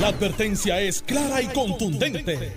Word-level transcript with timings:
La 0.00 0.08
advertencia 0.08 0.80
es 0.80 1.02
clara 1.02 1.40
y 1.40 1.46
contundente. 1.46 2.52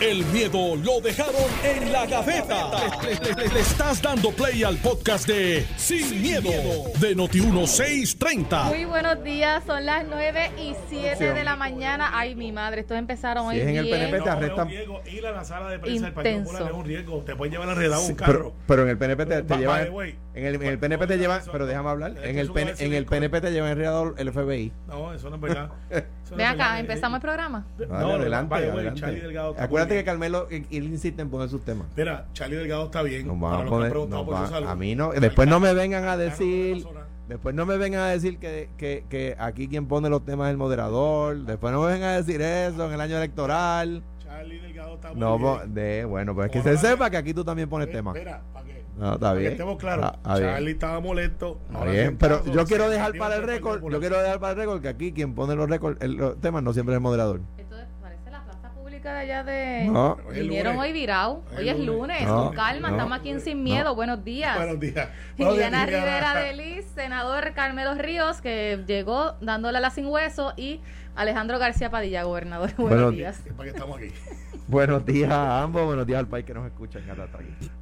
El 0.00 0.24
miedo 0.26 0.74
lo 0.76 1.00
dejaron 1.00 1.34
en 1.62 1.92
la 1.92 2.06
gaveta. 2.06 2.70
Le, 3.04 3.14
le- 3.14 3.34
le- 3.46 3.54
le 3.54 3.60
estás 3.60 4.02
dando 4.02 4.32
play 4.32 4.64
al 4.64 4.76
podcast 4.78 5.28
de 5.28 5.64
Sin, 5.76 6.20
miedo, 6.20 6.50
de 6.98 7.16
Noti1630. 7.16 8.64
Muy 8.64 8.84
buenos 8.84 9.22
días, 9.22 9.62
son 9.64 9.86
las 9.86 10.04
9 10.08 10.50
y 10.58 10.74
7 10.90 11.32
de 11.32 11.44
la 11.44 11.54
mañana. 11.54 12.10
Ay, 12.14 12.34
mi 12.34 12.50
madre, 12.50 12.80
estos 12.80 12.98
empezaron 12.98 13.46
hoy 13.46 13.58
es 13.60 13.62
en 13.68 13.76
el 13.76 13.84
bien. 13.84 14.00
PNP, 14.10 14.24
te 14.24 14.30
arrestan. 14.30 14.68
Ir 14.70 15.26
a 15.26 15.30
la 15.32 15.44
sala 15.44 15.68
de 15.70 15.78
prensa 15.78 16.04
del 16.06 16.14
Partido. 16.14 16.42
Popular 16.42 16.62
es 16.62 16.72
un 16.72 16.84
riesgo. 16.84 17.18
Te 17.24 17.36
pueden 17.36 17.52
llevar 17.52 17.68
enredado 17.68 18.02
un 18.02 18.08
Sí, 18.08 18.14
carro. 18.14 18.32
pero, 18.32 18.54
pero 18.66 18.82
en 18.82 18.88
el 18.88 18.98
PNP 18.98 19.26
te, 19.26 19.56
llevan. 19.56 19.88
En 20.34 20.46
el, 20.46 20.54
en 20.54 20.62
el 20.62 20.78
PNP 20.78 21.06
te 21.06 21.18
llevan. 21.18 21.42
Pero 21.50 21.66
déjame 21.66 21.90
hablar. 21.90 22.14
En 22.22 22.38
el, 22.38 22.50
PN 22.50 22.72
en 22.78 22.92
el 22.94 23.04
PNP 23.06 23.40
te 23.42 23.52
llevan 23.52 23.70
enredado 23.72 24.14
el 24.16 24.32
FBI. 24.32 24.72
No, 24.88 25.12
eso 25.12 25.28
no 25.28 25.36
es 25.36 25.42
verdad. 25.42 25.70
Eso 25.90 26.36
no 26.36 26.42
es 26.42 26.48
acá, 26.48 26.56
verdad. 26.56 26.80
empezamos 26.80 27.16
el 27.16 27.20
programa. 27.20 27.66
No, 27.78 27.86
Vale, 27.88 28.04
no, 28.06 28.12
adelante, 28.14 28.54
adelante. 28.54 29.00
Charlie 29.00 29.20
Delgado 29.20 29.50
está 29.50 29.64
Acuérdate 29.64 29.94
que. 29.96 30.04
Carmelo, 30.04 30.46
él 30.50 30.64
él 30.70 30.84
insiste 30.84 31.20
en 31.20 31.28
poner 31.28 31.50
sus 31.50 31.62
temas. 31.62 31.86
Mira, 31.94 32.26
Charlie 32.32 32.56
Delgado 32.56 32.84
está 32.86 33.02
bien. 33.02 33.26
Nos 33.26 33.38
para 33.38 33.58
a 33.60 33.64
que 33.64 33.68
poner, 33.68 33.92
nos 33.94 34.06
por 34.24 34.24
su 34.24 34.30
va- 34.42 34.48
salud. 34.48 34.68
a 34.68 34.74
mí 34.74 34.94
no, 34.94 35.12
después 35.12 35.46
no 35.48 35.60
me 35.60 35.74
vengan 35.74 36.04
a 36.06 36.16
decir, 36.16 36.86
después 37.28 37.54
no 37.54 37.66
me 37.66 37.76
vengan 37.76 38.00
a 38.00 38.08
decir 38.08 38.38
que, 38.38 38.70
que, 38.78 39.04
que 39.10 39.36
aquí 39.38 39.68
quien 39.68 39.86
pone 39.86 40.08
los 40.08 40.24
temas 40.24 40.46
es 40.46 40.52
el 40.52 40.56
moderador, 40.56 41.36
después 41.44 41.70
no 41.74 41.82
me 41.82 41.92
vengan 41.92 42.10
a 42.10 42.16
decir 42.16 42.40
eso 42.40 42.86
en 42.86 42.92
el 42.94 43.00
año 43.02 43.18
electoral. 43.18 44.02
Charlie 44.24 44.58
Delgado 44.60 44.94
está 44.94 45.10
muy 45.10 45.20
No, 45.20 45.36
bien. 45.38 45.50
po- 45.50 45.60
de, 45.66 46.04
bueno, 46.06 46.34
pues 46.34 46.46
es 46.46 46.52
que 46.52 46.62
se 46.62 46.78
sepa 46.78 47.10
que 47.10 47.18
aquí 47.18 47.34
tú 47.34 47.44
también 47.44 47.68
pones 47.68 47.88
Eh, 47.88 47.92
temas. 47.92 48.14
Mira, 48.14 48.40
para 48.54 48.64
que, 48.64 48.81
No, 48.98 49.14
está 49.14 49.18
para 49.20 49.32
que 49.34 49.38
bien. 49.40 49.52
estemos 49.52 49.78
claros. 49.78 50.04
Ah, 50.06 50.12
está 50.16 50.34
bien. 50.38 50.50
Charlie 50.52 50.70
estaba 50.72 51.00
molesto. 51.00 51.58
Está 51.66 51.78
ahora 51.78 51.90
bien, 51.92 52.16
pero 52.18 52.44
yo 52.44 52.64
quiero 52.66 52.90
dejar 52.90 53.16
para 53.16 53.36
el 53.36 53.42
récord, 53.44 53.82
yo 53.90 54.00
quiero 54.00 54.20
dejar 54.20 54.38
para 54.38 54.52
el 54.52 54.58
récord 54.58 54.82
que 54.82 54.88
aquí 54.88 55.12
quien 55.12 55.34
pone 55.34 55.54
los 55.54 55.68
récords, 55.68 56.00
el- 56.02 56.12
los 56.16 56.40
temas 56.40 56.62
no 56.62 56.72
siempre 56.72 56.94
es 56.94 56.96
el 56.98 57.02
moderador. 57.02 57.40
Esto 57.56 57.78
es- 57.78 57.86
parece 58.02 58.30
la 58.30 58.44
plaza 58.44 58.70
pública 58.74 59.14
de 59.14 59.20
allá 59.20 59.44
de... 59.44 59.88
No. 59.90 60.16
Vinieron 60.30 60.76
hoy 60.78 60.92
virado. 60.92 61.42
Hoy 61.56 61.68
es 61.68 61.76
es 61.78 61.84
lunes. 61.84 62.22
No, 62.26 62.46
con 62.48 62.54
calma, 62.54 62.88
no, 62.90 62.96
estamos 62.96 63.18
aquí 63.18 63.30
en 63.30 63.40
Sin 63.40 63.62
Miedo. 63.62 63.94
Buenos 63.94 64.22
días. 64.24 64.56
Buenos 64.56 64.78
días. 64.78 65.08
Liliana. 65.38 65.86
Rivera 65.86 66.34
de 66.34 66.52
Liz, 66.52 66.84
senador 66.94 67.54
Carmelo 67.54 67.94
Ríos, 67.94 68.40
que 68.42 68.84
llegó 68.86 69.32
dándole 69.40 69.78
a 69.78 69.80
la 69.80 69.90
sin 69.90 70.06
hueso, 70.06 70.52
y 70.56 70.80
Alejandro 71.16 71.58
García 71.58 71.90
Padilla, 71.90 72.24
gobernador. 72.24 72.70
Buenos 72.76 72.90
Buenos 72.90 73.12
días. 73.14 73.42
¿Para 73.56 73.64
qué 73.70 73.76
estamos 73.76 73.96
aquí? 73.96 74.08
Buenos 74.72 75.04
días 75.04 75.30
a 75.30 75.62
ambos, 75.62 75.84
buenos 75.84 76.06
días 76.06 76.18
al 76.18 76.26
país 76.26 76.46
que 76.46 76.54
nos 76.54 76.64
escucha 76.64 76.98
en 76.98 77.04
cada. 77.04 77.28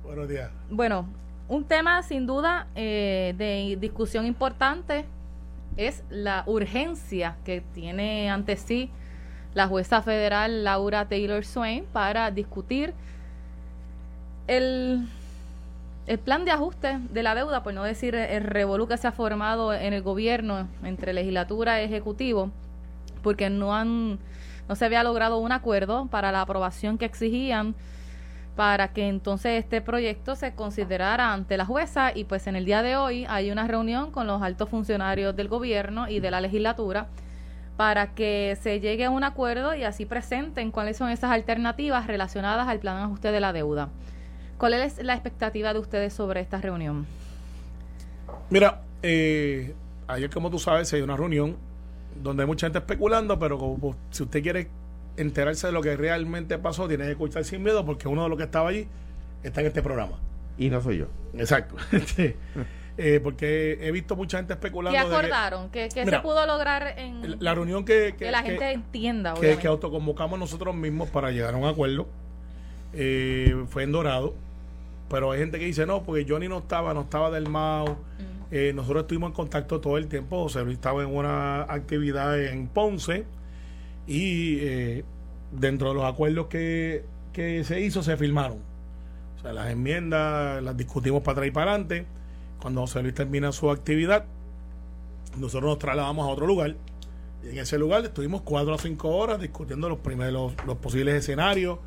Buenos 0.03 0.29
días. 0.29 0.51
Bueno, 0.69 1.07
un 1.47 1.63
tema 1.63 2.03
sin 2.03 2.27
duda 2.27 2.67
eh, 2.75 3.33
de 3.39 3.79
discusión 3.81 4.27
importante 4.27 5.05
es 5.77 6.03
la 6.11 6.43
urgencia 6.49 7.37
que 7.45 7.61
tiene 7.61 8.29
ante 8.29 8.57
sí 8.57 8.91
la 9.55 9.69
jueza 9.69 10.03
federal 10.03 10.65
Laura 10.65 11.09
Taylor 11.09 11.45
Swain 11.45 11.85
para 11.93 12.33
discutir 12.33 12.93
el, 14.49 15.07
el 16.09 16.19
plan 16.19 16.45
de 16.45 16.51
ajuste 16.51 16.99
de 17.13 17.23
la 17.23 17.37
deuda, 17.37 17.63
por 17.63 17.73
no 17.73 17.85
decir 17.85 18.17
el 18.17 18.43
revolú 18.43 18.89
que 18.89 18.97
se 18.97 19.07
ha 19.07 19.13
formado 19.13 19.73
en 19.73 19.93
el 19.93 20.03
gobierno 20.03 20.67
entre 20.83 21.13
legislatura 21.13 21.81
y 21.81 21.85
ejecutivo, 21.85 22.51
porque 23.23 23.49
no 23.49 23.77
han 23.77 24.19
no 24.71 24.77
se 24.77 24.85
había 24.85 25.03
logrado 25.03 25.39
un 25.39 25.51
acuerdo 25.51 26.07
para 26.07 26.31
la 26.31 26.43
aprobación 26.43 26.97
que 26.97 27.05
exigían 27.05 27.75
para 28.55 28.93
que 28.93 29.09
entonces 29.09 29.59
este 29.59 29.81
proyecto 29.81 30.37
se 30.37 30.55
considerara 30.55 31.33
ante 31.33 31.57
la 31.57 31.67
jueza 31.67 32.13
y 32.15 32.23
pues 32.23 32.47
en 32.47 32.55
el 32.55 32.65
día 32.65 32.81
de 32.81 32.95
hoy 32.95 33.27
hay 33.29 33.51
una 33.51 33.67
reunión 33.67 34.13
con 34.13 34.29
los 34.29 34.41
altos 34.43 34.69
funcionarios 34.69 35.35
del 35.35 35.49
gobierno 35.49 36.09
y 36.09 36.21
de 36.21 36.31
la 36.31 36.41
legislatura 36.41 37.09
para 37.77 38.15
que 38.15 38.57
se 38.63 38.79
llegue 38.79 39.07
a 39.07 39.11
un 39.11 39.25
acuerdo 39.25 39.75
y 39.75 39.83
así 39.83 40.07
presenten 40.07 40.71
cuáles 40.71 40.97
son 40.97 41.11
esas 41.11 41.33
alternativas 41.33 42.07
relacionadas 42.07 42.69
al 42.69 42.79
plan 42.79 42.99
de 42.99 43.03
ajuste 43.03 43.33
de 43.33 43.41
la 43.41 43.53
deuda. 43.53 43.89
¿Cuál 44.57 44.75
es 44.75 45.03
la 45.03 45.15
expectativa 45.15 45.73
de 45.73 45.81
ustedes 45.81 46.13
sobre 46.13 46.43
esta 46.43 46.61
reunión? 46.61 47.09
Mira, 48.51 48.83
eh, 49.03 49.75
ayer, 50.07 50.31
como 50.31 50.49
tú 50.49 50.61
sabes, 50.61 50.87
se 50.87 50.95
dio 50.95 51.05
una 51.07 51.17
reunión 51.17 51.57
donde 52.23 52.43
hay 52.43 52.47
mucha 52.47 52.67
gente 52.67 52.79
especulando, 52.79 53.39
pero 53.39 53.59
como, 53.59 53.97
si 54.11 54.23
usted 54.23 54.43
quiere 54.43 54.69
enterarse 55.17 55.67
de 55.67 55.73
lo 55.73 55.83
que 55.83 55.97
realmente 55.97 56.59
pasó, 56.59 56.89
tiene 56.89 57.05
que 57.05 57.13
escuchar 57.13 57.45
sin 57.45 57.63
miedo, 57.63 57.85
porque 57.85 58.09
uno 58.09 58.23
de 58.23 58.29
los 58.29 58.39
que 58.39 58.45
estaba 58.45 58.71
allí 58.71 58.87
está 59.43 59.61
en 59.61 59.67
este 59.69 59.83
programa. 59.83 60.19
Y 60.59 60.69
no 60.71 60.81
soy 60.81 60.99
yo. 60.99 61.07
Exacto. 61.35 61.77
Sí. 62.07 62.35
Eh, 63.03 63.19
porque 63.23 63.79
he 63.81 63.93
visto 63.93 64.15
mucha 64.15 64.37
gente 64.37 64.53
especulando. 64.53 64.99
¿Qué 64.99 65.05
de 65.05 65.11
que- 65.11 65.17
acordaron? 65.17 65.71
¿Qué, 65.71 65.89
qué 65.95 66.05
Mira, 66.05 66.19
se 66.19 66.23
pudo 66.23 66.45
lograr 66.45 66.99
en 66.99 67.43
la 67.43 67.55
reunión 67.55 67.87
que, 67.87 68.15
que, 68.19 68.31
la 68.31 68.43
gente 68.43 68.73
entienda? 68.73 69.33
que, 69.41 69.57
que 69.57 69.67
autoconvocamos 69.69 70.39
nosotros 70.39 70.75
mismos 70.75 71.09
para 71.09 71.31
llegar 71.31 71.55
a 71.55 71.57
un 71.57 71.65
acuerdo 71.65 72.09
eh, 72.93 73.65
fue 73.69 73.85
en 73.85 73.93
Dorado. 73.93 74.35
Pero 75.09 75.33
hay 75.33 75.41
gente 75.41 75.59
que 75.59 75.65
dice, 75.65 75.87
no, 75.87 76.03
porque 76.03 76.27
Johnny 76.29 76.47
no 76.49 76.59
estaba, 76.59 76.93
no 76.93 77.03
estaba 77.03 77.31
del 77.31 77.49
MAU. 77.49 77.89
Mm. 77.89 78.40
Eh, 78.51 78.73
nosotros 78.75 79.03
estuvimos 79.03 79.29
en 79.31 79.35
contacto 79.35 79.81
todo 79.81 79.97
el 79.97 80.09
tiempo. 80.09 80.43
José 80.43 80.65
Luis 80.65 80.77
estaba 80.77 81.03
en 81.03 81.15
una 81.15 81.63
actividad 81.63 82.43
en 82.43 82.67
Ponce 82.69 83.25
y 84.07 84.59
eh, 84.61 85.05
dentro 85.53 85.91
de 85.91 85.95
los 85.95 86.05
acuerdos 86.05 86.47
que, 86.47 87.05
que 87.33 87.63
se 87.65 87.81
hizo 87.81 88.03
se 88.03 88.17
firmaron. 88.17 88.59
O 89.39 89.43
sea, 89.43 89.53
las 89.53 89.71
enmiendas 89.71 90.63
las 90.63 90.77
discutimos 90.77 91.23
para 91.23 91.33
atrás 91.33 91.49
y 91.49 91.51
para 91.51 91.71
adelante. 91.71 92.07
Cuando 92.61 92.83
José 92.83 93.03
Luis 93.03 93.15
termina 93.15 93.53
su 93.53 93.71
actividad, 93.71 94.25
nosotros 95.39 95.71
nos 95.71 95.79
trasladamos 95.79 96.27
a 96.27 96.31
otro 96.31 96.47
lugar. 96.47 96.75
Y 97.43 97.51
en 97.51 97.59
ese 97.59 97.79
lugar 97.79 98.05
estuvimos 98.05 98.43
cuatro 98.43 98.75
o 98.75 98.79
cinco 98.79 99.09
horas 99.17 99.41
discutiendo 99.41 99.89
los 99.89 99.99
primeros, 99.99 100.53
los 100.67 100.77
posibles 100.77 101.15
escenarios, 101.15 101.79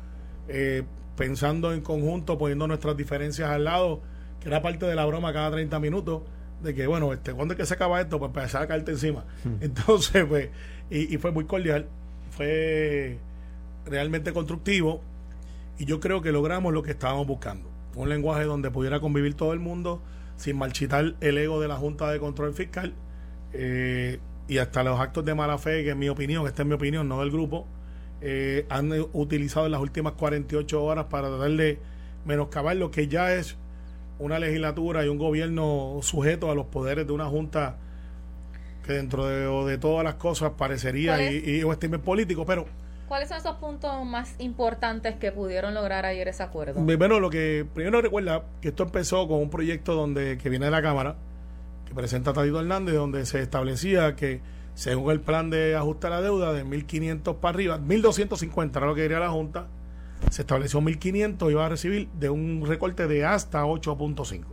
eh, 0.48 0.82
pensando 1.16 1.72
en 1.72 1.80
conjunto, 1.80 2.38
poniendo 2.38 2.66
nuestras 2.66 2.96
diferencias 2.96 3.50
al 3.50 3.64
lado, 3.64 4.00
que 4.40 4.48
era 4.48 4.62
parte 4.62 4.86
de 4.86 4.94
la 4.96 5.04
broma 5.04 5.32
cada 5.32 5.52
30 5.52 5.78
minutos, 5.78 6.22
de 6.62 6.74
que, 6.74 6.86
bueno, 6.86 7.12
este, 7.12 7.32
¿cuándo 7.32 7.54
es 7.54 7.58
que 7.58 7.66
se 7.66 7.74
acaba 7.74 8.00
esto? 8.00 8.18
Pues 8.18 8.30
empezar 8.30 8.62
a 8.62 8.66
caerte 8.66 8.92
encima. 8.92 9.24
Entonces, 9.60 10.24
pues, 10.28 10.48
y, 10.90 11.14
y 11.14 11.18
fue 11.18 11.32
muy 11.32 11.44
cordial, 11.44 11.88
fue 12.30 13.18
realmente 13.86 14.32
constructivo, 14.32 15.02
y 15.78 15.84
yo 15.84 16.00
creo 16.00 16.22
que 16.22 16.32
logramos 16.32 16.72
lo 16.72 16.82
que 16.82 16.92
estábamos 16.92 17.26
buscando. 17.26 17.68
Un 17.96 18.08
lenguaje 18.08 18.44
donde 18.44 18.70
pudiera 18.70 19.00
convivir 19.00 19.34
todo 19.34 19.52
el 19.52 19.60
mundo 19.60 20.02
sin 20.36 20.56
marchitar 20.56 21.14
el 21.20 21.38
ego 21.38 21.60
de 21.60 21.68
la 21.68 21.76
Junta 21.76 22.10
de 22.10 22.18
Control 22.18 22.54
Fiscal 22.54 22.94
eh, 23.52 24.18
y 24.48 24.58
hasta 24.58 24.82
los 24.82 24.98
actos 25.00 25.24
de 25.24 25.34
mala 25.34 25.58
fe, 25.58 25.84
que 25.84 25.90
en 25.90 25.98
mi 25.98 26.08
opinión, 26.08 26.46
esta 26.46 26.62
es 26.62 26.68
mi 26.68 26.74
opinión, 26.74 27.08
no 27.08 27.20
del 27.20 27.30
grupo, 27.30 27.66
eh, 28.20 28.66
han 28.68 28.90
utilizado 29.12 29.66
en 29.66 29.72
las 29.72 29.80
últimas 29.80 30.14
48 30.14 30.82
horas 30.82 31.06
para 31.06 31.28
tratar 31.28 31.50
de 31.50 31.78
menoscabar 32.24 32.76
lo 32.76 32.90
que 32.90 33.08
ya 33.08 33.34
es 33.34 33.56
una 34.18 34.38
legislatura 34.38 35.04
y 35.04 35.08
un 35.08 35.18
gobierno 35.18 35.98
sujeto 36.02 36.50
a 36.50 36.54
los 36.54 36.66
poderes 36.66 37.06
de 37.06 37.12
una 37.12 37.26
junta 37.26 37.76
que 38.84 38.92
dentro 38.92 39.26
de, 39.26 39.46
o 39.46 39.66
de 39.66 39.78
todas 39.78 40.04
las 40.04 40.14
cosas 40.14 40.52
parecería 40.56 41.16
¿Cuál 41.16 41.32
y, 41.32 41.58
y 41.58 41.64
un 41.64 41.72
estigma 41.72 41.98
político, 41.98 42.44
pero 42.44 42.66
¿Cuáles 43.08 43.28
son 43.28 43.38
esos 43.38 43.56
puntos 43.56 44.04
más 44.06 44.34
importantes 44.38 45.16
que 45.16 45.30
pudieron 45.30 45.74
lograr 45.74 46.06
ayer 46.06 46.26
ese 46.28 46.42
acuerdo? 46.42 46.80
Bueno, 46.80 47.20
lo 47.20 47.28
que 47.28 47.66
primero 47.74 48.00
recuerda 48.00 48.44
que 48.62 48.68
esto 48.68 48.84
empezó 48.84 49.28
con 49.28 49.40
un 49.40 49.50
proyecto 49.50 49.94
donde 49.94 50.38
que 50.38 50.48
viene 50.48 50.64
de 50.64 50.70
la 50.70 50.80
Cámara, 50.80 51.16
que 51.86 51.94
presenta 51.94 52.32
Tadito 52.32 52.60
Hernández, 52.60 52.94
donde 52.94 53.26
se 53.26 53.40
establecía 53.40 54.16
que 54.16 54.40
según 54.74 55.12
el 55.12 55.20
plan 55.20 55.50
de 55.50 55.76
ajuste 55.76 56.06
a 56.06 56.10
la 56.10 56.20
deuda 56.22 56.52
de 56.52 56.64
1.500 56.64 57.36
para 57.36 57.54
arriba, 57.54 57.78
1.250 57.78 58.76
era 58.76 58.86
lo 58.86 58.94
que 58.94 59.02
quería 59.02 59.18
la 59.20 59.30
Junta, 59.30 59.66
se 60.30 60.42
estableció 60.42 60.80
1.500 60.80 61.50
iba 61.50 61.66
a 61.66 61.68
recibir 61.68 62.08
de 62.18 62.30
un 62.30 62.64
recorte 62.66 63.06
de 63.06 63.24
hasta 63.24 63.64
8.5. 63.64 64.44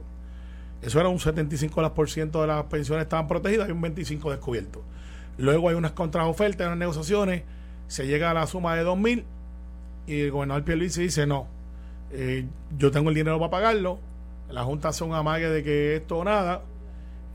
Eso 0.82 1.00
era 1.00 1.10
un 1.10 1.20
75% 1.20 2.42
de 2.42 2.48
las 2.48 2.64
pensiones 2.66 3.04
estaban 3.04 3.28
protegidas 3.28 3.70
y 3.70 3.72
un 3.72 3.82
25% 3.82 4.32
descubierto. 4.32 4.82
Luego 5.38 5.70
hay 5.70 5.76
unas 5.76 5.92
contraofertas, 5.92 6.68
unas 6.68 6.80
negociaciones, 6.80 7.44
se 7.88 8.08
llega 8.08 8.32
a 8.32 8.34
la 8.34 8.48
suma 8.48 8.76
de 8.76 8.86
2.000 8.86 9.24
y 10.08 10.22
el 10.22 10.32
gobernador 10.32 10.64
Pierluisi 10.64 11.04
dice 11.04 11.28
no, 11.28 11.48
eh, 12.12 12.46
yo 12.78 12.92
tengo 12.92 13.10
el 13.10 13.16
dinero 13.16 13.40
para 13.40 13.52
pagarlo, 13.52 14.00
la 14.50 14.64
Junta 14.64 14.90
hace 14.90 15.04
un 15.04 15.14
amague 15.14 15.50
de 15.50 15.64
que 15.64 15.96
esto 15.98 16.20
o 16.20 16.24
nada, 16.24 16.64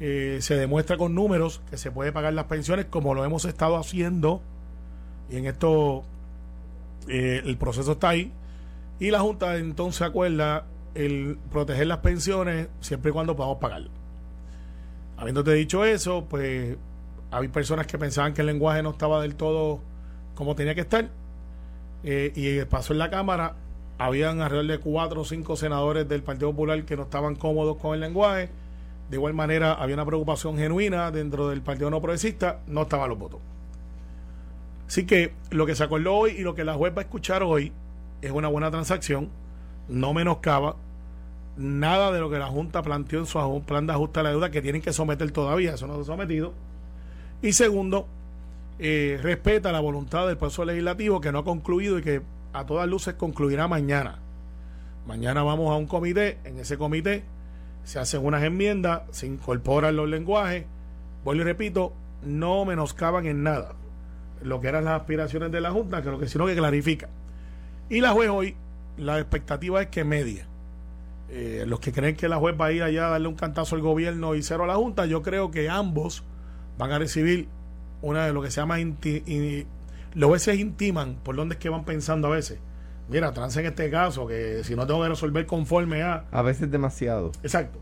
eh, 0.00 0.38
se 0.40 0.56
demuestra 0.56 0.96
con 0.96 1.14
números 1.14 1.62
que 1.70 1.78
se 1.78 1.90
puede 1.90 2.12
pagar 2.12 2.34
las 2.34 2.46
pensiones 2.46 2.86
como 2.86 3.14
lo 3.14 3.24
hemos 3.24 3.44
estado 3.44 3.76
haciendo 3.76 4.42
y 5.30 5.36
en 5.36 5.46
esto 5.46 6.04
eh, 7.08 7.42
el 7.44 7.56
proceso 7.56 7.92
está 7.92 8.10
ahí 8.10 8.32
y 8.98 9.10
la 9.10 9.20
Junta 9.20 9.56
entonces 9.56 10.02
acuerda 10.02 10.66
el 10.94 11.38
proteger 11.50 11.86
las 11.86 11.98
pensiones 11.98 12.68
siempre 12.80 13.10
y 13.10 13.12
cuando 13.12 13.36
podamos 13.36 13.58
pagarlo. 13.58 13.90
Habiéndote 15.16 15.52
dicho 15.52 15.84
eso, 15.84 16.26
pues 16.28 16.76
hay 17.30 17.48
personas 17.48 17.86
que 17.86 17.98
pensaban 17.98 18.34
que 18.34 18.40
el 18.42 18.46
lenguaje 18.46 18.82
no 18.82 18.90
estaba 18.90 19.20
del 19.20 19.34
todo 19.36 19.80
como 20.34 20.54
tenía 20.54 20.74
que 20.74 20.82
estar 20.82 21.10
eh, 22.04 22.32
y 22.34 22.64
pasó 22.66 22.92
en 22.92 22.98
la 23.00 23.10
Cámara, 23.10 23.56
habían 23.98 24.40
alrededor 24.40 24.66
de 24.66 24.78
cuatro 24.78 25.22
o 25.22 25.24
cinco 25.24 25.56
senadores 25.56 26.08
del 26.08 26.22
Partido 26.22 26.50
Popular 26.50 26.84
que 26.84 26.96
no 26.96 27.04
estaban 27.04 27.34
cómodos 27.34 27.78
con 27.78 27.94
el 27.94 28.00
lenguaje. 28.00 28.50
De 29.10 29.16
igual 29.16 29.34
manera, 29.34 29.72
había 29.72 29.94
una 29.94 30.04
preocupación 30.04 30.56
genuina 30.56 31.10
dentro 31.10 31.48
del 31.48 31.62
Partido 31.62 31.90
No 31.90 32.00
Progresista, 32.00 32.60
no 32.66 32.82
estaban 32.82 33.08
los 33.08 33.18
votos. 33.18 33.40
Así 34.86 35.04
que 35.04 35.34
lo 35.50 35.66
que 35.66 35.74
se 35.74 35.84
acordó 35.84 36.14
hoy 36.14 36.32
y 36.32 36.42
lo 36.42 36.54
que 36.54 36.64
la 36.64 36.74
juez 36.74 36.92
va 36.94 37.00
a 37.00 37.04
escuchar 37.04 37.42
hoy 37.42 37.72
es 38.22 38.30
una 38.30 38.48
buena 38.48 38.70
transacción, 38.70 39.30
no 39.88 40.14
menoscaba 40.14 40.76
nada 41.56 42.12
de 42.12 42.20
lo 42.20 42.30
que 42.30 42.38
la 42.38 42.46
Junta 42.46 42.82
planteó 42.82 43.18
en 43.18 43.26
su 43.26 43.62
plan 43.66 43.86
de 43.86 43.92
ajuste 43.92 44.20
a 44.20 44.22
la 44.22 44.30
deuda 44.30 44.50
que 44.50 44.62
tienen 44.62 44.82
que 44.82 44.92
someter 44.92 45.30
todavía, 45.32 45.74
eso 45.74 45.86
no 45.86 45.96
se 45.96 46.02
ha 46.02 46.04
sometido. 46.04 46.52
Y 47.42 47.52
segundo, 47.52 48.06
eh, 48.78 49.18
respeta 49.22 49.72
la 49.72 49.80
voluntad 49.80 50.26
del 50.26 50.36
proceso 50.36 50.64
legislativo 50.64 51.20
que 51.20 51.32
no 51.32 51.40
ha 51.40 51.44
concluido 51.44 51.98
y 51.98 52.02
que 52.02 52.22
a 52.52 52.64
todas 52.64 52.88
luces 52.88 53.14
concluirá 53.14 53.68
mañana. 53.68 54.20
Mañana 55.06 55.42
vamos 55.42 55.72
a 55.72 55.76
un 55.76 55.86
comité, 55.86 56.38
en 56.44 56.58
ese 56.58 56.78
comité 56.78 57.24
se 57.84 58.00
hacen 58.00 58.24
unas 58.24 58.42
enmiendas, 58.42 59.02
se 59.12 59.26
incorporan 59.26 59.94
los 59.94 60.08
lenguajes, 60.08 60.64
vuelvo 61.24 61.42
y 61.42 61.44
repito, 61.44 61.92
no 62.24 62.64
menoscaban 62.64 63.26
en 63.26 63.44
nada 63.44 63.74
lo 64.42 64.60
que 64.60 64.68
eran 64.68 64.84
las 64.84 65.00
aspiraciones 65.00 65.50
de 65.52 65.60
la 65.60 65.70
Junta, 65.70 66.02
que 66.02 66.10
lo 66.10 66.18
que 66.18 66.28
sino 66.28 66.46
que 66.46 66.54
clarifica. 66.54 67.08
Y 67.88 68.00
la 68.00 68.10
juez 68.10 68.30
hoy, 68.30 68.56
la 68.96 69.18
expectativa 69.18 69.80
es 69.80 69.88
que 69.88 70.04
media. 70.04 70.46
Eh, 71.28 71.64
los 71.66 71.80
que 71.80 71.92
creen 71.92 72.14
que 72.16 72.28
la 72.28 72.36
juez 72.36 72.54
va 72.58 72.66
a 72.66 72.72
ir 72.72 72.82
allá 72.82 73.08
a 73.08 73.10
darle 73.10 73.28
un 73.28 73.34
cantazo 73.34 73.74
al 73.74 73.82
gobierno 73.82 74.34
y 74.34 74.42
cero 74.42 74.64
a 74.64 74.66
la 74.66 74.76
Junta, 74.76 75.06
yo 75.06 75.22
creo 75.22 75.50
que 75.50 75.68
ambos 75.68 76.22
van 76.78 76.92
a 76.92 76.98
recibir 76.98 77.48
una 78.02 78.26
de 78.26 78.32
lo 78.32 78.42
que 78.42 78.50
se 78.50 78.60
llama 78.60 78.76
los 80.14 80.28
jueces 80.28 80.58
intiman 80.58 81.16
por 81.22 81.36
dónde 81.36 81.54
es 81.54 81.58
que 81.58 81.68
van 81.68 81.84
pensando 81.84 82.28
a 82.28 82.30
veces. 82.30 82.58
Mira, 83.08 83.32
trance 83.32 83.60
en 83.60 83.66
este 83.66 83.90
caso, 83.90 84.26
que 84.26 84.64
si 84.64 84.74
no 84.74 84.86
tengo 84.86 85.02
que 85.02 85.10
resolver 85.10 85.46
conforme 85.46 86.02
a. 86.02 86.24
A 86.32 86.42
veces 86.42 86.70
demasiado. 86.70 87.32
Exacto. 87.42 87.78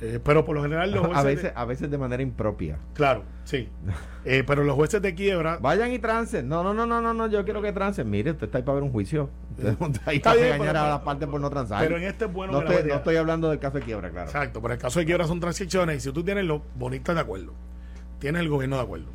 Eh, 0.00 0.20
pero 0.22 0.44
por 0.44 0.54
lo 0.54 0.62
general 0.62 0.90
los 0.90 1.00
jueces... 1.06 1.18
A 1.18 1.22
veces, 1.22 1.52
a 1.54 1.64
veces 1.64 1.90
de 1.90 1.98
manera 1.98 2.22
impropia. 2.22 2.78
Claro, 2.94 3.24
sí. 3.44 3.68
Eh, 4.28 4.42
pero 4.44 4.64
los 4.64 4.74
jueces 4.74 5.00
de 5.00 5.14
quiebra... 5.14 5.58
Vayan 5.58 5.92
y 5.92 6.00
trancen. 6.00 6.48
No, 6.48 6.64
no, 6.64 6.74
no, 6.74 6.84
no, 6.84 7.00
no, 7.00 7.14
no, 7.14 7.28
yo 7.28 7.44
quiero 7.44 7.62
que 7.62 7.72
trancen. 7.72 8.10
Mire, 8.10 8.32
usted 8.32 8.46
está 8.46 8.58
ahí 8.58 8.64
para 8.64 8.74
ver 8.74 8.82
un 8.82 8.90
juicio. 8.90 9.30
Usted 9.56 9.76
está 9.80 10.10
ahí 10.10 10.18
para 10.18 10.56
engañar 10.56 10.76
a 10.76 10.88
la 10.88 11.04
parte 11.04 11.28
por 11.28 11.40
no 11.40 11.48
transar. 11.48 11.80
Pero 11.80 11.96
en 11.96 12.02
este 12.02 12.24
es 12.24 12.32
bueno 12.32 12.54
no, 12.54 12.58
estoy, 12.58 12.88
no 12.88 12.96
estoy 12.96 13.14
hablando 13.14 13.48
del 13.50 13.60
caso 13.60 13.78
de 13.78 13.84
quiebra, 13.84 14.10
claro. 14.10 14.26
Exacto, 14.26 14.60
pero 14.60 14.74
el 14.74 14.80
caso 14.80 14.98
de 14.98 15.06
quiebra 15.06 15.28
son 15.28 15.38
transacciones 15.38 15.98
y 15.98 16.00
si 16.00 16.12
tú 16.12 16.24
tienes 16.24 16.44
los 16.44 16.60
bonistas 16.74 17.14
de 17.14 17.20
acuerdo, 17.20 17.52
tienes 18.18 18.42
el 18.42 18.48
gobierno 18.48 18.74
de 18.78 18.82
acuerdo, 18.82 19.06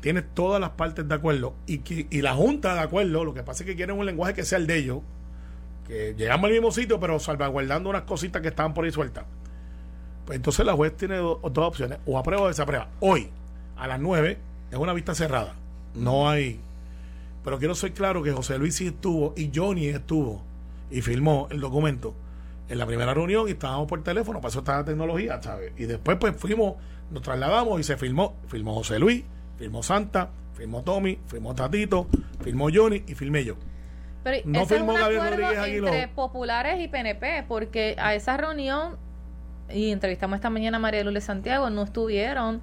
tienes 0.00 0.24
todas 0.32 0.60
las 0.60 0.70
partes 0.70 1.08
de 1.08 1.14
acuerdo 1.14 1.54
y, 1.66 1.82
y 2.08 2.22
la 2.22 2.34
Junta 2.34 2.74
de 2.74 2.80
acuerdo, 2.80 3.24
lo 3.24 3.34
que 3.34 3.42
pasa 3.42 3.64
es 3.64 3.68
que 3.68 3.74
quieren 3.74 3.98
un 3.98 4.06
lenguaje 4.06 4.32
que 4.32 4.44
sea 4.44 4.58
el 4.58 4.68
de 4.68 4.76
ellos, 4.76 5.00
que 5.88 6.14
llegamos 6.16 6.46
al 6.46 6.52
mismo 6.52 6.70
sitio 6.70 7.00
pero 7.00 7.18
salvaguardando 7.18 7.90
unas 7.90 8.02
cositas 8.02 8.40
que 8.42 8.48
estaban 8.48 8.74
por 8.74 8.84
ahí 8.84 8.92
sueltas 8.92 9.24
pues 10.24 10.36
entonces 10.36 10.64
la 10.64 10.74
juez 10.74 10.96
tiene 10.96 11.16
dos, 11.16 11.38
opciones, 11.42 11.98
o 12.06 12.18
aprueba 12.18 12.44
o 12.44 12.48
desaprueba. 12.48 12.88
Hoy, 13.00 13.28
a 13.76 13.86
las 13.86 14.00
9, 14.00 14.38
es 14.70 14.78
una 14.78 14.92
vista 14.92 15.14
cerrada. 15.14 15.54
No 15.94 16.28
hay. 16.28 16.60
Pero 17.44 17.58
quiero 17.58 17.74
ser 17.74 17.92
claro 17.92 18.22
que 18.22 18.32
José 18.32 18.58
Luis 18.58 18.76
sí 18.76 18.86
estuvo 18.86 19.34
y 19.36 19.50
Johnny 19.52 19.88
estuvo 19.88 20.42
y 20.90 21.00
firmó 21.02 21.48
el 21.50 21.60
documento 21.60 22.14
en 22.68 22.78
la 22.78 22.86
primera 22.86 23.12
reunión 23.12 23.48
y 23.48 23.52
estábamos 23.52 23.88
por 23.88 24.02
teléfono, 24.02 24.40
para 24.40 24.50
eso 24.50 24.60
está 24.60 24.78
la 24.78 24.84
tecnología, 24.84 25.42
¿sabes? 25.42 25.72
Y 25.76 25.84
después 25.84 26.16
pues 26.18 26.36
fuimos, 26.36 26.76
nos 27.10 27.22
trasladamos 27.22 27.80
y 27.80 27.82
se 27.82 27.96
firmó, 27.96 28.36
firmó 28.46 28.74
José 28.74 28.98
Luis, 28.98 29.24
firmó 29.58 29.82
Santa, 29.82 30.30
firmó 30.54 30.82
Tommy, 30.82 31.18
firmó 31.26 31.54
Tatito, 31.54 32.06
firmó 32.40 32.68
Johnny 32.72 33.02
y 33.06 33.14
firmé 33.14 33.44
yo. 33.44 33.56
Pero 34.22 34.38
no 34.44 34.64
firmó 34.66 34.94
Gabriel 34.94 35.22
Rodríguez 35.22 35.58
entre 35.66 36.08
populares 36.08 36.80
y 36.80 36.88
PNP, 36.88 37.44
porque 37.48 37.96
a 37.98 38.14
esa 38.14 38.36
reunión 38.36 38.96
y 39.72 39.90
entrevistamos 39.90 40.36
esta 40.36 40.50
mañana 40.50 40.76
a 40.76 40.80
María 40.80 41.04
Lourdes 41.04 41.24
Santiago, 41.24 41.70
no 41.70 41.82
estuvieron 41.82 42.60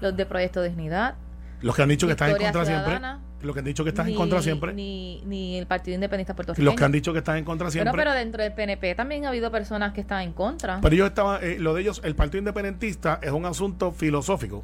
los 0.00 0.16
de 0.16 0.26
Proyecto 0.26 0.62
Dignidad. 0.62 1.14
Los 1.60 1.76
que 1.76 1.82
han 1.82 1.88
dicho 1.88 2.06
que 2.06 2.12
están 2.12 2.30
en 2.30 2.36
contra 2.36 2.64
siempre. 2.64 3.00
Los 3.42 3.54
que 3.54 3.58
han 3.58 3.64
dicho 3.64 3.82
que 3.84 3.90
están 3.90 4.08
en 4.08 4.14
contra 4.14 4.42
siempre. 4.42 4.72
Ni, 4.72 5.22
ni 5.26 5.58
el 5.58 5.66
Partido 5.66 5.94
Independiente 5.96 6.34
Puertorriqueño. 6.34 6.64
Los 6.64 6.76
que 6.76 6.84
han 6.84 6.92
dicho 6.92 7.12
que 7.12 7.18
están 7.18 7.38
en 7.38 7.44
contra 7.44 7.70
siempre. 7.70 7.90
Pero, 7.92 8.10
pero 8.10 8.14
dentro 8.14 8.42
del 8.42 8.52
PNP 8.52 8.94
también 8.94 9.24
ha 9.24 9.28
habido 9.28 9.50
personas 9.50 9.92
que 9.92 10.00
están 10.00 10.22
en 10.22 10.32
contra. 10.32 10.80
Pero 10.80 10.94
ellos 10.94 11.08
estaban, 11.08 11.40
eh, 11.42 11.56
lo 11.58 11.74
de 11.74 11.82
ellos, 11.82 12.00
el 12.04 12.14
Partido 12.14 12.38
Independentista 12.38 13.18
es 13.22 13.32
un 13.32 13.44
asunto 13.46 13.90
filosófico, 13.92 14.62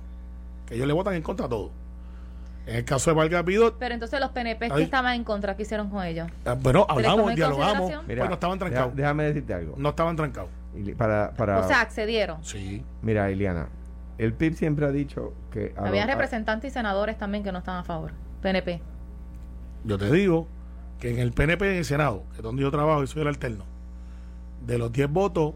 que 0.67 0.77
ellos 0.77 0.87
le 0.87 0.93
votan 0.93 1.15
en 1.15 1.23
contra 1.23 1.47
a 1.47 1.49
todo. 1.49 1.73
En 2.67 2.77
el 2.77 2.85
caso 2.85 3.11
de 3.11 3.17
Valga 3.17 3.43
Pidot. 3.43 3.79
Pero 3.79 3.95
entonces 3.95 4.21
los 4.21 4.31
PNP 4.31 4.71
que 4.71 4.83
estaban 4.83 5.15
en 5.15 5.25
contra, 5.25 5.57
¿qué 5.57 5.63
hicieron 5.63 5.89
con 5.89 6.05
ellos? 6.05 6.29
Ah, 6.45 6.55
bueno, 6.55 6.87
hablamos, 6.89 7.35
dialogamos. 7.35 7.93
pero 8.07 8.27
no 8.27 8.35
estaban 8.35 8.59
trancados. 8.59 8.95
Déjame 8.95 9.25
decirte 9.25 9.55
algo. 9.55 9.75
No 9.79 9.89
estaban 9.89 10.17
trancados. 10.17 10.51
Para, 10.97 11.33
para, 11.35 11.59
o 11.61 11.67
sea, 11.67 11.81
accedieron. 11.81 12.43
Sí. 12.45 12.85
Mira, 13.03 13.31
Iliana, 13.31 13.69
el 14.19 14.33
PIB 14.33 14.55
siempre 14.55 14.87
ha 14.87 14.91
dicho 14.91 15.35
que... 15.51 15.75
Había 15.77 16.07
representantes 16.07 16.71
y 16.71 16.75
senadores 16.75 17.19
también 17.19 17.45
que 17.45 17.53
no 17.53 17.59
estaban 17.59 17.81
a 17.81 17.85
favor. 17.85 18.13
PNP. 18.43 18.81
Yo 19.85 19.99
te 19.99 20.11
digo 20.11 20.47
que 21.01 21.11
en 21.11 21.19
el 21.19 21.33
PNP 21.33 21.71
en 21.71 21.79
el 21.79 21.85
Senado, 21.85 22.25
que 22.31 22.39
es 22.39 22.43
donde 22.43 22.63
yo 22.63 22.71
trabajo 22.71 23.03
y 23.03 23.07
soy 23.07 23.23
el 23.23 23.29
alterno, 23.29 23.65
de 24.67 24.79
los 24.79 24.93
10 24.93 25.11
votos, 25.11 25.55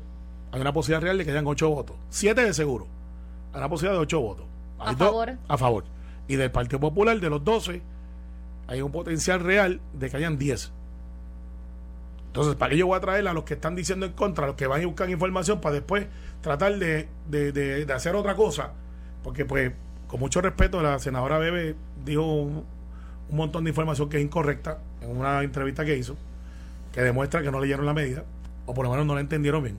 hay 0.52 0.60
una 0.60 0.72
posibilidad 0.72 1.02
real 1.02 1.18
de 1.18 1.24
que 1.24 1.30
hayan 1.30 1.46
8 1.46 1.68
votos. 1.68 1.96
7 2.10 2.44
de 2.44 2.54
seguro. 2.54 2.86
Hay 3.52 3.58
una 3.58 3.68
posibilidad 3.68 3.98
de 3.98 4.02
8 4.02 4.20
votos. 4.20 4.46
a 4.78 4.94
favor. 4.94 5.38
A 5.48 5.58
favor. 5.58 5.84
Y 6.28 6.36
del 6.36 6.50
Partido 6.50 6.78
Popular, 6.80 7.18
de 7.18 7.30
los 7.30 7.42
12, 7.44 7.82
hay 8.68 8.80
un 8.80 8.92
potencial 8.92 9.40
real 9.40 9.80
de 9.92 10.08
que 10.08 10.16
hayan 10.16 10.38
10. 10.38 10.72
Entonces, 12.32 12.54
¿para 12.54 12.70
qué 12.70 12.78
yo 12.78 12.86
voy 12.86 12.96
a 12.96 13.00
traer 13.00 13.28
a 13.28 13.34
los 13.34 13.44
que 13.44 13.52
están 13.52 13.76
diciendo 13.76 14.06
en 14.06 14.12
contra, 14.12 14.44
a 14.44 14.46
los 14.46 14.56
que 14.56 14.66
van 14.66 14.80
a 14.80 14.86
buscar 14.86 15.10
información 15.10 15.60
para 15.60 15.74
después 15.74 16.06
tratar 16.40 16.78
de, 16.78 17.06
de, 17.28 17.86
hacer 17.92 18.16
otra 18.16 18.34
cosa? 18.36 18.72
Porque, 19.22 19.44
pues, 19.44 19.70
con 20.06 20.18
mucho 20.18 20.40
respeto, 20.40 20.80
la 20.80 20.98
senadora 20.98 21.36
Bebe 21.36 21.76
dijo 22.02 22.22
un, 22.22 22.64
montón 23.28 23.64
de 23.64 23.70
información 23.70 24.08
que 24.08 24.16
es 24.16 24.22
incorrecta 24.22 24.78
en 25.02 25.14
una 25.14 25.42
entrevista 25.42 25.84
que 25.84 25.94
hizo, 25.94 26.16
que 26.90 27.02
demuestra 27.02 27.42
que 27.42 27.50
no 27.50 27.60
leyeron 27.60 27.84
la 27.84 27.92
medida, 27.92 28.24
o 28.64 28.72
por 28.72 28.86
lo 28.86 28.90
menos 28.90 29.04
no 29.04 29.14
la 29.14 29.20
entendieron 29.20 29.62
bien. 29.62 29.76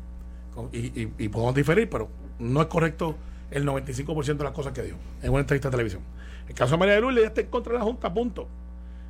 Y, 0.72 1.10
y, 1.18 1.30
podemos 1.30 1.56
diferir, 1.56 1.90
pero 1.90 2.08
no 2.38 2.62
es 2.62 2.68
correcto 2.68 3.16
el 3.50 3.66
95% 3.66 4.38
de 4.38 4.44
las 4.44 4.54
cosas 4.54 4.74
que 4.74 4.84
dijo 4.84 4.98
en 5.24 5.32
una 5.32 5.40
entrevista 5.40 5.70
de 5.70 5.72
televisión. 5.72 6.04
El 6.48 6.54
caso 6.54 6.74
de 6.74 6.78
María 6.78 6.94
de 6.94 7.02
Lourdes 7.02 7.24
ya 7.24 7.28
está 7.30 7.42
en 7.42 7.48
contra 7.48 7.74
de 7.74 7.80
la 7.80 7.86
Junta, 7.86 8.14
punto. 8.14 8.48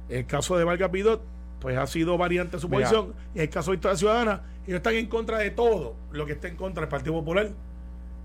El 0.08 0.26
caso 0.28 0.58
de 0.58 0.64
Vargas 0.64 0.90
Pidot 0.92 1.22
pues 1.64 1.78
ha 1.78 1.88
sido 1.88 2.18
variante 2.18 2.60
su 2.60 2.70
posición. 2.70 3.14
Y 3.34 3.38
en 3.38 3.44
el 3.44 3.50
caso 3.50 3.72
de 3.72 3.76
Historia 3.76 3.98
Ciudadana, 3.98 4.42
ellos 4.68 4.78
están 4.78 4.96
en 4.96 5.08
contra 5.08 5.38
de 5.38 5.50
todo 5.50 5.96
lo 6.12 6.26
que 6.26 6.34
está 6.34 6.50
en 6.50 6.58
contra 6.58 6.82
del 6.82 6.90
Partido 6.90 7.14
Popular 7.14 7.52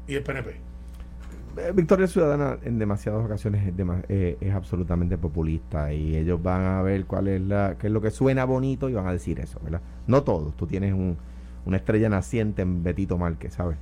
y 0.09 0.15
el 0.17 0.25
PNP. 0.25 0.51
Eh, 0.51 1.73
Victoria 1.73 2.09
Ciudadana 2.09 2.59
en 2.65 2.81
demasiadas 2.81 3.25
ocasiones 3.25 3.65
es, 3.65 3.75
eh, 4.09 4.37
es, 4.41 4.53
absolutamente 4.53 5.17
populista 5.19 5.93
y 5.93 6.17
ellos 6.17 6.43
van 6.43 6.65
a 6.65 6.83
ver 6.83 7.05
cuál 7.05 7.29
es 7.29 7.41
la 7.41 7.77
qué 7.79 7.87
es 7.87 7.93
lo 7.93 8.01
que 8.01 8.11
suena 8.11 8.45
bonito 8.45 8.89
y 8.89 8.95
van 8.95 9.07
a 9.07 9.13
decir 9.13 9.39
eso, 9.39 9.61
¿verdad? 9.63 9.81
No 10.09 10.25
todos, 10.25 10.57
tú 10.57 10.67
tienes 10.67 10.93
un, 10.93 11.17
una 11.65 11.77
estrella 11.77 12.09
naciente 12.09 12.63
en 12.63 12.83
Betito 12.83 13.19
Márquez, 13.19 13.55
¿sabes? 13.55 13.79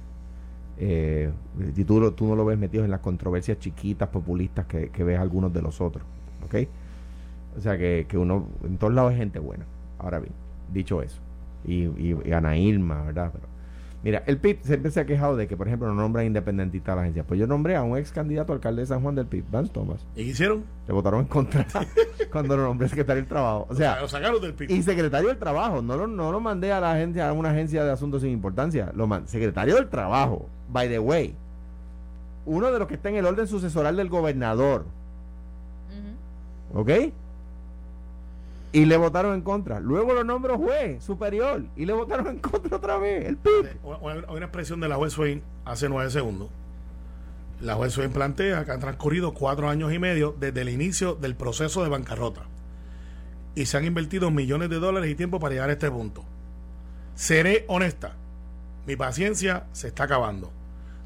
Eh, 0.78 1.30
y 1.74 1.84
tú, 1.84 2.12
tú 2.12 2.26
no 2.26 2.36
lo 2.36 2.44
ves 2.44 2.58
metido 2.58 2.84
en 2.84 2.90
las 2.90 3.00
controversias 3.00 3.58
chiquitas 3.58 4.10
populistas 4.10 4.66
que, 4.66 4.90
que 4.90 5.02
ves 5.02 5.18
algunos 5.18 5.50
de 5.50 5.62
los 5.62 5.80
otros, 5.80 6.04
¿ok? 6.44 6.68
O 7.56 7.60
sea 7.60 7.78
que, 7.78 8.06
que 8.08 8.18
uno, 8.18 8.46
en 8.64 8.76
todos 8.78 8.92
lados 8.92 9.12
es 9.12 9.18
gente 9.18 9.38
buena. 9.38 9.64
Ahora 9.98 10.18
bien, 10.18 10.32
dicho 10.72 11.02
eso. 11.02 11.18
Y, 11.64 11.84
y, 11.84 12.32
Ana 12.32 12.56
Irma, 12.56 13.02
¿verdad? 13.02 13.30
Pero, 13.32 13.46
mira, 14.04 14.22
el 14.26 14.38
PIB 14.38 14.58
siempre 14.62 14.90
se 14.90 15.00
ha 15.00 15.06
quejado 15.06 15.36
de 15.36 15.48
que, 15.48 15.56
por 15.56 15.66
ejemplo, 15.66 15.88
no 15.88 15.94
nombran 15.94 16.26
independentista 16.26 16.92
a 16.92 16.96
la 16.96 17.02
agencia. 17.02 17.24
Pues 17.24 17.40
yo 17.40 17.46
nombré 17.46 17.76
a 17.76 17.82
un 17.82 17.96
ex 17.96 18.12
candidato 18.12 18.52
a 18.52 18.56
alcalde 18.56 18.82
de 18.82 18.86
San 18.86 19.02
Juan 19.02 19.14
del 19.14 19.26
PIB, 19.26 19.44
Vance 19.50 19.72
Thomas. 19.72 20.06
¿Y 20.14 20.24
qué 20.24 20.30
hicieron? 20.30 20.64
Le 20.86 20.92
votaron 20.92 21.20
en 21.20 21.26
contra 21.26 21.66
cuando 22.30 22.56
lo 22.56 22.64
nombré 22.64 22.88
secretario 22.88 23.22
del 23.22 23.28
trabajo. 23.28 23.66
O 23.68 23.74
sea, 23.74 24.00
lo 24.00 24.08
sacaron 24.08 24.40
del 24.40 24.54
PIB. 24.54 24.70
Y 24.70 24.82
secretario 24.82 25.28
del 25.28 25.38
trabajo. 25.38 25.82
No 25.82 25.96
lo, 25.96 26.06
no 26.06 26.30
lo 26.30 26.40
mandé 26.40 26.72
a 26.72 26.80
la 26.80 26.92
agencia, 26.92 27.28
a 27.28 27.32
una 27.32 27.50
agencia 27.50 27.84
de 27.84 27.90
asuntos 27.90 28.22
sin 28.22 28.30
importancia. 28.30 28.92
Lo 28.94 29.06
mandé, 29.06 29.28
secretario 29.28 29.74
del 29.76 29.88
trabajo. 29.88 30.46
By 30.68 30.88
the 30.88 30.98
way. 30.98 31.34
Uno 32.44 32.70
de 32.70 32.78
los 32.78 32.86
que 32.86 32.94
está 32.94 33.08
en 33.08 33.16
el 33.16 33.26
orden 33.26 33.48
sucesoral 33.48 33.96
del 33.96 34.08
gobernador. 34.08 34.84
¿Ok? 36.74 36.90
Y 38.72 38.84
le 38.84 38.96
votaron 38.96 39.34
en 39.34 39.42
contra. 39.42 39.80
Luego 39.80 40.12
lo 40.12 40.24
nombró 40.24 40.58
juez 40.58 41.02
superior 41.02 41.64
y 41.76 41.86
le 41.86 41.92
votaron 41.92 42.26
en 42.28 42.38
contra 42.38 42.76
otra 42.76 42.98
vez, 42.98 43.26
el 43.26 43.36
PIB. 43.36 43.78
Hay 43.84 44.36
una 44.36 44.46
expresión 44.46 44.80
de 44.80 44.88
la 44.88 44.96
juez 44.96 45.12
Swain 45.12 45.42
hace 45.64 45.88
nueve 45.88 46.10
segundos. 46.10 46.48
La 47.60 47.74
juez 47.74 47.92
Swain 47.92 48.12
plantea 48.12 48.64
que 48.64 48.72
han 48.72 48.80
transcurrido 48.80 49.32
cuatro 49.32 49.68
años 49.68 49.92
y 49.92 49.98
medio 49.98 50.36
desde 50.38 50.60
el 50.60 50.68
inicio 50.68 51.14
del 51.14 51.36
proceso 51.36 51.82
de 51.82 51.88
bancarrota 51.88 52.42
y 53.54 53.64
se 53.64 53.78
han 53.78 53.86
invertido 53.86 54.30
millones 54.30 54.68
de 54.68 54.76
dólares 54.76 55.10
y 55.10 55.14
tiempo 55.14 55.40
para 55.40 55.54
llegar 55.54 55.70
a 55.70 55.72
este 55.72 55.90
punto. 55.90 56.22
Seré 57.14 57.64
honesta, 57.68 58.12
mi 58.86 58.94
paciencia 58.94 59.64
se 59.72 59.88
está 59.88 60.04
acabando. 60.04 60.52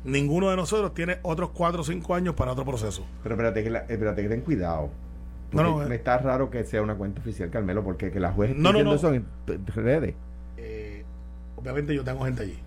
Ninguno 0.03 0.51
de 0.51 0.57
nosotros 0.57 0.93
tiene 0.93 1.19
otros 1.23 1.51
cuatro 1.51 1.83
o 1.83 1.85
cinco 1.85 2.15
años 2.15 2.35
para 2.35 2.53
otro 2.53 2.65
proceso. 2.65 3.07
Pero 3.23 3.37
espérate 3.37 3.63
que, 3.63 3.93
espérate 3.93 4.23
que 4.23 4.29
ten 4.29 4.41
cuidado 4.41 4.91
no, 5.53 5.77
me 5.79 5.95
está 5.95 6.19
raro 6.19 6.51
que 6.51 6.65
sea 6.65 6.83
una 6.83 6.95
cuenta 6.95 7.21
oficial, 7.21 7.51
Carmelo, 7.51 7.83
porque 7.83 8.11
que 8.11 8.21
la 8.21 8.33
juez 8.33 8.55
no, 8.57 8.73
no, 8.73 8.83
no. 8.83 8.95
eso 8.95 9.13
en 9.13 9.27
redes. 9.75 10.15
Eh, 10.57 11.05
obviamente 11.57 11.95
yo 11.95 12.05
tengo 12.05 12.25
gente 12.25 12.43
allí. 12.43 12.59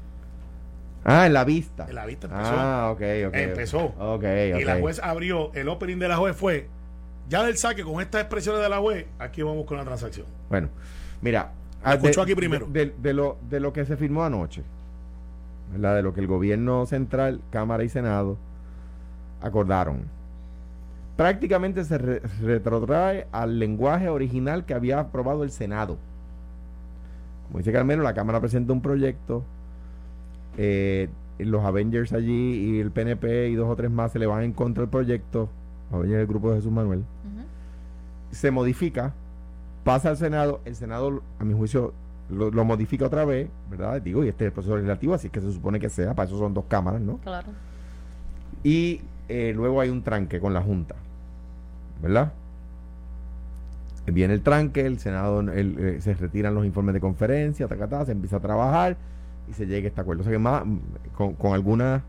Ah, 1.05 1.25
en 1.25 1.33
la 1.33 1.43
vista. 1.43 1.85
En 1.87 1.95
la 1.95 2.05
vista 2.05 2.27
empezó. 2.27 2.51
Ah, 2.53 2.91
ok, 2.91 3.01
ok. 3.27 3.35
Empezó. 3.35 3.85
Ok, 3.99 4.23
Y 4.59 4.63
la 4.63 4.79
juez 4.79 4.99
abrió, 5.03 5.51
el 5.53 5.67
opening 5.67 5.97
de 5.97 6.07
la 6.07 6.17
juez 6.17 6.35
fue, 6.35 6.67
Ya 7.29 7.43
del 7.43 7.57
saque, 7.57 7.83
con 7.83 8.01
estas 8.01 8.21
expresiones 8.21 8.61
de 8.61 8.69
la 8.69 8.79
web, 8.79 9.05
aquí 9.19 9.41
vamos 9.41 9.65
con 9.65 9.77
la 9.77 9.83
transacción. 9.83 10.25
Bueno, 10.49 10.69
mira. 11.21 11.51
escucho 11.85 12.21
aquí 12.21 12.35
primero. 12.35 12.67
De, 12.67 12.93
de, 12.97 13.13
lo, 13.13 13.37
de 13.49 13.59
lo 13.59 13.73
que 13.73 13.85
se 13.85 13.97
firmó 13.97 14.23
anoche, 14.23 14.63
¿verdad? 15.71 15.95
de 15.95 16.03
lo 16.03 16.13
que 16.13 16.21
el 16.21 16.27
gobierno 16.27 16.85
central, 16.85 17.41
Cámara 17.49 17.83
y 17.83 17.89
Senado 17.89 18.37
acordaron. 19.41 20.03
Prácticamente 21.15 21.83
se 21.83 21.97
retrotrae 21.97 23.27
al 23.31 23.59
lenguaje 23.59 24.09
original 24.09 24.65
que 24.65 24.73
había 24.73 24.99
aprobado 24.99 25.43
el 25.43 25.51
Senado. 25.51 25.97
Como 27.47 27.59
dice 27.59 27.71
Carmelo, 27.71 28.01
la 28.01 28.15
Cámara 28.15 28.39
presenta 28.39 28.73
un 28.73 28.81
proyecto, 28.81 29.43
eh, 30.57 31.09
los 31.37 31.63
Avengers 31.63 32.13
allí 32.13 32.55
y 32.55 32.79
el 32.79 32.91
PNP 32.91 33.49
y 33.49 33.55
dos 33.55 33.69
o 33.69 33.75
tres 33.75 33.91
más 33.91 34.11
se 34.11 34.19
le 34.19 34.25
van 34.25 34.43
en 34.43 34.53
contra 34.53 34.81
del 34.81 34.89
proyecto, 34.89 35.49
Avengers 35.91 36.21
el 36.21 36.27
grupo 36.27 36.49
de 36.49 36.57
Jesús 36.57 36.71
Manuel, 36.71 37.03
se 38.31 38.49
modifica, 38.49 39.13
pasa 39.83 40.09
al 40.09 40.17
Senado, 40.17 40.61
el 40.65 40.75
Senado, 40.75 41.21
a 41.39 41.43
mi 41.43 41.53
juicio, 41.53 41.93
lo, 42.29 42.51
modifica 42.65 43.05
otra 43.05 43.25
vez, 43.25 43.49
¿verdad? 43.69 44.01
Digo, 44.01 44.23
y 44.23 44.29
este 44.29 44.45
es 44.45 44.47
el 44.47 44.53
proceso 44.53 44.75
legislativo, 44.75 45.13
así 45.13 45.29
que 45.29 45.39
se 45.39 45.51
supone 45.51 45.79
que 45.79 45.89
sea, 45.89 46.15
para 46.15 46.27
eso 46.27 46.39
son 46.39 46.53
dos 46.53 46.65
cámaras, 46.67 47.01
¿no? 47.01 47.17
Claro. 47.17 47.49
Y 48.63 49.01
eh, 49.29 49.53
luego 49.55 49.81
hay 49.81 49.89
un 49.89 50.03
tranque 50.03 50.39
con 50.39 50.53
la 50.53 50.61
Junta, 50.61 50.95
¿verdad? 52.01 52.33
Viene 54.05 54.33
el 54.33 54.41
tranque, 54.41 54.85
el 54.85 54.99
Senado 54.99 55.41
eh, 55.51 55.97
se 56.01 56.13
retiran 56.13 56.53
los 56.53 56.65
informes 56.65 56.93
de 56.93 56.99
conferencia, 56.99 57.67
se 57.67 58.11
empieza 58.11 58.37
a 58.37 58.39
trabajar 58.41 58.97
y 59.49 59.53
se 59.53 59.65
llega 59.65 59.85
a 59.85 59.89
este 59.89 60.01
acuerdo. 60.01 60.21
O 60.21 60.23
sea 60.23 60.33
que 60.33 60.39
más, 60.39 60.63
con, 61.15 61.33
con 61.35 61.53
algunas 61.53 62.01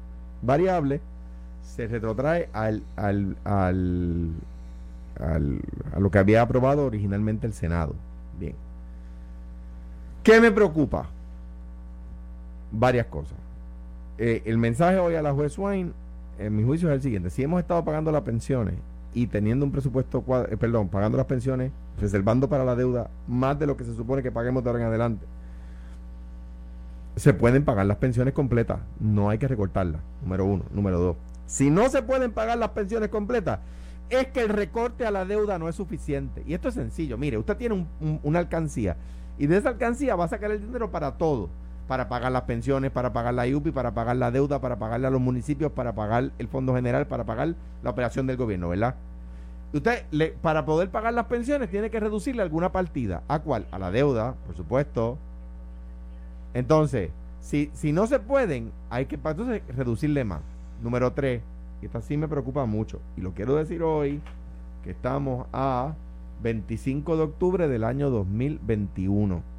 variables 0.42 1.00
se 1.62 1.86
retrotrae 1.86 2.48
al, 2.52 2.82
al, 2.96 3.36
al, 3.44 4.30
al, 5.20 5.60
a 5.94 6.00
lo 6.00 6.10
que 6.10 6.18
había 6.18 6.42
aprobado 6.42 6.84
originalmente 6.84 7.46
el 7.46 7.52
Senado. 7.52 7.94
Bien. 8.40 8.54
¿Qué 10.24 10.40
me 10.40 10.50
preocupa? 10.50 11.06
Varias 12.72 13.06
cosas. 13.06 13.38
Eh, 14.18 14.42
el 14.46 14.58
mensaje 14.58 14.98
hoy 14.98 15.14
a 15.14 15.22
la 15.22 15.32
juez 15.32 15.56
Wayne, 15.58 15.92
en 16.38 16.56
mi 16.56 16.62
juicio, 16.62 16.88
es 16.90 16.96
el 16.96 17.02
siguiente. 17.02 17.30
Si 17.30 17.42
hemos 17.42 17.60
estado 17.60 17.84
pagando 17.84 18.12
las 18.12 18.22
pensiones 18.22 18.74
y 19.12 19.26
teniendo 19.26 19.64
un 19.64 19.72
presupuesto, 19.72 20.24
eh, 20.50 20.56
perdón, 20.56 20.88
pagando 20.88 21.16
las 21.16 21.26
pensiones, 21.26 21.72
reservando 22.00 22.48
para 22.48 22.64
la 22.64 22.74
deuda 22.74 23.10
más 23.28 23.58
de 23.58 23.66
lo 23.66 23.76
que 23.76 23.84
se 23.84 23.94
supone 23.94 24.22
que 24.22 24.32
paguemos 24.32 24.64
de 24.64 24.70
ahora 24.70 24.82
en 24.82 24.88
adelante, 24.88 25.26
se 27.16 27.32
pueden 27.32 27.64
pagar 27.64 27.86
las 27.86 27.98
pensiones 27.98 28.34
completas. 28.34 28.80
No 28.98 29.30
hay 29.30 29.38
que 29.38 29.46
recortarlas. 29.46 30.00
Número 30.22 30.44
uno. 30.44 30.64
Número 30.72 30.98
dos. 30.98 31.16
Si 31.46 31.70
no 31.70 31.88
se 31.88 32.02
pueden 32.02 32.32
pagar 32.32 32.58
las 32.58 32.70
pensiones 32.70 33.08
completas, 33.08 33.60
es 34.10 34.26
que 34.28 34.42
el 34.42 34.48
recorte 34.48 35.06
a 35.06 35.10
la 35.10 35.24
deuda 35.24 35.58
no 35.58 35.68
es 35.68 35.76
suficiente. 35.76 36.42
Y 36.46 36.54
esto 36.54 36.68
es 36.68 36.74
sencillo. 36.74 37.16
Mire, 37.16 37.38
usted 37.38 37.56
tiene 37.56 37.86
una 38.22 38.38
alcancía 38.40 38.96
y 39.38 39.46
de 39.46 39.56
esa 39.56 39.70
alcancía 39.70 40.16
va 40.16 40.24
a 40.24 40.28
sacar 40.28 40.50
el 40.50 40.60
dinero 40.60 40.90
para 40.90 41.12
todo. 41.12 41.48
Para 41.88 42.08
pagar 42.08 42.32
las 42.32 42.42
pensiones, 42.42 42.90
para 42.90 43.12
pagar 43.12 43.34
la 43.34 43.46
IUPI, 43.46 43.70
para 43.70 43.92
pagar 43.92 44.16
la 44.16 44.30
deuda, 44.30 44.60
para 44.60 44.78
pagarle 44.78 45.06
a 45.06 45.10
los 45.10 45.20
municipios, 45.20 45.72
para 45.72 45.94
pagar 45.94 46.30
el 46.38 46.48
Fondo 46.48 46.74
General, 46.74 47.06
para 47.06 47.24
pagar 47.24 47.54
la 47.82 47.90
operación 47.90 48.26
del 48.26 48.36
gobierno, 48.36 48.70
¿verdad? 48.70 48.94
Usted, 49.74 50.04
le, 50.10 50.28
para 50.28 50.64
poder 50.64 50.90
pagar 50.90 51.12
las 51.14 51.26
pensiones, 51.26 51.68
tiene 51.68 51.90
que 51.90 52.00
reducirle 52.00 52.42
alguna 52.42 52.72
partida. 52.72 53.22
¿A 53.28 53.40
cuál? 53.40 53.66
A 53.70 53.78
la 53.78 53.90
deuda, 53.90 54.34
por 54.46 54.56
supuesto. 54.56 55.18
Entonces, 56.54 57.10
si, 57.40 57.70
si 57.74 57.92
no 57.92 58.06
se 58.06 58.20
pueden, 58.20 58.70
hay 58.88 59.06
que 59.06 59.16
entonces, 59.16 59.62
reducirle 59.68 60.24
más. 60.24 60.40
Número 60.82 61.12
tres, 61.12 61.42
y 61.82 61.86
esta 61.86 62.00
sí 62.00 62.16
me 62.16 62.28
preocupa 62.28 62.64
mucho, 62.66 63.00
y 63.16 63.20
lo 63.20 63.32
quiero 63.32 63.56
decir 63.56 63.82
hoy, 63.82 64.20
que 64.82 64.90
estamos 64.90 65.46
a 65.52 65.94
25 66.42 67.16
de 67.16 67.22
octubre 67.22 67.68
del 67.68 67.84
año 67.84 68.10
2021. 68.10 69.53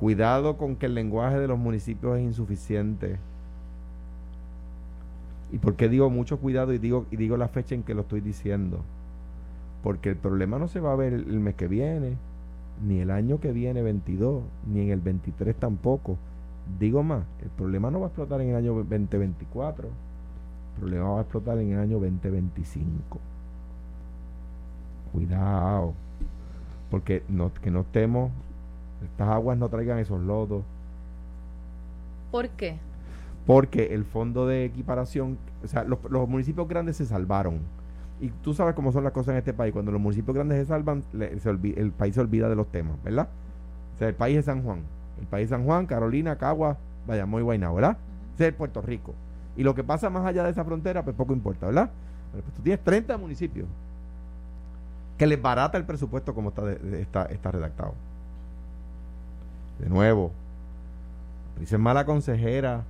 Cuidado 0.00 0.56
con 0.56 0.76
que 0.76 0.86
el 0.86 0.94
lenguaje 0.94 1.38
de 1.38 1.46
los 1.46 1.58
municipios 1.58 2.16
es 2.16 2.24
insuficiente. 2.24 3.18
¿Y 5.52 5.58
por 5.58 5.76
qué 5.76 5.90
digo 5.90 6.08
mucho 6.08 6.38
cuidado 6.38 6.72
y 6.72 6.78
digo, 6.78 7.04
y 7.10 7.16
digo 7.16 7.36
la 7.36 7.48
fecha 7.48 7.74
en 7.74 7.82
que 7.82 7.92
lo 7.92 8.00
estoy 8.00 8.22
diciendo? 8.22 8.80
Porque 9.82 10.08
el 10.08 10.16
problema 10.16 10.58
no 10.58 10.68
se 10.68 10.80
va 10.80 10.92
a 10.92 10.96
ver 10.96 11.12
el 11.12 11.40
mes 11.40 11.54
que 11.54 11.68
viene, 11.68 12.16
ni 12.82 13.00
el 13.00 13.10
año 13.10 13.40
que 13.40 13.52
viene 13.52 13.82
22, 13.82 14.42
ni 14.72 14.80
en 14.80 14.90
el 14.90 15.00
23 15.00 15.54
tampoco. 15.54 16.16
Digo 16.78 17.02
más, 17.02 17.24
el 17.42 17.50
problema 17.50 17.90
no 17.90 18.00
va 18.00 18.06
a 18.06 18.08
explotar 18.08 18.40
en 18.40 18.50
el 18.50 18.56
año 18.56 18.72
2024, 18.72 19.86
el 19.86 20.80
problema 20.80 21.10
va 21.10 21.18
a 21.18 21.22
explotar 21.22 21.58
en 21.58 21.72
el 21.72 21.78
año 21.78 21.98
2025. 21.98 23.18
Cuidado, 25.12 25.92
porque 26.90 27.22
no, 27.28 27.52
que 27.52 27.70
no 27.70 27.80
estemos, 27.80 28.30
estas 29.02 29.28
aguas 29.28 29.58
no 29.58 29.68
traigan 29.68 29.98
esos 29.98 30.20
lodos. 30.20 30.62
¿Por 32.30 32.48
qué? 32.50 32.78
Porque 33.46 33.94
el 33.94 34.04
fondo 34.04 34.46
de 34.46 34.64
equiparación, 34.64 35.38
o 35.64 35.66
sea, 35.66 35.84
los, 35.84 35.98
los 36.08 36.28
municipios 36.28 36.68
grandes 36.68 36.96
se 36.96 37.06
salvaron 37.06 37.60
y 38.20 38.28
tú 38.28 38.52
sabes 38.52 38.74
cómo 38.74 38.92
son 38.92 39.02
las 39.02 39.12
cosas 39.12 39.32
en 39.32 39.38
este 39.38 39.54
país. 39.54 39.72
Cuando 39.72 39.90
los 39.90 40.00
municipios 40.00 40.34
grandes 40.34 40.58
se 40.58 40.66
salvan, 40.66 41.02
el 41.12 41.92
país 41.92 42.14
se 42.14 42.20
olvida 42.20 42.48
de 42.48 42.54
los 42.54 42.70
temas, 42.70 43.02
¿verdad? 43.02 43.28
O 43.94 43.98
sea, 43.98 44.08
el 44.08 44.14
país 44.14 44.38
es 44.38 44.44
San 44.44 44.62
Juan. 44.62 44.82
El 45.18 45.26
país 45.26 45.44
es 45.44 45.50
San 45.50 45.64
Juan, 45.64 45.86
Carolina, 45.86 46.36
Cagua, 46.36 46.76
Bayamón 47.06 47.40
y 47.40 47.44
Guaynabo, 47.44 47.76
¿verdad? 47.76 47.96
Ese 48.34 48.48
es 48.48 48.54
Puerto 48.54 48.82
Rico. 48.82 49.14
Y 49.56 49.62
lo 49.62 49.74
que 49.74 49.82
pasa 49.82 50.10
más 50.10 50.24
allá 50.26 50.44
de 50.44 50.50
esa 50.50 50.64
frontera, 50.64 51.02
pues 51.02 51.16
poco 51.16 51.32
importa, 51.32 51.66
¿verdad? 51.66 51.90
Pero 52.30 52.44
pues 52.44 52.54
tú 52.54 52.62
tienes 52.62 52.84
30 52.84 53.16
municipios 53.16 53.66
que 55.16 55.26
les 55.26 55.40
barata 55.40 55.76
el 55.78 55.84
presupuesto 55.84 56.34
como 56.34 56.50
está, 56.50 56.70
está, 56.72 57.24
está 57.24 57.50
redactado. 57.50 57.94
De 59.80 59.88
nuevo, 59.88 60.30
dice 61.58 61.78
mala 61.78 62.04
consejera. 62.04 62.84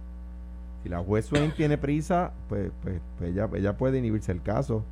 Si 0.83 0.89
la 0.89 0.99
juez 0.99 1.27
Swain 1.27 1.53
tiene 1.53 1.77
prisa, 1.77 2.33
pues, 2.49 2.73
pues, 2.83 3.01
pues 3.19 3.31
ella, 3.31 3.49
ella 3.55 3.77
puede 3.77 3.99
inhibirse 3.99 4.33
el 4.33 4.43
caso. 4.43 4.83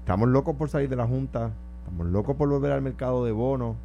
Estamos 0.00 0.28
locos 0.28 0.56
por 0.56 0.68
salir 0.68 0.88
de 0.88 0.96
la 0.96 1.06
Junta, 1.06 1.50
estamos 1.80 2.06
locos 2.06 2.36
por 2.36 2.48
volver 2.48 2.72
al 2.72 2.82
mercado 2.82 3.24
de 3.24 3.32
bonos, 3.32 3.76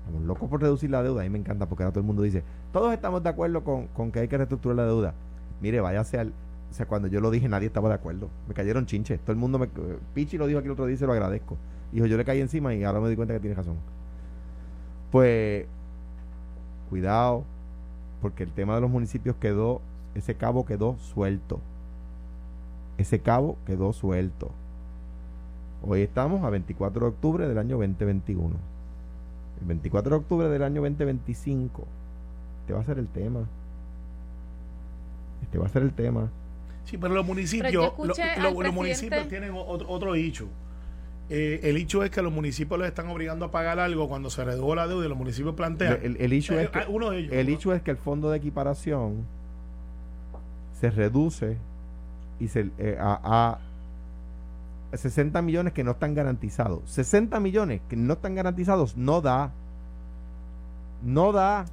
estamos 0.00 0.26
locos 0.26 0.48
por 0.48 0.62
reducir 0.62 0.90
la 0.90 1.02
deuda. 1.02 1.22
A 1.22 1.24
mí 1.24 1.30
me 1.30 1.38
encanta 1.38 1.66
porque 1.66 1.82
ahora 1.82 1.92
todo 1.92 2.00
el 2.00 2.06
mundo 2.06 2.22
dice, 2.22 2.42
todos 2.72 2.92
estamos 2.92 3.22
de 3.22 3.28
acuerdo 3.28 3.64
con, 3.64 4.12
que 4.12 4.20
hay 4.20 4.28
que 4.28 4.36
reestructurar 4.36 4.76
la 4.76 4.86
deuda. 4.86 5.14
Mire, 5.60 5.80
váyase 5.80 6.18
al... 6.18 6.32
O 6.70 6.74
sea, 6.74 6.86
cuando 6.86 7.06
yo 7.08 7.20
lo 7.20 7.30
dije 7.30 7.48
nadie 7.48 7.66
estaba 7.66 7.88
de 7.90 7.96
acuerdo. 7.96 8.30
Me 8.48 8.54
cayeron 8.54 8.86
chinches. 8.86 9.20
Todo 9.20 9.32
el 9.32 9.38
mundo 9.38 9.58
me... 9.58 9.68
Pichi 10.14 10.38
lo 10.38 10.46
dijo 10.46 10.58
aquí 10.58 10.66
el 10.66 10.72
otro 10.72 10.86
día 10.86 10.94
y 10.94 10.98
se 10.98 11.06
lo 11.06 11.12
agradezco. 11.12 11.58
Dijo, 11.92 12.06
yo 12.06 12.16
le 12.16 12.24
caí 12.24 12.40
encima 12.40 12.74
y 12.74 12.82
ahora 12.82 13.00
me 13.00 13.10
di 13.10 13.16
cuenta 13.16 13.34
que 13.34 13.40
tiene 13.40 13.54
razón. 13.54 13.76
Pues, 15.10 15.66
cuidado, 16.92 17.44
porque 18.20 18.42
el 18.42 18.52
tema 18.52 18.74
de 18.74 18.82
los 18.82 18.90
municipios 18.90 19.34
quedó, 19.36 19.80
ese 20.14 20.34
cabo 20.34 20.66
quedó 20.66 20.98
suelto. 20.98 21.58
Ese 22.98 23.20
cabo 23.20 23.56
quedó 23.64 23.94
suelto. 23.94 24.50
Hoy 25.82 26.02
estamos 26.02 26.44
a 26.44 26.50
24 26.50 27.00
de 27.00 27.06
octubre 27.06 27.48
del 27.48 27.56
año 27.56 27.78
2021. 27.78 28.56
El 29.62 29.66
24 29.66 30.10
de 30.10 30.16
octubre 30.16 30.48
del 30.50 30.62
año 30.62 30.82
2025, 30.82 31.82
este 32.60 32.74
va 32.74 32.80
a 32.80 32.84
ser 32.84 32.98
el 32.98 33.08
tema. 33.08 33.40
Este 35.44 35.56
va 35.56 35.64
a 35.64 35.70
ser 35.70 35.84
el 35.84 35.94
tema. 35.94 36.28
Sí, 36.84 36.98
pero 36.98 37.14
los 37.14 37.24
municipios, 37.24 37.94
los 38.02 38.74
municipios 38.74 39.28
tienen 39.28 39.52
otro, 39.54 39.88
otro 39.88 40.14
hecho. 40.14 40.46
Eh, 41.30 41.60
el 41.62 41.76
hecho 41.76 42.02
es 42.02 42.10
que 42.10 42.20
los 42.20 42.32
municipios 42.32 42.78
les 42.78 42.88
están 42.88 43.08
obligando 43.08 43.46
a 43.46 43.50
pagar 43.50 43.78
algo 43.78 44.08
cuando 44.08 44.28
se 44.28 44.44
redujo 44.44 44.74
la 44.74 44.86
deuda 44.86 45.06
y 45.06 45.08
los 45.08 45.16
municipios 45.16 45.54
plantean. 45.54 45.98
El, 46.02 46.16
el, 46.18 46.32
hecho, 46.32 46.58
eh, 46.58 46.64
es 46.64 46.70
que, 46.70 46.84
uno 46.88 47.10
de 47.10 47.18
ellos, 47.20 47.32
el 47.32 47.48
hecho 47.48 47.72
es 47.72 47.82
que 47.82 47.90
el 47.90 47.96
fondo 47.96 48.30
de 48.30 48.38
equiparación 48.38 49.24
se 50.78 50.90
reduce 50.90 51.56
y 52.38 52.48
se, 52.48 52.70
eh, 52.78 52.98
a 53.00 53.58
60 54.96 55.40
millones 55.42 55.72
que 55.72 55.84
no 55.84 55.92
están 55.92 56.14
garantizados. 56.14 56.82
60 56.90 57.40
millones 57.40 57.80
que 57.88 57.96
no 57.96 58.14
están 58.14 58.34
garantizados 58.34 58.96
no 58.96 59.20
da. 59.20 59.52
No 61.02 61.32
da. 61.32 61.64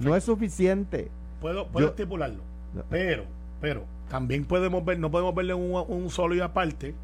no 0.00 0.16
es 0.16 0.24
suficiente. 0.24 1.10
Puedo, 1.40 1.68
puedo 1.68 1.88
estipularlo. 1.88 2.42
Pero, 2.90 3.24
pero, 3.60 3.84
también 4.10 4.44
podemos 4.44 4.84
ver, 4.84 4.98
no 4.98 5.10
podemos 5.10 5.34
verle 5.34 5.54
un, 5.54 5.84
un 5.88 6.10
solo 6.10 6.34
y 6.34 6.40
aparte, 6.40 6.94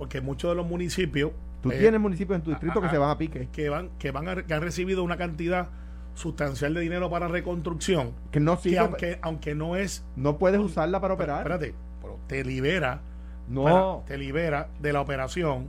porque 0.00 0.22
muchos 0.22 0.50
de 0.50 0.54
los 0.54 0.66
municipios. 0.66 1.32
Tú 1.60 1.68
tienes 1.68 2.00
municipios 2.00 2.38
en 2.38 2.42
tu 2.42 2.48
distrito 2.48 2.80
que 2.80 2.88
se 2.88 2.96
van 2.96 3.10
a 3.10 3.18
pique. 3.18 3.50
Que 3.52 3.68
van, 3.68 3.90
que 3.98 4.10
van 4.10 4.28
a, 4.30 4.46
que 4.46 4.54
han 4.54 4.62
recibido 4.62 5.04
una 5.04 5.18
cantidad 5.18 5.68
sustancial 6.14 6.72
de 6.72 6.80
dinero 6.80 7.10
para 7.10 7.28
reconstrucción. 7.28 8.14
Que 8.30 8.40
no 8.40 8.56
sirve. 8.56 8.78
aunque, 8.78 9.18
aunque 9.20 9.54
no 9.54 9.76
es. 9.76 10.02
No 10.16 10.38
puedes 10.38 10.58
usarla 10.58 11.02
para 11.02 11.12
operar. 11.12 11.40
Espérate, 11.40 11.74
pero 12.00 12.18
te 12.28 12.42
libera 12.44 13.02
no. 13.46 14.04
te 14.06 14.16
libera 14.16 14.70
de 14.80 14.94
la 14.94 15.02
operación 15.02 15.66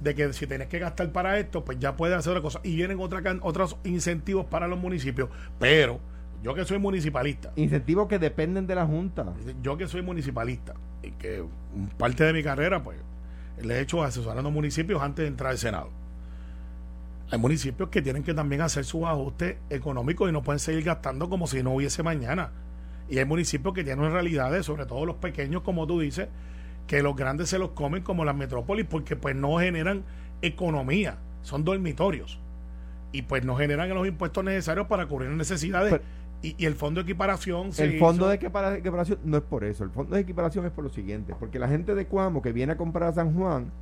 de 0.00 0.14
que 0.14 0.32
si 0.32 0.46
tienes 0.46 0.68
que 0.68 0.78
gastar 0.78 1.12
para 1.12 1.38
esto, 1.38 1.62
pues 1.62 1.78
ya 1.78 1.94
puedes 1.94 2.16
hacer 2.16 2.30
otra 2.30 2.40
cosa. 2.40 2.60
Y 2.62 2.74
vienen 2.74 2.98
otra, 2.98 3.22
otros 3.42 3.76
incentivos 3.84 4.46
para 4.46 4.66
los 4.66 4.78
municipios, 4.78 5.28
pero 5.58 6.00
yo 6.42 6.54
que 6.54 6.64
soy 6.64 6.78
municipalista. 6.78 7.52
Incentivos 7.56 8.08
que 8.08 8.18
dependen 8.18 8.66
de 8.66 8.76
la 8.76 8.86
Junta. 8.86 9.26
Yo 9.60 9.76
que 9.76 9.86
soy 9.88 10.00
municipalista 10.00 10.72
y 11.02 11.10
que 11.10 11.44
parte 11.98 12.24
de 12.24 12.32
mi 12.32 12.42
carrera, 12.42 12.82
pues, 12.82 12.96
he 13.62 13.80
hecho 13.80 14.02
asesorando 14.02 14.50
municipios 14.50 15.02
antes 15.02 15.24
de 15.24 15.28
entrar 15.28 15.50
al 15.52 15.58
Senado. 15.58 15.90
Hay 17.30 17.38
municipios 17.38 17.90
que 17.90 18.00
tienen 18.00 18.22
que 18.22 18.32
también 18.32 18.62
hacer 18.62 18.84
sus 18.84 19.04
ajustes 19.04 19.56
económicos 19.68 20.28
y 20.28 20.32
no 20.32 20.42
pueden 20.42 20.58
seguir 20.58 20.84
gastando 20.84 21.28
como 21.28 21.46
si 21.46 21.62
no 21.62 21.74
hubiese 21.74 22.02
mañana. 22.02 22.52
Y 23.10 23.18
hay 23.18 23.24
municipios 23.24 23.74
que 23.74 23.84
tienen 23.84 24.10
realidades, 24.10 24.66
sobre 24.66 24.86
todo 24.86 25.04
los 25.04 25.16
pequeños, 25.16 25.62
como 25.62 25.86
tú 25.86 26.00
dices, 26.00 26.28
que 26.86 27.02
los 27.02 27.16
grandes 27.16 27.50
se 27.50 27.58
los 27.58 27.70
comen 27.70 28.02
como 28.02 28.24
las 28.24 28.34
metrópolis 28.34 28.86
porque 28.86 29.14
pues 29.14 29.36
no 29.36 29.58
generan 29.58 30.04
economía, 30.40 31.18
son 31.42 31.64
dormitorios. 31.64 32.38
Y 33.12 33.22
pues 33.22 33.44
no 33.44 33.56
generan 33.56 33.88
los 33.90 34.06
impuestos 34.06 34.44
necesarios 34.44 34.86
para 34.86 35.06
cubrir 35.06 35.30
necesidades. 35.30 36.00
Y, 36.40 36.64
el 36.64 36.74
fondo 36.74 37.02
de 37.02 37.04
equiparación 37.04 37.70
El 37.78 37.98
fondo 37.98 38.28
de 38.28 38.36
equiparación 38.36 39.18
no 39.24 39.36
es 39.38 39.42
por 39.42 39.64
eso. 39.64 39.84
El 39.84 39.90
fondo 39.90 40.14
de 40.14 40.20
equiparación 40.20 40.64
es 40.66 40.70
por 40.70 40.84
lo 40.84 40.90
siguiente. 40.90 41.34
Porque 41.38 41.58
la 41.58 41.68
gente 41.68 41.94
de 41.94 42.06
Cuamo 42.06 42.42
que 42.42 42.52
viene 42.52 42.72
a 42.72 42.76
comprar 42.76 43.08
a 43.08 43.12
San 43.12 43.34
Juan 43.34 43.72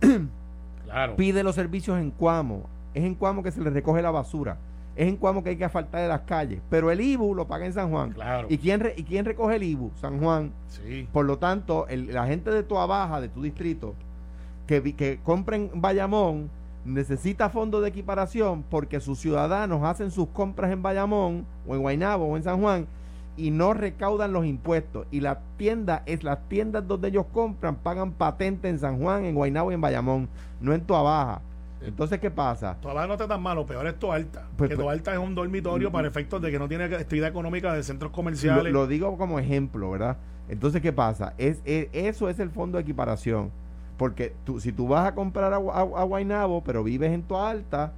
pide 1.16 1.42
los 1.42 1.54
servicios 1.54 1.98
en 1.98 2.10
Cuamo. 2.10 2.68
Es 2.92 3.04
en 3.04 3.14
Cuamo 3.14 3.42
que 3.42 3.50
se 3.50 3.62
le 3.62 3.70
recoge 3.70 4.02
la 4.02 4.10
basura. 4.10 4.58
Es 4.94 5.08
en 5.08 5.16
Cuamo 5.16 5.42
que 5.42 5.50
hay 5.50 5.56
que 5.56 5.64
asfaltar 5.64 6.02
de 6.02 6.08
las 6.08 6.22
calles. 6.22 6.60
Pero 6.68 6.90
el 6.90 7.00
IBU 7.00 7.34
lo 7.34 7.46
paga 7.46 7.64
en 7.64 7.72
San 7.72 7.90
Juan. 7.90 8.12
Claro. 8.12 8.46
¿Y 8.50 8.58
quién, 8.58 8.92
¿Y 8.96 9.04
quién 9.04 9.24
recoge 9.24 9.56
el 9.56 9.62
IBU? 9.62 9.92
San 9.96 10.20
Juan. 10.20 10.52
Sí. 10.68 11.08
Por 11.10 11.24
lo 11.24 11.38
tanto, 11.38 11.86
la 11.88 12.26
gente 12.26 12.50
de 12.50 12.62
tu 12.62 12.74
Baja, 12.74 13.22
de 13.22 13.28
tu 13.30 13.42
distrito, 13.42 13.94
que, 14.66 14.94
que 14.94 15.20
compren 15.24 15.70
Bayamón, 15.74 16.50
necesita 16.84 17.50
fondos 17.50 17.82
de 17.82 17.88
equiparación 17.88 18.62
porque 18.62 19.00
sus 19.00 19.18
ciudadanos 19.18 19.82
hacen 19.82 20.10
sus 20.10 20.28
compras 20.28 20.72
en 20.72 20.82
Bayamón 20.82 21.46
o 21.66 21.74
en 21.74 21.80
Guaynabo 21.82 22.26
o 22.26 22.36
en 22.36 22.42
San 22.42 22.60
Juan 22.60 22.86
y 23.36 23.50
no 23.50 23.72
recaudan 23.72 24.32
los 24.32 24.44
impuestos. 24.44 25.06
Y 25.10 25.20
la 25.20 25.40
tienda 25.56 26.02
es 26.06 26.22
las 26.22 26.48
tiendas 26.48 26.86
donde 26.86 27.08
ellos 27.08 27.26
compran, 27.32 27.76
pagan 27.76 28.12
patente 28.12 28.68
en 28.68 28.78
San 28.78 29.00
Juan, 29.00 29.24
en 29.24 29.34
Guaynabo 29.34 29.70
y 29.70 29.74
en 29.74 29.80
Bayamón, 29.80 30.28
no 30.60 30.74
en 30.74 30.86
Baja 30.86 31.40
Entonces, 31.80 32.18
¿qué 32.18 32.30
pasa? 32.30 32.76
Baja 32.82 33.06
no 33.06 33.14
está 33.14 33.26
tan 33.26 33.42
malo, 33.42 33.64
peor 33.64 33.86
es 33.86 33.98
Toalta. 33.98 34.48
Pues, 34.56 34.68
que 34.68 34.76
pues, 34.76 34.84
Toalta 34.84 35.12
es 35.12 35.18
un 35.18 35.34
dormitorio 35.34 35.88
mm, 35.88 35.92
para 35.92 36.08
efectos 36.08 36.42
de 36.42 36.50
que 36.50 36.58
no 36.58 36.68
tiene 36.68 36.84
actividad 36.84 37.28
económica 37.28 37.72
de 37.72 37.82
centros 37.82 38.12
comerciales. 38.12 38.72
Lo, 38.72 38.86
digo 38.86 39.16
como 39.16 39.38
ejemplo, 39.38 39.90
¿verdad? 39.90 40.18
Entonces, 40.48 40.82
¿qué 40.82 40.92
pasa? 40.92 41.34
Es, 41.38 41.62
es, 41.64 41.88
eso 41.92 42.28
es 42.28 42.40
el 42.40 42.50
fondo 42.50 42.76
de 42.76 42.82
equiparación. 42.82 43.52
Porque 44.00 44.32
tú, 44.44 44.60
si 44.60 44.72
tú 44.72 44.88
vas 44.88 45.06
a 45.06 45.14
comprar 45.14 45.52
a, 45.52 45.56
a, 45.56 46.04
Guaynabo, 46.04 46.64
pero 46.64 46.82
vives 46.82 47.12
en 47.12 47.22
tu 47.22 47.36
alta, 47.36 47.92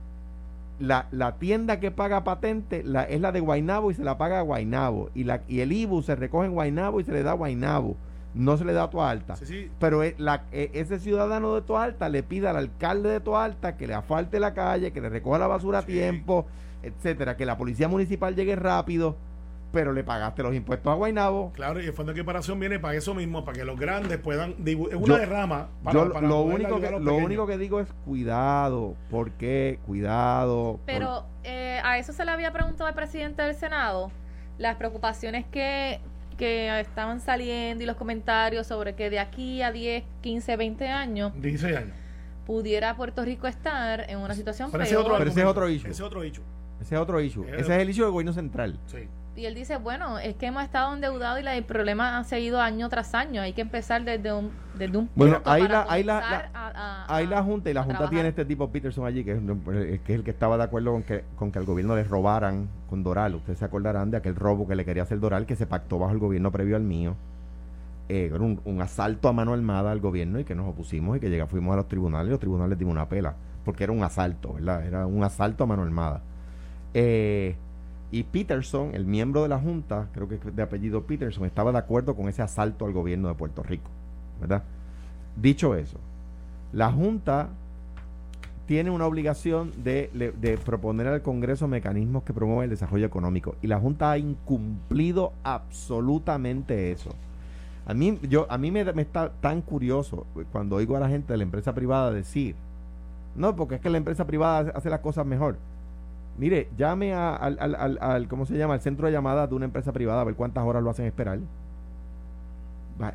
la, 0.81 1.07
la, 1.13 1.37
tienda 1.37 1.79
que 1.79 1.93
paga 1.93 2.25
patente 2.25 2.83
la, 2.83 3.05
es 3.05 3.21
la 3.21 3.31
de 3.31 3.39
Guaynabo 3.39 3.93
y 3.93 3.95
se 3.95 4.03
la 4.03 4.19
paga 4.19 4.41
a 4.41 4.43
Guaynabo. 4.43 5.11
Y, 5.15 5.23
la, 5.23 5.43
y 5.47 5.61
el 5.61 5.71
IBU 5.71 6.03
se 6.03 6.17
recoge 6.17 6.49
en 6.49 6.55
Guaynabo 6.55 6.99
y 6.99 7.05
se 7.05 7.13
le 7.13 7.23
da 7.23 7.31
a 7.31 7.35
Guaynabo. 7.35 7.95
No 8.35 8.57
se 8.57 8.65
le 8.65 8.73
da 8.73 8.83
a 8.83 8.91
tu 8.91 9.01
alta. 9.01 9.37
Pero 9.79 10.03
la, 10.19 10.43
e, 10.51 10.73
ese 10.75 10.99
ciudadano 10.99 11.55
de 11.55 11.63
tu 11.63 11.77
alta 11.77 12.09
le 12.09 12.25
pide 12.25 12.49
al 12.49 12.57
alcalde 12.57 13.09
de 13.09 13.21
tu 13.21 13.37
alta 13.37 13.77
que 13.77 13.87
le 13.87 13.95
afalte 13.95 14.41
la 14.41 14.55
calle, 14.55 14.91
que 14.91 15.01
le 15.01 15.09
recoja 15.09 15.39
la 15.39 15.47
basura 15.47 15.79
a 15.79 15.83
tiempo, 15.87 16.47
etcétera, 16.83 17.37
que 17.37 17.47
la 17.47 17.57
policía 17.57 17.87
municipal 17.87 18.35
llegue 18.35 18.57
rápido 18.57 19.15
pero 19.73 19.93
le 19.93 20.05
pagaste 20.05 20.43
los 20.43 20.55
impuestos 20.55 20.93
a 20.93 20.95
Guainabo. 20.95 21.50
Claro, 21.52 21.81
y 21.81 21.87
el 21.87 21.93
fondo 21.93 22.12
de 22.12 22.21
equiparación 22.21 22.61
viene 22.61 22.79
para 22.79 22.97
eso 22.97 23.14
mismo, 23.14 23.45
para 23.45 23.59
que 23.59 23.64
los 23.64 23.79
grandes 23.79 24.19
puedan. 24.19 24.55
Es 24.64 24.76
una 24.95 25.19
derrama 25.19 25.69
para, 25.83 26.05
lo, 26.05 26.43
único 26.43 26.81
que, 26.81 26.91
lo 26.91 27.17
único 27.17 27.47
que 27.47 27.59
digo 27.59 27.81
es 27.81 27.88
cuidado. 28.05 28.95
¿Por 29.11 29.33
qué? 29.33 29.81
Cuidado. 29.87 30.79
Pero 30.85 31.25
eh, 31.43 31.81
a 31.83 31.99
eso 31.99 32.12
se 32.12 32.25
le 32.25 32.31
había 32.31 32.52
preguntado 32.52 32.87
al 32.87 32.95
presidente 32.95 33.43
del 33.43 33.55
Senado. 33.55 34.12
Las 34.59 34.76
preocupaciones 34.76 35.47
que, 35.47 36.00
que 36.37 36.81
estaban 36.81 37.21
saliendo 37.21 37.83
y 37.83 37.87
los 37.87 37.97
comentarios 37.97 38.67
sobre 38.67 38.95
que 38.95 39.09
de 39.09 39.19
aquí 39.19 39.62
a 39.62 39.73
10, 39.73 40.05
15, 40.21 40.57
20 40.57 40.88
años. 40.88 41.33
16 41.41 41.76
años. 41.76 41.97
Pudiera 42.47 42.95
Puerto 42.97 43.25
Rico 43.25 43.47
estar 43.47 44.11
en 44.11 44.19
una 44.19 44.35
situación 44.35 44.71
pero 44.71 44.85
peor. 44.85 45.05
Ese 45.05 45.19
pero 45.19 45.31
ese 45.31 45.40
es 45.40 45.47
otro 45.47 45.68
issue. 45.68 45.90
Ese 45.90 46.03
es 46.03 46.07
otro 46.07 46.25
issue. 46.25 46.44
Ese 46.81 46.94
es 46.94 47.01
otro 47.01 47.20
issue. 47.20 47.47
Ese 47.47 47.61
es 47.61 47.68
el 47.70 47.88
issue 47.88 48.03
del 48.03 48.12
gobierno 48.12 48.33
central. 48.33 48.79
Sí. 48.87 49.09
Y 49.35 49.47
él 49.47 49.55
dice, 49.55 49.79
bueno, 49.79 50.18
es 50.18 50.35
que 50.35 50.47
hemos 50.47 50.62
estado 50.62 50.92
endeudados 50.92 51.42
y 51.42 51.47
el 51.47 51.64
problema 51.64 52.18
ha 52.18 52.25
seguido 52.25 52.61
año 52.61 52.90
tras 52.90 53.14
año. 53.14 53.40
Hay 53.40 53.55
que 53.55 53.62
empezar 53.62 54.05
desde 54.05 54.31
un, 54.31 54.51
desde 54.77 54.99
un 54.99 55.09
Bueno, 55.14 55.40
ahí 55.47 55.66
la, 55.66 55.87
ahí 55.88 56.05
la, 56.05 56.51
la 57.09 57.42
Junta 57.42 57.71
y 57.71 57.75
la 57.75 57.83
Junta 57.83 58.11
tiene 58.11 58.29
este 58.29 58.45
tipo 58.45 58.71
Peterson 58.71 59.07
allí, 59.07 59.25
que 59.25 59.33
es, 59.33 59.40
que 60.03 60.12
es 60.12 60.18
el 60.18 60.23
que 60.23 60.31
estaba 60.31 60.59
de 60.59 60.64
acuerdo 60.64 60.92
con 60.92 61.03
que, 61.03 61.25
con 61.37 61.51
que 61.51 61.59
al 61.59 61.64
gobierno 61.64 61.97
le 61.97 62.05
robaran 62.05 62.68
con 62.90 63.03
Doral. 63.03 63.35
Ustedes 63.37 63.59
se 63.59 63.64
acordarán 63.64 64.11
de 64.11 64.18
aquel 64.18 64.37
robo 64.37 64.68
que 64.68 64.77
le 64.77 64.85
quería 64.85 65.05
hacer 65.05 65.18
Doral, 65.18 65.47
que 65.47 65.57
se 65.57 65.66
pactó 65.66 65.99
bajo 65.99 66.12
el 66.12 66.18
gobierno 66.18 66.53
previo 66.53 66.77
al 66.77 66.83
mío. 66.83 67.16
Eh, 68.11 68.27
era 68.27 68.45
un, 68.45 68.61
un, 68.66 68.83
asalto 68.83 69.29
a 69.29 69.33
mano 69.33 69.55
armada 69.55 69.92
al 69.92 70.01
gobierno 70.01 70.40
y 70.40 70.45
que 70.45 70.55
nos 70.55 70.68
opusimos 70.68 71.16
y 71.16 71.21
que 71.21 71.31
llegamos, 71.31 71.51
fuimos 71.51 71.73
a 71.73 71.77
los 71.77 71.88
tribunales 71.88 72.27
y 72.27 72.31
los 72.33 72.40
tribunales 72.40 72.79
dimos 72.79 72.92
una 72.92 73.09
pela, 73.09 73.35
porque 73.64 73.85
era 73.85 73.92
un 73.95 74.03
asalto, 74.03 74.53
¿verdad? 74.55 74.85
Era 74.85 75.07
un 75.07 75.25
asalto 75.25 75.64
a 75.64 75.66
mano 75.66 75.83
armada. 75.83 76.21
Eh, 76.92 77.57
y 78.12 78.25
Peterson, 78.25 78.94
el 78.94 79.07
miembro 79.07 79.42
de 79.42 79.48
la 79.48 79.59
Junta, 79.59 80.09
creo 80.12 80.29
que 80.29 80.37
de 80.37 80.62
apellido 80.62 81.05
Peterson, 81.05 81.46
estaba 81.46 81.72
de 81.72 81.79
acuerdo 81.79 82.14
con 82.14 82.29
ese 82.29 82.42
asalto 82.42 82.85
al 82.85 82.92
gobierno 82.92 83.29
de 83.29 83.35
Puerto 83.35 83.62
Rico. 83.62 83.90
¿Verdad? 84.38 84.62
Dicho 85.35 85.75
eso, 85.75 85.98
la 86.75 86.92
Junta 86.92 87.48
tiene 88.66 88.90
una 88.90 89.07
obligación 89.07 89.72
de, 89.83 90.11
de, 90.38 90.59
proponer 90.59 91.07
al 91.07 91.22
Congreso 91.22 91.68
mecanismos 91.68 92.22
que 92.22 92.35
promuevan 92.35 92.64
el 92.64 92.70
desarrollo 92.70 93.07
económico. 93.07 93.57
Y 93.62 93.66
la 93.66 93.81
Junta 93.81 94.11
ha 94.11 94.18
incumplido 94.18 95.33
absolutamente 95.42 96.92
eso. 96.92 97.14
A 97.87 97.94
mí, 97.94 98.18
yo, 98.29 98.46
a 98.51 98.59
mí 98.59 98.70
me, 98.70 98.85
me, 98.92 99.03
está 99.03 99.33
tan 99.40 99.62
curioso 99.62 100.27
cuando 100.53 100.77
oigo 100.77 100.96
a 100.96 101.01
la 101.01 101.09
gente 101.09 101.33
de 101.33 101.38
la 101.38 101.44
empresa 101.44 101.75
privada 101.75 102.12
decir, 102.12 102.55
no, 103.35 103.57
porque 103.57 103.77
es 103.77 103.81
que 103.81 103.88
la 103.88 103.98
empresa 103.98 104.27
privada 104.27 104.70
hace 104.75 104.90
las 104.90 105.01
cosas 105.01 105.25
mejor. 105.25 105.57
Mire, 106.38 106.71
llame 106.77 107.14
al, 107.14 107.59
al, 107.61 107.99
al, 108.01 108.29
¿cómo 108.29 108.47
se 108.47 108.57
llama? 108.57 108.75
Al 108.75 108.81
centro 108.81 109.07
de 109.07 109.12
llamadas 109.12 109.49
de 109.49 109.55
una 109.55 109.66
empresa 109.66 109.92
privada 109.92 110.23
a 110.23 110.25
ver 110.25 110.35
cuántas 110.35 110.64
horas 110.64 110.83
lo 110.83 110.90
hacen 110.90 111.07
esperar. 111.07 111.38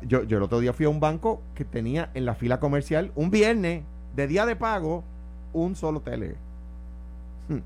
Yo, 0.06 0.22
yo 0.24 0.36
el 0.36 0.42
otro 0.42 0.60
día 0.60 0.72
fui 0.72 0.86
a 0.86 0.88
un 0.88 1.00
banco 1.00 1.40
que 1.54 1.64
tenía 1.64 2.10
en 2.14 2.26
la 2.26 2.34
fila 2.34 2.60
comercial 2.60 3.10
un 3.14 3.30
viernes 3.30 3.84
de 4.14 4.26
día 4.26 4.44
de 4.44 4.56
pago 4.56 5.02
un 5.52 5.76
solo 5.76 6.00
tele. 6.00 6.36
Hmm. 7.48 7.60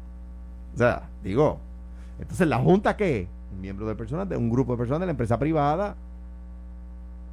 O 0.75 0.79
sea, 0.79 1.09
digo, 1.23 1.59
entonces 2.19 2.47
la 2.47 2.59
junta 2.59 2.97
qué? 2.97 3.29
Un 3.53 3.61
miembro 3.61 3.87
de 3.87 3.95
personas, 3.95 4.29
de 4.29 4.37
un 4.37 4.51
grupo 4.51 4.73
de 4.73 4.79
personas 4.79 5.01
de 5.01 5.07
la 5.07 5.13
empresa 5.13 5.39
privada. 5.39 5.97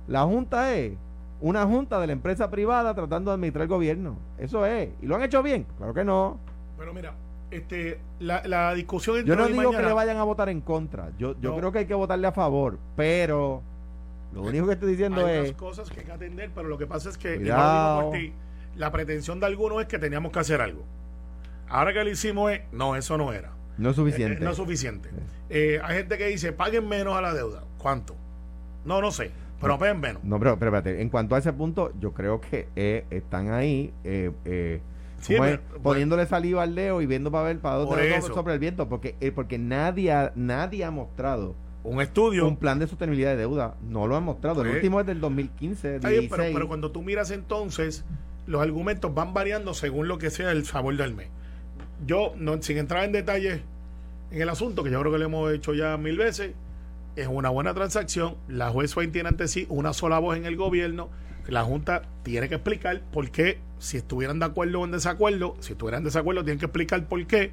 La 0.08 0.24
junta 0.24 0.74
es 0.76 0.94
una 1.42 1.66
junta 1.66 2.00
de 2.00 2.08
la 2.08 2.14
empresa 2.14 2.50
privada 2.50 2.94
tratando 2.94 3.32
de 3.32 3.36
administrar 3.36 3.64
el 3.64 3.70
gobierno. 3.70 4.16
Eso 4.38 4.66
es. 4.66 4.90
¿Y 5.02 5.06
lo 5.06 5.16
han 5.16 5.24
hecho 5.24 5.44
bien? 5.44 5.66
Claro 5.78 5.94
que 5.94 6.04
no. 6.04 6.38
Pero 6.78 6.94
mira, 6.94 7.14
este, 7.52 8.00
la, 8.20 8.44
la 8.46 8.74
discusión 8.74 9.24
Yo 9.26 9.36
no 9.36 9.48
digo 9.48 9.72
que 9.72 9.82
le 9.82 9.94
vayan 9.94 10.18
a 10.18 10.24
votar 10.24 10.50
en 10.50 10.62
contra. 10.62 11.12
Yo, 11.18 11.36
yo 11.40 11.56
creo 11.56 11.72
que 11.72 11.80
hay 11.80 11.86
que 11.86 11.94
votarle 11.94 12.28
a 12.28 12.32
favor, 12.32 12.78
pero 12.96 13.62
lo 14.34 14.44
único 14.44 14.68
que 14.68 14.74
estoy 14.74 14.92
diciendo 14.92 15.26
hay 15.26 15.48
es. 15.48 15.54
cosas 15.54 15.90
que 15.90 16.02
hay 16.02 16.06
que 16.06 16.12
atender, 16.12 16.52
pero 16.54 16.68
lo 16.68 16.78
que 16.78 16.88
pasa 16.88 17.10
es 17.10 17.18
que 17.18 17.40
la 17.40 18.92
pretensión 18.92 19.40
de 19.40 19.48
algunos 19.48 19.82
es 19.82 19.88
que 19.88 20.00
teníamos 20.00 20.32
que 20.32 20.40
hacer 20.40 20.62
algo. 20.62 20.84
Ahora 21.68 21.94
que 21.94 22.04
lo 22.04 22.10
hicimos 22.10 22.52
es, 22.52 22.62
no, 22.72 22.96
eso 22.96 23.18
no 23.18 23.32
era. 23.34 23.52
No 23.78 23.92
es 23.92 23.96
suficiente. 23.96 24.38
Eh, 24.38 24.44
no 24.44 24.52
es 24.52 24.58
suficiente. 24.58 25.10
Eh, 25.50 25.80
hay 25.84 25.98
gente 25.98 26.18
que 26.18 26.28
dice, 26.28 26.52
paguen 26.52 26.88
menos 26.88 27.16
a 27.16 27.22
la 27.22 27.34
deuda. 27.34 27.64
¿Cuánto? 27.78 28.16
No, 28.86 29.02
no 29.02 29.12
sé. 29.12 29.32
Pero 29.62 29.78
paguen 29.78 30.00
menos. 30.00 30.24
No, 30.24 30.40
pero, 30.40 30.54
espérate. 30.54 31.02
En 31.02 31.10
cuanto 31.10 31.36
a 31.36 31.40
ese 31.40 31.54
punto, 31.54 31.94
yo 32.00 32.14
creo 32.14 32.42
que 32.42 32.68
eh, 32.76 33.06
están 33.10 33.52
ahí. 33.52 33.94
Eh, 34.04 34.82
poniéndole 35.84 36.26
saliva 36.26 36.64
al 36.64 36.76
leo 36.76 37.02
y 37.02 37.06
viendo 37.06 37.32
para 37.32 37.46
ver 37.46 37.60
para 37.60 37.76
dónde 37.76 38.22
sobre 38.22 38.54
el 38.54 38.60
viento, 38.60 38.90
porque, 38.90 39.16
eh, 39.22 39.32
porque 39.32 39.58
nadie, 39.58 40.12
ha, 40.12 40.32
nadie 40.36 40.84
ha 40.84 40.92
mostrado 40.92 41.56
un 41.84 42.02
estudio, 42.02 42.48
un 42.48 42.58
plan 42.58 42.80
de 42.80 42.88
sostenibilidad 42.88 43.32
de 43.32 43.38
deuda. 43.38 43.76
No 43.82 44.08
lo 44.08 44.16
han 44.16 44.24
mostrado. 44.24 44.62
el 44.62 44.68
pues, 44.68 44.76
último 44.78 45.00
es 45.00 45.06
del 45.06 45.22
2015. 45.22 46.00
pero, 46.02 46.28
pero, 46.30 46.68
cuando 46.68 46.92
tú 46.92 47.02
miras 47.02 47.32
entonces, 47.32 48.04
los 48.48 48.62
argumentos 48.62 49.14
van 49.14 49.34
variando 49.34 49.74
según 49.74 50.08
lo 50.08 50.18
que 50.18 50.30
sea 50.30 50.52
el 50.52 50.66
sabor 50.66 50.98
del 50.98 51.16
mes. 51.16 51.30
Yo, 52.06 52.34
no, 52.38 52.62
sin 52.62 52.78
entrar 52.78 53.04
en 53.04 53.12
detalles 53.12 53.62
en 54.32 54.42
el 54.42 54.50
asunto, 54.50 54.84
que 54.84 54.92
yo 54.92 55.00
creo 55.00 55.12
que 55.12 55.18
lo 55.18 55.26
hemos 55.26 55.54
hecho 55.54 55.74
ya 55.74 55.98
mil 55.98 56.18
veces, 56.18 56.52
es 57.16 57.28
una 57.28 57.50
buena 57.50 57.74
transacción. 57.74 58.36
La 58.48 58.70
juez 58.70 58.92
Swain 58.92 59.12
tiene 59.12 59.30
ante 59.30 59.48
sí 59.48 59.66
una 59.70 59.94
sola 59.94 60.20
voz 60.20 60.38
en 60.38 60.46
el 60.46 60.56
gobierno 60.56 61.10
la 61.52 61.64
Junta 61.64 62.04
tiene 62.24 62.50
que 62.50 62.56
explicar 62.56 63.02
por 63.12 63.30
qué, 63.32 63.60
si 63.80 63.98
estuvieran 63.98 64.40
de 64.40 64.46
acuerdo 64.46 64.82
o 64.82 64.86
en 64.86 64.92
desacuerdo, 64.92 65.56
si 65.60 65.74
estuvieran 65.74 66.00
en 66.00 66.06
desacuerdo, 66.06 66.44
tienen 66.44 66.60
que 66.60 66.66
explicar 66.66 67.06
por 67.08 67.26
qué, 67.28 67.52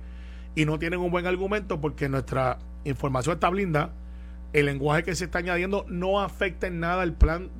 y 0.55 0.65
no 0.65 0.79
tienen 0.79 1.01
un 1.01 1.11
buen 1.11 1.27
argumento 1.27 1.81
porque 1.81 2.09
nuestra 2.09 2.59
información 2.85 3.35
está 3.35 3.49
blinda, 3.49 3.91
el 4.53 4.67
lenguaje 4.67 5.03
que 5.03 5.15
se 5.15 5.27
está 5.27 5.39
añadiendo 5.39 5.85
no 5.89 6.21
afecta 6.21 6.67
en 6.67 6.81
nada 6.81 7.03
el 7.05 7.13
plan 7.13 7.51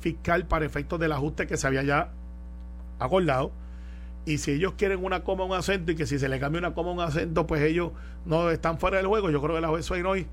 fiscal 0.00 0.46
para 0.46 0.66
efectos 0.66 1.00
del 1.00 1.12
ajuste 1.12 1.46
que 1.46 1.56
se 1.56 1.66
había 1.66 1.82
ya 1.82 2.10
acordado, 2.98 3.52
y 4.24 4.38
si 4.38 4.52
ellos 4.52 4.74
quieren 4.76 5.04
una 5.04 5.24
coma 5.24 5.44
un 5.44 5.52
acento 5.52 5.92
y 5.92 5.96
que 5.96 6.06
si 6.06 6.18
se 6.18 6.28
le 6.28 6.38
cambia 6.38 6.60
una 6.60 6.74
coma 6.74 6.92
un 6.92 7.00
acento 7.00 7.46
pues 7.46 7.62
ellos 7.62 7.90
no 8.24 8.50
están 8.50 8.78
fuera 8.78 8.98
del 8.98 9.06
juego. 9.06 9.30
Yo 9.30 9.42
creo 9.42 9.56
que 9.56 9.60
la 9.60 9.68
juez 9.68 9.90
hoy 9.90 10.28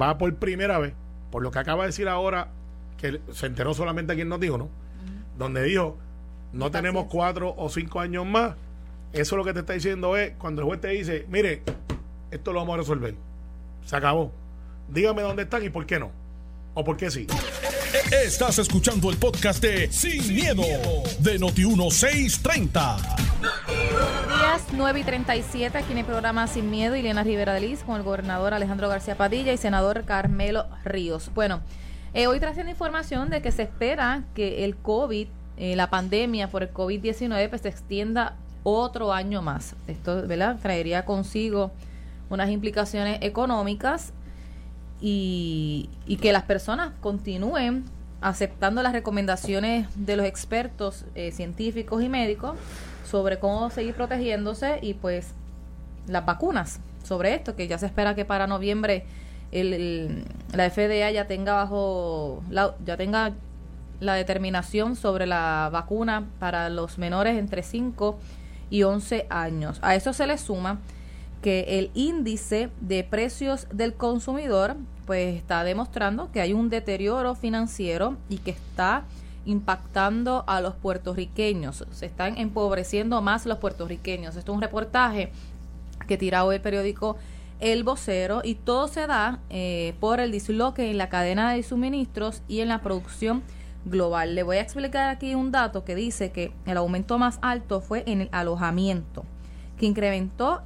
va 0.00 0.18
por 0.18 0.34
primera 0.34 0.78
vez 0.78 0.92
por 1.30 1.42
lo 1.42 1.50
que 1.50 1.58
acaba 1.58 1.84
de 1.84 1.88
decir 1.88 2.08
ahora 2.08 2.48
que 2.98 3.20
se 3.32 3.46
enteró 3.46 3.72
solamente 3.72 4.14
quien 4.14 4.28
nos 4.28 4.40
dijo 4.40 4.58
no 4.58 4.68
donde 5.38 5.62
dijo 5.62 5.98
no 6.52 6.70
tenemos 6.70 7.06
cuatro 7.10 7.54
o 7.56 7.68
cinco 7.68 8.00
años 8.00 8.24
más. 8.24 8.54
Eso 9.12 9.36
lo 9.36 9.44
que 9.44 9.52
te 9.52 9.60
está 9.60 9.72
diciendo 9.72 10.16
es 10.16 10.32
cuando 10.38 10.62
el 10.62 10.66
juez 10.66 10.80
te 10.80 10.88
dice 10.88 11.26
mire 11.28 11.62
esto 12.30 12.52
lo 12.52 12.60
vamos 12.60 12.74
a 12.74 12.78
resolver. 12.78 13.14
Se 13.84 13.96
acabó. 13.96 14.32
Dígame 14.88 15.22
dónde 15.22 15.44
están 15.44 15.64
y 15.64 15.70
por 15.70 15.86
qué 15.86 15.98
no. 15.98 16.10
O 16.74 16.84
por 16.84 16.96
qué 16.96 17.10
sí. 17.10 17.26
Estás 18.10 18.58
escuchando 18.58 19.08
el 19.10 19.16
podcast 19.16 19.62
de 19.62 19.90
Sin, 19.92 20.34
miedo, 20.34 20.62
de 21.20 21.38
Noti1630. 21.38 22.98
Buenos 23.40 24.40
días, 24.40 24.62
9 24.72 25.00
y 25.00 25.04
37, 25.04 25.78
aquí 25.78 25.92
en 25.92 25.98
el 25.98 26.04
programa 26.04 26.46
Sin 26.48 26.70
Miedo, 26.70 26.96
Ileana 26.96 27.22
Rivera 27.22 27.54
de 27.54 27.60
Liz, 27.60 27.84
con 27.84 27.96
el 27.96 28.02
gobernador 28.02 28.52
Alejandro 28.52 28.88
García 28.88 29.16
Padilla 29.16 29.52
y 29.52 29.58
senador 29.58 30.04
Carmelo 30.04 30.66
Ríos. 30.84 31.30
Bueno, 31.34 31.60
eh, 32.14 32.26
hoy 32.28 32.40
trayendo 32.40 32.70
información 32.70 33.28
de 33.28 33.42
que 33.42 33.52
se 33.52 33.62
espera 33.62 34.22
que 34.34 34.64
el 34.64 34.76
COVID, 34.76 35.26
eh, 35.56 35.76
la 35.76 35.90
pandemia 35.90 36.48
por 36.48 36.62
el 36.62 36.72
COVID-19, 36.72 37.50
pues 37.50 37.62
se 37.62 37.68
extienda 37.68 38.36
otro 38.62 39.12
año 39.12 39.42
más. 39.42 39.74
Esto, 39.88 40.26
¿verdad? 40.26 40.58
Traería 40.62 41.04
consigo 41.04 41.72
unas 42.30 42.50
implicaciones 42.50 43.18
económicas 43.20 44.12
y, 45.00 45.90
que 46.20 46.32
las 46.32 46.44
personas 46.44 46.92
continúen 47.00 47.84
aceptando 48.20 48.82
las 48.82 48.92
recomendaciones 48.92 49.86
de 49.96 50.16
los 50.16 50.24
expertos 50.24 51.04
eh, 51.14 51.30
científicos 51.32 52.02
y 52.02 52.08
médicos 52.08 52.56
sobre 53.04 53.38
cómo 53.38 53.68
seguir 53.70 53.94
protegiéndose 53.94 54.78
y 54.80 54.94
pues 54.94 55.34
las 56.06 56.24
vacunas 56.24 56.80
sobre 57.02 57.34
esto, 57.34 57.54
que 57.54 57.68
ya 57.68 57.76
se 57.76 57.86
espera 57.86 58.14
que 58.14 58.24
para 58.24 58.46
noviembre 58.46 59.04
el, 59.54 60.24
la 60.52 60.70
FDA 60.70 61.10
ya 61.10 61.26
tenga 61.26 61.54
bajo 61.54 62.42
la, 62.50 62.74
ya 62.84 62.96
tenga 62.96 63.32
la 64.00 64.14
determinación 64.14 64.96
sobre 64.96 65.26
la 65.26 65.70
vacuna 65.72 66.26
para 66.38 66.68
los 66.68 66.98
menores 66.98 67.38
entre 67.38 67.62
5 67.62 68.18
y 68.70 68.82
11 68.82 69.26
años. 69.30 69.78
A 69.82 69.94
eso 69.94 70.12
se 70.12 70.26
le 70.26 70.36
suma 70.38 70.78
que 71.42 71.78
el 71.78 71.90
índice 71.94 72.70
de 72.80 73.04
precios 73.04 73.66
del 73.70 73.94
consumidor 73.94 74.76
pues 75.06 75.36
está 75.36 75.64
demostrando 75.64 76.32
que 76.32 76.40
hay 76.40 76.52
un 76.52 76.70
deterioro 76.70 77.34
financiero 77.34 78.16
y 78.28 78.38
que 78.38 78.52
está 78.52 79.04
impactando 79.44 80.44
a 80.46 80.60
los 80.60 80.74
puertorriqueños. 80.74 81.84
Se 81.92 82.06
están 82.06 82.38
empobreciendo 82.38 83.20
más 83.20 83.44
los 83.44 83.58
puertorriqueños. 83.58 84.36
Esto 84.36 84.52
es 84.52 84.56
un 84.56 84.62
reportaje 84.62 85.30
que 86.08 86.16
tira 86.16 86.44
hoy 86.44 86.56
el 86.56 86.62
periódico 86.62 87.16
El 87.64 87.82
Vocero 87.82 88.42
y 88.44 88.56
todo 88.56 88.88
se 88.88 89.06
da 89.06 89.40
eh, 89.48 89.94
por 89.98 90.20
el 90.20 90.30
disloque 90.30 90.90
en 90.90 90.98
la 90.98 91.08
cadena 91.08 91.54
de 91.54 91.62
suministros 91.62 92.42
y 92.46 92.60
en 92.60 92.68
la 92.68 92.82
producción 92.82 93.42
global. 93.86 94.34
Le 94.34 94.42
voy 94.42 94.58
a 94.58 94.60
explicar 94.60 95.08
aquí 95.08 95.34
un 95.34 95.50
dato 95.50 95.82
que 95.82 95.94
dice 95.94 96.30
que 96.30 96.52
el 96.66 96.76
aumento 96.76 97.16
más 97.16 97.38
alto 97.40 97.80
fue 97.80 98.02
en 98.06 98.20
el 98.20 98.28
alojamiento, 98.32 99.24
que 99.78 99.86
incrementó 99.86 100.60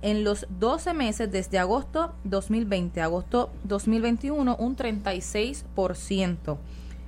en 0.00 0.24
los 0.24 0.46
12 0.58 0.94
meses 0.94 1.30
desde 1.30 1.58
agosto 1.58 2.14
2020 2.24 3.02
a 3.02 3.04
agosto 3.04 3.50
2021 3.64 4.56
un 4.58 4.74
36%. 4.74 6.56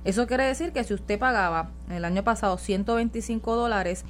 Eso 0.05 0.27
quiere 0.27 0.43
decir 0.43 0.71
que 0.71 0.83
si 0.83 0.93
usted 0.93 1.17
pagaba 1.17 1.71
el 1.89 2.05
año 2.05 2.23
pasado 2.23 2.59
125 2.59 3.55
dólares 3.55 4.05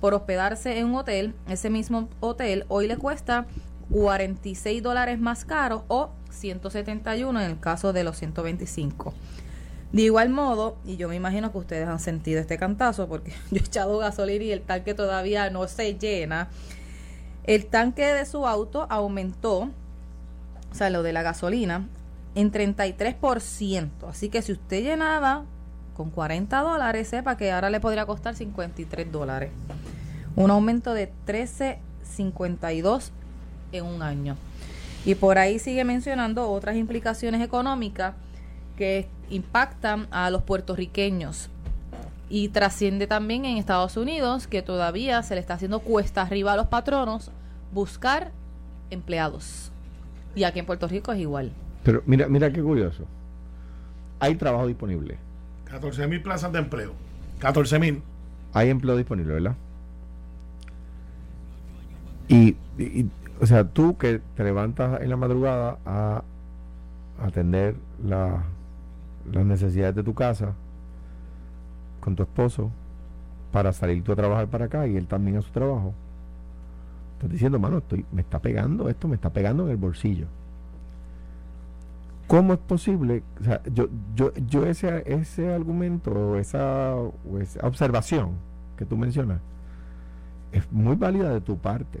por 0.00 0.14
hospedarse 0.14 0.78
en 0.78 0.86
un 0.86 0.94
hotel, 0.94 1.34
ese 1.48 1.70
mismo 1.70 2.08
hotel 2.20 2.66
hoy 2.68 2.86
le 2.86 2.96
cuesta 2.96 3.48
46 3.90 4.82
dólares 4.82 5.18
más 5.18 5.44
caro 5.44 5.84
o 5.88 6.10
171 6.30 7.40
en 7.40 7.50
el 7.50 7.60
caso 7.60 7.92
de 7.92 8.04
los 8.04 8.16
125. 8.18 9.14
De 9.92 10.02
igual 10.02 10.30
modo, 10.30 10.76
y 10.84 10.96
yo 10.96 11.08
me 11.08 11.16
imagino 11.16 11.52
que 11.52 11.58
ustedes 11.58 11.88
han 11.88 12.00
sentido 12.00 12.40
este 12.40 12.58
cantazo 12.58 13.08
porque 13.08 13.30
yo 13.50 13.58
he 13.58 13.64
echado 13.64 13.98
gasolina 13.98 14.44
y 14.44 14.52
el 14.52 14.62
tanque 14.62 14.94
todavía 14.94 15.48
no 15.50 15.66
se 15.68 15.94
llena. 15.94 16.48
El 17.44 17.66
tanque 17.66 18.04
de 18.04 18.26
su 18.26 18.46
auto 18.46 18.86
aumentó, 18.90 19.58
o 19.60 20.74
sea, 20.74 20.90
lo 20.90 21.02
de 21.02 21.12
la 21.12 21.22
gasolina, 21.22 21.86
en 22.34 22.52
33%. 22.52 23.88
Así 24.08 24.28
que 24.28 24.42
si 24.42 24.52
usted 24.52 24.82
llenaba 24.82 25.44
con 25.96 26.10
40 26.10 26.60
dólares, 26.60 27.08
sepa 27.08 27.36
que 27.36 27.52
ahora 27.52 27.70
le 27.70 27.80
podría 27.80 28.04
costar 28.04 28.34
53 28.34 29.10
dólares. 29.10 29.50
Un 30.34 30.50
aumento 30.50 30.92
de 30.92 31.10
13.52 31.26 33.10
en 33.72 33.84
un 33.84 34.02
año. 34.02 34.36
Y 35.04 35.14
por 35.14 35.38
ahí 35.38 35.58
sigue 35.58 35.84
mencionando 35.84 36.50
otras 36.50 36.76
implicaciones 36.76 37.40
económicas 37.40 38.14
que 38.76 39.08
impactan 39.30 40.06
a 40.10 40.30
los 40.30 40.42
puertorriqueños. 40.42 41.48
Y 42.28 42.48
trasciende 42.48 43.06
también 43.06 43.44
en 43.44 43.56
Estados 43.56 43.96
Unidos 43.96 44.48
que 44.48 44.62
todavía 44.62 45.22
se 45.22 45.34
le 45.34 45.40
está 45.40 45.54
haciendo 45.54 45.80
cuesta 45.80 46.22
arriba 46.22 46.54
a 46.54 46.56
los 46.56 46.66
patronos 46.66 47.30
buscar 47.72 48.32
empleados. 48.90 49.70
Y 50.34 50.44
aquí 50.44 50.58
en 50.58 50.66
Puerto 50.66 50.88
Rico 50.88 51.12
es 51.12 51.20
igual. 51.20 51.52
Pero 51.84 52.02
mira, 52.04 52.28
mira 52.28 52.52
qué 52.52 52.60
curioso. 52.60 53.04
Hay 54.18 54.34
trabajo 54.34 54.66
disponible. 54.66 55.18
14 55.66 56.06
mil 56.08 56.22
plazas 56.22 56.52
de 56.52 56.58
empleo. 56.58 56.92
14 57.38 57.78
mil. 57.78 58.02
Hay 58.52 58.70
empleo 58.70 58.96
disponible, 58.96 59.34
¿verdad? 59.34 59.54
Y, 62.28 62.56
o 63.40 63.46
sea, 63.46 63.64
tú 63.64 63.96
que 63.96 64.20
te 64.34 64.44
levantas 64.44 65.00
en 65.00 65.10
la 65.10 65.16
madrugada 65.16 65.78
a 65.84 66.22
atender 67.22 67.76
la, 68.04 68.44
las 69.30 69.44
necesidades 69.44 69.94
de 69.94 70.02
tu 70.02 70.14
casa 70.14 70.54
con 72.00 72.14
tu 72.14 72.22
esposo 72.22 72.70
para 73.52 73.72
salir 73.72 74.02
tú 74.02 74.12
a 74.12 74.16
trabajar 74.16 74.48
para 74.48 74.66
acá 74.66 74.86
y 74.86 74.96
él 74.96 75.06
también 75.06 75.38
a 75.38 75.42
su 75.42 75.50
trabajo 75.50 75.94
Estás 77.16 77.30
diciendo, 77.30 77.58
mano, 77.58 77.78
estoy, 77.78 78.04
me 78.12 78.20
está 78.20 78.38
pegando 78.40 78.90
esto, 78.90 79.08
me 79.08 79.14
está 79.14 79.30
pegando 79.30 79.64
en 79.64 79.70
el 79.70 79.78
bolsillo. 79.78 80.26
¿Cómo 82.26 82.52
es 82.52 82.58
posible? 82.58 83.22
O 83.40 83.44
sea, 83.44 83.62
yo, 83.72 83.88
yo, 84.14 84.34
yo 84.34 84.66
ese, 84.66 85.02
ese 85.06 85.50
argumento 85.50 86.10
o 86.10 86.36
esa, 86.36 86.94
esa 87.40 87.66
observación 87.66 88.32
que 88.76 88.84
tú 88.84 88.98
mencionas 88.98 89.40
es 90.52 90.70
muy 90.70 90.94
válida 90.96 91.30
de 91.30 91.40
tu 91.40 91.56
parte. 91.56 92.00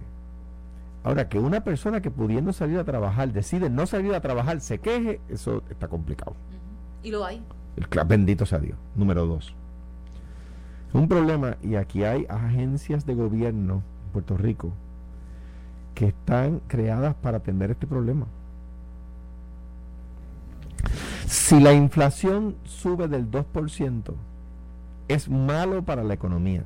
Ahora, 1.06 1.28
que 1.28 1.38
una 1.38 1.62
persona 1.62 2.00
que 2.00 2.10
pudiendo 2.10 2.52
salir 2.52 2.80
a 2.80 2.84
trabajar 2.84 3.32
decide 3.32 3.70
no 3.70 3.86
salir 3.86 4.12
a 4.12 4.20
trabajar, 4.20 4.60
se 4.60 4.80
queje, 4.80 5.20
eso 5.28 5.62
está 5.70 5.86
complicado. 5.86 6.34
Y 7.04 7.12
lo 7.12 7.24
hay. 7.24 7.40
El, 7.76 7.86
bendito 8.06 8.44
sea 8.44 8.58
Dios. 8.58 8.76
Número 8.96 9.24
dos. 9.24 9.54
Un 10.92 11.06
problema, 11.06 11.58
y 11.62 11.76
aquí 11.76 12.02
hay 12.02 12.26
agencias 12.28 13.06
de 13.06 13.14
gobierno 13.14 13.74
en 13.74 14.12
Puerto 14.14 14.36
Rico 14.36 14.72
que 15.94 16.06
están 16.06 16.60
creadas 16.66 17.14
para 17.14 17.36
atender 17.36 17.70
este 17.70 17.86
problema. 17.86 18.26
Si 21.28 21.60
la 21.60 21.72
inflación 21.72 22.56
sube 22.64 23.06
del 23.06 23.30
2%, 23.30 24.12
es 25.06 25.28
malo 25.28 25.84
para 25.84 26.02
la 26.02 26.14
economía. 26.14 26.64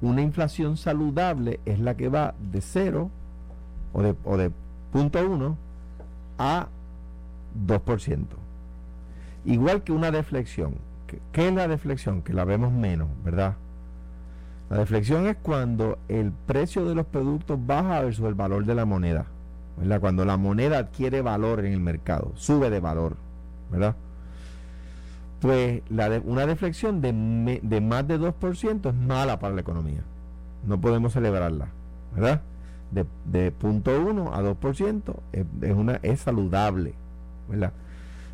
Una 0.00 0.22
inflación 0.22 0.78
saludable 0.78 1.60
es 1.66 1.78
la 1.80 1.98
que 1.98 2.08
va 2.08 2.34
de 2.40 2.62
0 2.62 3.10
o 3.92 4.02
de, 4.02 4.14
o 4.24 4.36
de 4.36 4.50
0.1 4.92 5.54
a 6.38 6.68
2%. 7.66 8.24
Igual 9.44 9.82
que 9.82 9.92
una 9.92 10.10
deflexión. 10.10 10.74
¿Qué 11.32 11.48
es 11.48 11.54
la 11.54 11.68
deflexión? 11.68 12.22
Que 12.22 12.34
la 12.34 12.44
vemos 12.44 12.72
menos, 12.72 13.08
¿verdad? 13.24 13.56
La 14.70 14.78
deflexión 14.78 15.26
es 15.26 15.36
cuando 15.36 15.98
el 16.08 16.32
precio 16.32 16.84
de 16.84 16.94
los 16.94 17.06
productos 17.06 17.58
baja 17.66 18.02
versus 18.02 18.26
el 18.26 18.34
valor 18.34 18.66
de 18.66 18.74
la 18.74 18.84
moneda. 18.84 19.26
¿verdad? 19.78 20.00
Cuando 20.00 20.24
la 20.24 20.36
moneda 20.36 20.78
adquiere 20.78 21.22
valor 21.22 21.64
en 21.64 21.72
el 21.72 21.80
mercado, 21.80 22.32
sube 22.34 22.68
de 22.68 22.80
valor. 22.80 23.16
¿verdad? 23.70 23.96
Pues 25.40 25.82
la 25.88 26.20
una 26.24 26.46
deflexión 26.46 27.00
de, 27.00 27.60
de 27.62 27.80
más 27.80 28.06
de 28.06 28.18
2% 28.18 28.88
es 28.88 28.94
mala 28.94 29.38
para 29.38 29.54
la 29.54 29.60
economía. 29.62 30.02
No 30.66 30.80
podemos 30.80 31.14
celebrarla. 31.14 31.68
¿verdad? 32.14 32.42
De, 32.90 33.04
de 33.26 33.52
0.1 33.52 34.32
a 34.32 34.42
2% 34.42 35.14
es, 35.32 35.44
es, 35.62 35.74
una, 35.74 36.00
es 36.02 36.20
saludable. 36.20 36.94
¿verdad? 37.48 37.72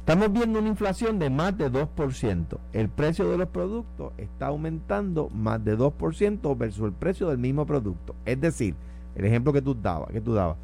Estamos 0.05 0.31
viendo 0.33 0.59
una 0.59 0.69
inflación 0.69 1.19
de 1.19 1.31
más 1.31 1.57
de 1.57 1.73
2%. 1.73 2.59
El 2.75 2.88
precio 2.90 3.31
de 3.31 3.38
los 3.38 3.49
productos 3.49 4.12
está 4.19 4.49
aumentando 4.49 5.31
más 5.31 5.64
de 5.64 5.79
2% 5.79 6.59
versus 6.59 6.85
el 6.85 6.93
precio 6.93 7.29
del 7.29 7.38
mismo 7.38 7.64
producto. 7.64 8.14
Es 8.27 8.38
decir, 8.38 8.75
el 9.14 9.25
ejemplo 9.25 9.53
que 9.53 9.62
tú 9.62 9.75
dabas, 9.75 10.11
que 10.11 10.21
tú 10.21 10.35
dabas. 10.35 10.57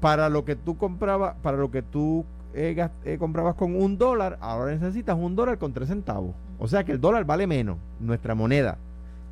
Para 0.00 0.28
lo 0.28 0.44
que 0.44 0.56
tú 0.56 0.76
comprabas, 0.76 1.36
para 1.42 1.58
lo 1.58 1.70
que 1.70 1.82
tú 1.82 2.24
eh, 2.54 2.88
eh, 3.04 3.18
comprabas 3.18 3.54
con 3.54 3.76
un 3.76 3.98
dólar, 3.98 4.36
ahora 4.40 4.72
necesitas 4.72 5.16
un 5.16 5.36
dólar 5.36 5.58
con 5.58 5.72
tres 5.72 5.88
centavos. 5.88 6.34
O 6.58 6.66
sea 6.66 6.82
que 6.82 6.90
el 6.90 7.00
dólar 7.00 7.24
vale 7.24 7.46
menos, 7.46 7.78
nuestra 8.00 8.34
moneda. 8.34 8.78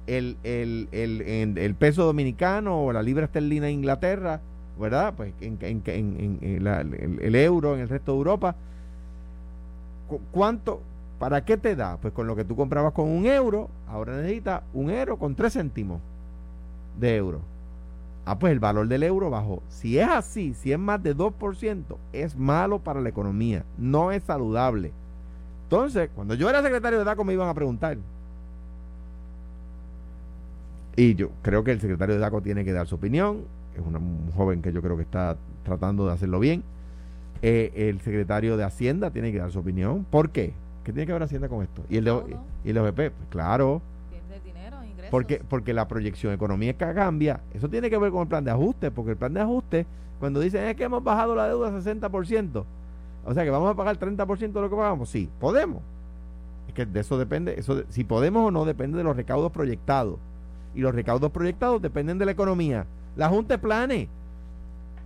El, 0.07 0.37
el, 0.45 0.89
el, 0.93 1.59
el 1.59 1.75
peso 1.75 2.05
dominicano 2.05 2.85
o 2.85 2.93
la 2.93 3.03
libra 3.03 3.25
esterlina 3.25 3.67
de 3.67 3.73
Inglaterra, 3.73 4.41
¿verdad? 4.79 5.15
Pues 5.17 5.33
en, 5.41 5.59
en, 5.61 5.83
en, 5.87 7.19
el, 7.21 7.35
euro 7.35 7.75
en 7.75 7.81
el 7.81 7.89
resto 7.89 8.13
de 8.13 8.19
Europa. 8.19 8.57
¿Cuánto? 10.31 10.81
¿Para 11.19 11.45
qué 11.45 11.57
te 11.57 11.75
da? 11.75 11.97
Pues 11.97 12.13
con 12.13 12.27
lo 12.27 12.37
que 12.37 12.45
tú 12.45 12.57
comprabas 12.57 12.93
con 12.93 13.09
un 13.09 13.27
euro, 13.27 13.71
ahora 13.89 14.17
necesitas 14.17 14.63
un 14.75 14.91
euro 14.91 15.19
con 15.19 15.35
tres 15.35 15.55
céntimos 15.55 16.01
de 16.99 17.17
euro. 17.17 17.41
Ah, 18.25 18.39
pues 18.39 18.53
el 18.53 18.61
valor 18.61 18.89
del 18.89 19.03
euro 19.03 19.31
bajó. 19.31 19.63
Si 19.69 19.99
es 19.99 20.09
así, 20.09 20.53
si 20.55 20.73
es 20.73 20.79
más 20.79 21.03
de 21.03 21.17
2%, 21.17 21.97
es 22.13 22.37
malo 22.37 22.81
para 22.81 23.01
la 23.01 23.09
economía, 23.09 23.65
no 23.79 24.11
es 24.11 24.25
saludable. 24.25 24.93
Entonces, 25.65 26.11
cuando 26.15 26.35
yo 26.35 26.51
era 26.51 26.63
secretario 26.63 26.99
de 26.99 27.05
DACO 27.05 27.25
me 27.25 27.33
iban 27.33 27.49
a 27.49 27.55
preguntar. 27.55 27.99
Y 30.97 31.15
yo 31.15 31.31
creo 31.43 31.63
que 31.63 31.73
el 31.73 31.81
secretario 31.81 32.15
de 32.15 32.21
DACO 32.21 32.41
tiene 32.41 32.65
que 32.65 32.73
dar 32.73 32.87
su 32.87 32.95
opinión. 32.95 33.45
Es 33.75 33.83
un 33.85 34.33
joven 34.35 34.63
que 34.63 34.73
yo 34.73 34.81
creo 34.81 34.97
que 34.97 35.03
está 35.03 35.37
tratando 35.63 36.07
de 36.07 36.15
hacerlo 36.15 36.41
bien. 36.41 36.65
Eh, 37.43 37.73
el 37.75 38.01
secretario 38.01 38.57
de 38.57 38.65
Hacienda 38.65 39.11
tiene 39.11 39.31
que 39.31 39.39
dar 39.39 39.53
su 39.53 39.59
opinión. 39.59 40.07
¿Por 40.09 40.31
qué? 40.31 40.55
¿Qué 40.85 40.93
tiene 40.93 41.07
que 41.07 41.13
ver 41.13 41.23
Hacienda 41.23 41.49
con 41.49 41.63
esto? 41.63 41.83
¿Y 41.91 41.99
el, 41.99 42.05
de, 42.05 42.37
y 42.65 42.71
el 42.71 42.79
OVP? 42.79 43.11
Pues 43.11 43.29
claro. 43.29 43.83
Porque, 45.11 45.43
porque 45.49 45.73
la 45.73 45.87
proyección 45.87 46.33
económica 46.33 46.93
cambia. 46.95 47.41
Eso 47.53 47.69
tiene 47.69 47.91
que 47.91 47.99
ver 47.99 48.11
con 48.11 48.23
el 48.23 48.29
plan 48.29 48.45
de 48.45 48.51
ajuste, 48.51 48.91
porque 48.91 49.13
el 49.13 49.17
plan 49.17 49.35
de 49.35 49.41
ajuste, 49.41 49.87
cuando 50.19 50.41
dicen 50.41 50.65
es 50.65 50.77
que 50.77 50.85
hemos 50.85 51.05
bajado 51.05 51.35
la 51.35 51.47
deuda 51.47 51.69
a 51.69 51.81
60%, 51.81 52.65
o 53.25 53.35
sea 53.35 53.45
que 53.45 53.51
vamos 53.51 53.71
a 53.71 53.75
pagar 53.75 53.99
30% 53.99 54.53
de 54.53 54.61
lo 54.61 54.71
que 54.71 54.77
pagamos, 54.77 55.09
sí, 55.09 55.29
podemos. 55.39 55.83
Es 56.67 56.75
que 56.75 56.87
de 56.87 57.01
eso 57.01 57.19
depende, 57.19 57.55
eso 57.59 57.85
si 57.89 58.03
podemos 58.03 58.49
o 58.49 58.51
no 58.51 58.65
depende 58.65 58.99
de 58.99 59.05
los 59.05 59.17
recaudos 59.17 59.53
proyectados. 59.53 60.19
Y 60.77 60.81
los 60.81 60.95
recaudos 60.95 61.33
proyectados 61.33 61.83
dependen 61.83 62.19
de 62.19 62.27
la 62.27 62.33
economía. 62.33 62.87
La 63.17 63.29
Junta 63.29 63.59
Plane, 63.59 64.09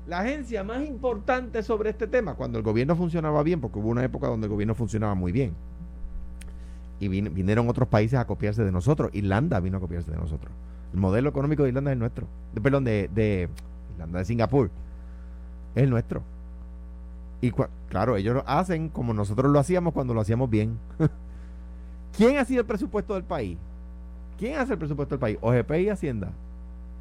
la 0.06 0.18
agencia 0.18 0.62
más 0.62 0.85
importante 0.85 1.62
sobre 1.62 1.88
este 1.88 2.06
tema, 2.06 2.35
cuando 2.35 2.59
el 2.59 2.64
gobierno 2.64 2.94
funcionaba 2.94 3.42
bien, 3.42 3.62
porque 3.62 3.78
hubo 3.78 3.88
una 3.88 4.04
época 4.04 4.26
donde 4.26 4.48
el 4.48 4.52
gobierno 4.52 4.74
funcionaba 4.74 5.14
muy 5.14 5.33
bien 5.33 5.54
y 7.00 7.09
vinieron 7.09 7.68
otros 7.68 7.88
países 7.88 8.18
a 8.18 8.26
copiarse 8.26 8.62
de 8.62 8.70
nosotros. 8.70 9.11
Irlanda 9.14 9.59
vino 9.59 9.78
a 9.78 9.80
copiarse 9.80 10.11
de 10.11 10.18
nosotros. 10.18 10.52
El 10.92 11.00
modelo 11.00 11.30
económico 11.30 11.62
de 11.62 11.70
Irlanda 11.70 11.90
es 11.90 11.94
el 11.94 11.98
nuestro. 11.98 12.26
De, 12.52 12.61
perdón, 12.61 12.85
de, 12.85 13.09
de 13.14 13.48
Irlanda, 13.94 14.18
de 14.18 14.24
Singapur. 14.26 14.70
Es 15.74 15.83
el 15.83 15.90
nuestro. 15.90 16.22
Y 17.40 17.52
claro, 17.88 18.16
ellos 18.18 18.35
lo 18.35 18.44
hacen 18.46 18.90
como 18.90 19.14
nosotros 19.14 19.50
lo 19.50 19.59
hacíamos 19.59 19.94
cuando 19.94 20.12
lo 20.12 20.20
hacíamos 20.20 20.50
bien. 20.50 20.78
¿Quién 22.16 22.37
ha 22.37 22.44
sido 22.44 22.61
el 22.61 22.66
presupuesto 22.66 23.14
del 23.14 23.24
país? 23.24 23.56
¿Quién 24.40 24.59
hace 24.59 24.72
el 24.72 24.79
presupuesto 24.79 25.16
del 25.16 25.20
país? 25.20 25.38
OGP 25.42 25.70
y 25.83 25.88
Hacienda. 25.90 26.31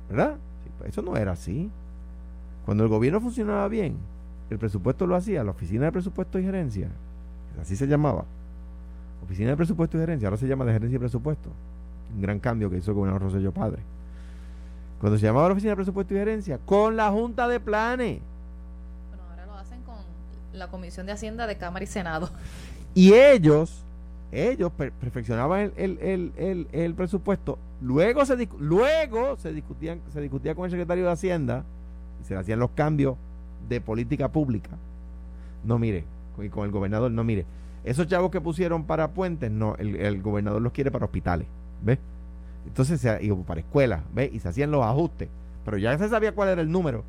¿Verdad? 0.10 0.36
Pues 0.78 0.90
eso 0.90 1.02
no 1.02 1.16
era 1.16 1.32
así. 1.32 1.72
Cuando 2.66 2.84
el 2.84 2.90
gobierno 2.90 3.22
funcionaba 3.22 3.66
bien, 3.70 3.96
el 4.50 4.60
presupuesto 4.60 5.08
lo 5.08 5.16
hacía 5.16 5.42
la 5.46 5.52
Oficina 5.52 5.86
de 5.86 5.94
Presupuesto 5.94 6.38
y 6.38 6.44
Gerencia. 6.44 6.90
Así 7.62 7.78
se 7.78 7.88
llamaba 7.88 8.26
Oficina 9.24 9.52
de 9.52 9.56
Presupuesto 9.56 9.96
y 9.96 10.02
Gerencia, 10.02 10.28
ahora 10.28 10.38
se 10.38 10.48
llama 10.48 10.66
de 10.66 10.74
Gerencia 10.74 10.98
y 10.98 11.00
Presupuesto. 11.00 11.50
Un 12.14 12.22
gran 12.22 12.40
cambio 12.40 12.70
que 12.70 12.78
hizo 12.78 12.92
el 12.92 12.96
gobernador 12.96 13.22
Rosselló 13.22 13.54
Padre. 13.54 13.84
Cuando 15.00 15.18
se 15.18 15.26
llamaba 15.26 15.48
la 15.48 15.54
Oficina 15.54 15.72
de 15.72 15.76
Presupuesto 15.78 16.14
y 16.14 16.18
Gerencia, 16.18 16.60
con 16.66 16.98
la 16.98 17.10
Junta 17.10 17.48
de 17.48 17.62
Planes. 17.62 18.20
Bueno, 19.10 19.24
ahora 19.30 19.46
lo 19.46 19.54
hacen 19.54 19.82
con 19.84 19.96
la 20.52 20.68
Comisión 20.68 21.06
de 21.06 21.14
Hacienda 21.14 21.48
de 21.48 21.58
Cámara 21.58 21.84
y 21.86 21.88
Senado. 21.88 22.30
Y 22.94 23.14
ellos, 23.14 23.86
ellos 24.32 24.72
perfeccionaban 24.74 25.72
el, 25.76 26.94
presupuesto. 26.96 27.58
Luego 27.82 28.26
se, 28.26 28.48
luego 28.60 29.38
se, 29.38 29.54
discutían, 29.54 30.02
se 30.14 30.22
discutía 30.22 30.56
con 30.56 30.66
el 30.66 30.72
secretario 30.72 31.06
de 31.06 31.12
Hacienda 31.12 31.64
y 32.22 32.26
se 32.26 32.36
hacían 32.36 32.60
los 32.60 32.72
cambios 32.72 33.16
de 33.68 33.82
política 33.82 34.30
pública. 34.30 34.72
No 35.64 35.80
mire, 35.80 36.06
y 36.42 36.50
con 36.50 36.66
el 36.66 36.72
gobernador, 36.72 37.12
no 37.12 37.24
mire 37.24 37.46
esos 37.84 38.08
chavos 38.08 38.32
que 38.32 38.42
pusieron 38.42 38.84
para 38.84 39.12
puentes, 39.12 39.50
no, 39.52 39.76
el, 39.78 40.22
gobernador 40.22 40.62
los 40.62 40.74
quiere 40.74 40.92
para 40.92 41.06
hospitales, 41.06 41.48
¿ves? 41.82 42.00
Entonces, 42.68 43.00
se, 43.00 43.24
y 43.24 43.32
para 43.32 43.62
escuelas, 43.62 44.02
¿ves? 44.14 44.34
Y 44.34 44.40
se 44.40 44.50
hacían 44.50 44.72
los 44.72 44.84
ajustes, 44.84 45.30
pero 45.66 45.78
ya 45.78 45.98
se 45.98 46.10
sabía 46.10 46.34
cuál 46.34 46.50
era 46.50 46.62
el 46.62 46.72
número. 46.72 47.04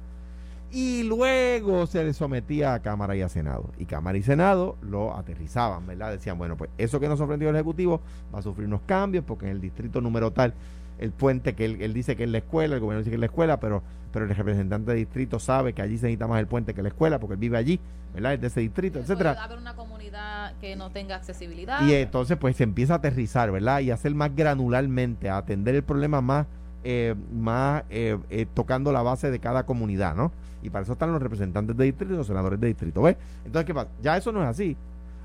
Y 0.72 1.02
luego 1.02 1.86
se 1.86 2.04
le 2.04 2.12
sometía 2.12 2.74
a 2.74 2.80
Cámara 2.80 3.16
y 3.16 3.22
a 3.22 3.28
Senado. 3.28 3.72
Y 3.76 3.86
Cámara 3.86 4.16
y 4.18 4.22
Senado 4.22 4.76
lo 4.82 5.16
aterrizaban, 5.16 5.86
¿verdad? 5.86 6.12
Decían, 6.12 6.38
bueno, 6.38 6.56
pues 6.56 6.70
eso 6.78 7.00
que 7.00 7.08
nos 7.08 7.20
ofreció 7.20 7.50
el 7.50 7.56
Ejecutivo 7.56 8.00
va 8.32 8.38
a 8.38 8.42
sufrir 8.42 8.68
unos 8.68 8.82
cambios 8.82 9.24
porque 9.24 9.46
en 9.46 9.52
el 9.52 9.60
distrito 9.60 10.00
número 10.00 10.32
tal 10.32 10.54
el 11.00 11.12
puente 11.12 11.54
que 11.54 11.64
él, 11.64 11.94
dice 11.94 12.14
que 12.14 12.24
es 12.24 12.30
la 12.30 12.38
escuela, 12.38 12.74
el 12.74 12.80
gobierno 12.80 12.98
dice 12.98 13.08
que 13.08 13.16
es 13.16 13.20
la 13.20 13.26
escuela, 13.26 13.58
pero, 13.58 13.82
pero 14.12 14.26
el 14.26 14.34
representante 14.34 14.90
de 14.92 14.98
distrito 14.98 15.38
sabe 15.38 15.72
que 15.72 15.80
allí 15.80 15.96
se 15.96 16.06
necesita 16.06 16.26
más 16.26 16.38
el 16.40 16.46
puente 16.46 16.74
que 16.74 16.82
la 16.82 16.88
escuela 16.88 17.18
porque 17.18 17.34
él 17.34 17.40
vive 17.40 17.56
allí, 17.56 17.80
¿verdad? 18.12 18.34
Es 18.34 18.40
de 18.42 18.46
ese 18.48 18.60
distrito, 18.60 18.98
etcétera. 18.98 19.32
Puede 19.32 19.44
haber 19.46 19.58
una 19.58 19.74
comunidad 19.74 20.52
que 20.60 20.76
no 20.76 20.90
tenga 20.90 21.16
accesibilidad. 21.16 21.80
Y 21.86 21.94
entonces 21.94 22.36
pues 22.36 22.54
se 22.54 22.64
empieza 22.64 22.92
a 22.92 22.96
aterrizar, 22.96 23.50
¿verdad? 23.50 23.80
Y 23.80 23.90
hacer 23.90 24.14
más 24.14 24.36
granularmente, 24.36 25.30
a 25.30 25.38
atender 25.38 25.74
el 25.74 25.82
problema 25.82 26.20
más, 26.20 26.46
eh, 26.84 27.14
más 27.32 27.84
eh, 27.90 28.18
eh, 28.30 28.46
tocando 28.52 28.92
la 28.92 29.02
base 29.02 29.30
de 29.30 29.38
cada 29.38 29.64
comunidad, 29.64 30.14
¿no? 30.14 30.32
Y 30.62 30.70
para 30.70 30.82
eso 30.82 30.92
están 30.92 31.12
los 31.12 31.22
representantes 31.22 31.76
de 31.76 31.84
distrito 31.84 32.14
y 32.14 32.16
los 32.16 32.26
senadores 32.26 32.60
de 32.60 32.66
distrito, 32.68 33.02
¿ves? 33.02 33.16
Entonces, 33.44 33.66
¿qué 33.66 33.74
pasa? 33.74 33.88
Ya 34.02 34.16
eso 34.16 34.32
no 34.32 34.42
es 34.42 34.48
así. 34.48 34.76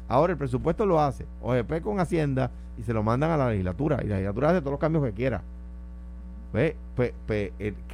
Ahora 0.08 0.34
el 0.34 0.38
presupuesto 0.38 0.86
lo 0.86 1.00
hace 1.00 1.26
OGP 1.42 1.82
con 1.82 2.00
Hacienda 2.00 2.52
y 2.78 2.84
se 2.84 2.94
lo 2.94 3.04
mandan 3.04 3.32
a 3.32 3.38
la 3.38 3.50
legislatura 3.50 4.00
y 4.04 4.08
la 4.08 4.16
legislatura 4.16 4.50
hace 4.50 4.60
todos 4.60 4.72
los 4.72 4.80
cambios 4.80 5.04
que 5.04 5.14
quiera. 5.14 5.42
Pues, 6.52 6.74
pues, 6.96 7.12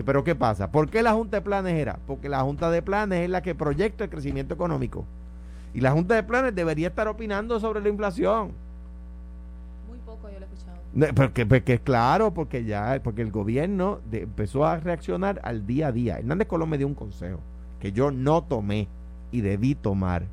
pero 0.06 0.24
¿qué 0.24 0.36
pasa? 0.36 0.72
¿Por 0.72 0.90
qué 0.90 1.02
la 1.02 1.14
Junta 1.14 1.38
de 1.38 1.42
Planes 1.42 1.74
era? 1.74 1.98
Porque 2.06 2.30
la 2.30 2.42
Junta 2.42 2.70
de 2.70 2.84
Planes 2.84 3.22
es 3.22 3.30
la 3.30 3.42
que 3.42 3.56
proyecta 3.56 4.04
el 4.04 4.10
crecimiento 4.10 4.54
económico. 4.54 5.06
Y 5.74 5.82
la 5.82 5.92
Junta 5.92 6.16
de 6.16 6.24
Planes 6.24 6.54
debería 6.54 6.90
estar 6.90 7.08
opinando 7.08 7.60
sobre 7.60 7.82
la 7.82 7.90
inflación. 7.90 8.52
Muy 9.88 9.98
poco 10.06 10.30
yo 10.30 10.40
lo 10.40 10.46
he 10.46 10.50
escuchado. 10.50 10.81
Porque, 11.16 11.46
porque 11.46 11.80
claro, 11.80 12.34
porque 12.34 12.66
ya, 12.66 13.00
porque 13.04 13.22
el 13.22 13.32
gobierno 13.32 14.00
empezó 14.12 14.66
a 14.66 14.78
reaccionar 14.78 15.40
al 15.44 15.66
día 15.66 15.88
a 15.88 15.92
día. 15.92 16.20
Hernández 16.20 16.48
Colón 16.48 16.70
me 16.70 16.78
dio 16.78 16.88
un 16.88 16.96
consejo 16.96 17.40
que 17.80 17.92
yo 17.92 18.12
no 18.12 18.44
tomé 18.44 18.88
y 19.32 19.42
debí 19.42 19.74
tomar. 19.76 20.26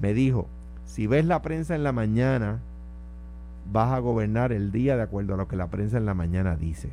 Me 0.00 0.12
dijo, 0.12 0.46
si 0.84 1.06
ves 1.06 1.24
la 1.24 1.40
prensa 1.40 1.74
en 1.74 1.82
la 1.82 1.92
mañana, 1.92 2.60
vas 3.72 3.92
a 3.92 3.98
gobernar 3.98 4.52
el 4.52 4.70
día 4.70 4.96
de 4.96 5.02
acuerdo 5.02 5.34
a 5.34 5.36
lo 5.38 5.48
que 5.48 5.56
la 5.56 5.68
prensa 5.68 5.96
en 5.96 6.06
la 6.06 6.14
mañana 6.14 6.54
dice 6.54 6.90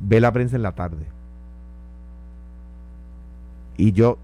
ve 0.00 0.20
la 0.20 0.32
prensa 0.32 0.56
en 0.56 0.62
la 0.62 0.72
tarde. 0.72 1.06
Y 3.76 3.92
yo 3.92 4.18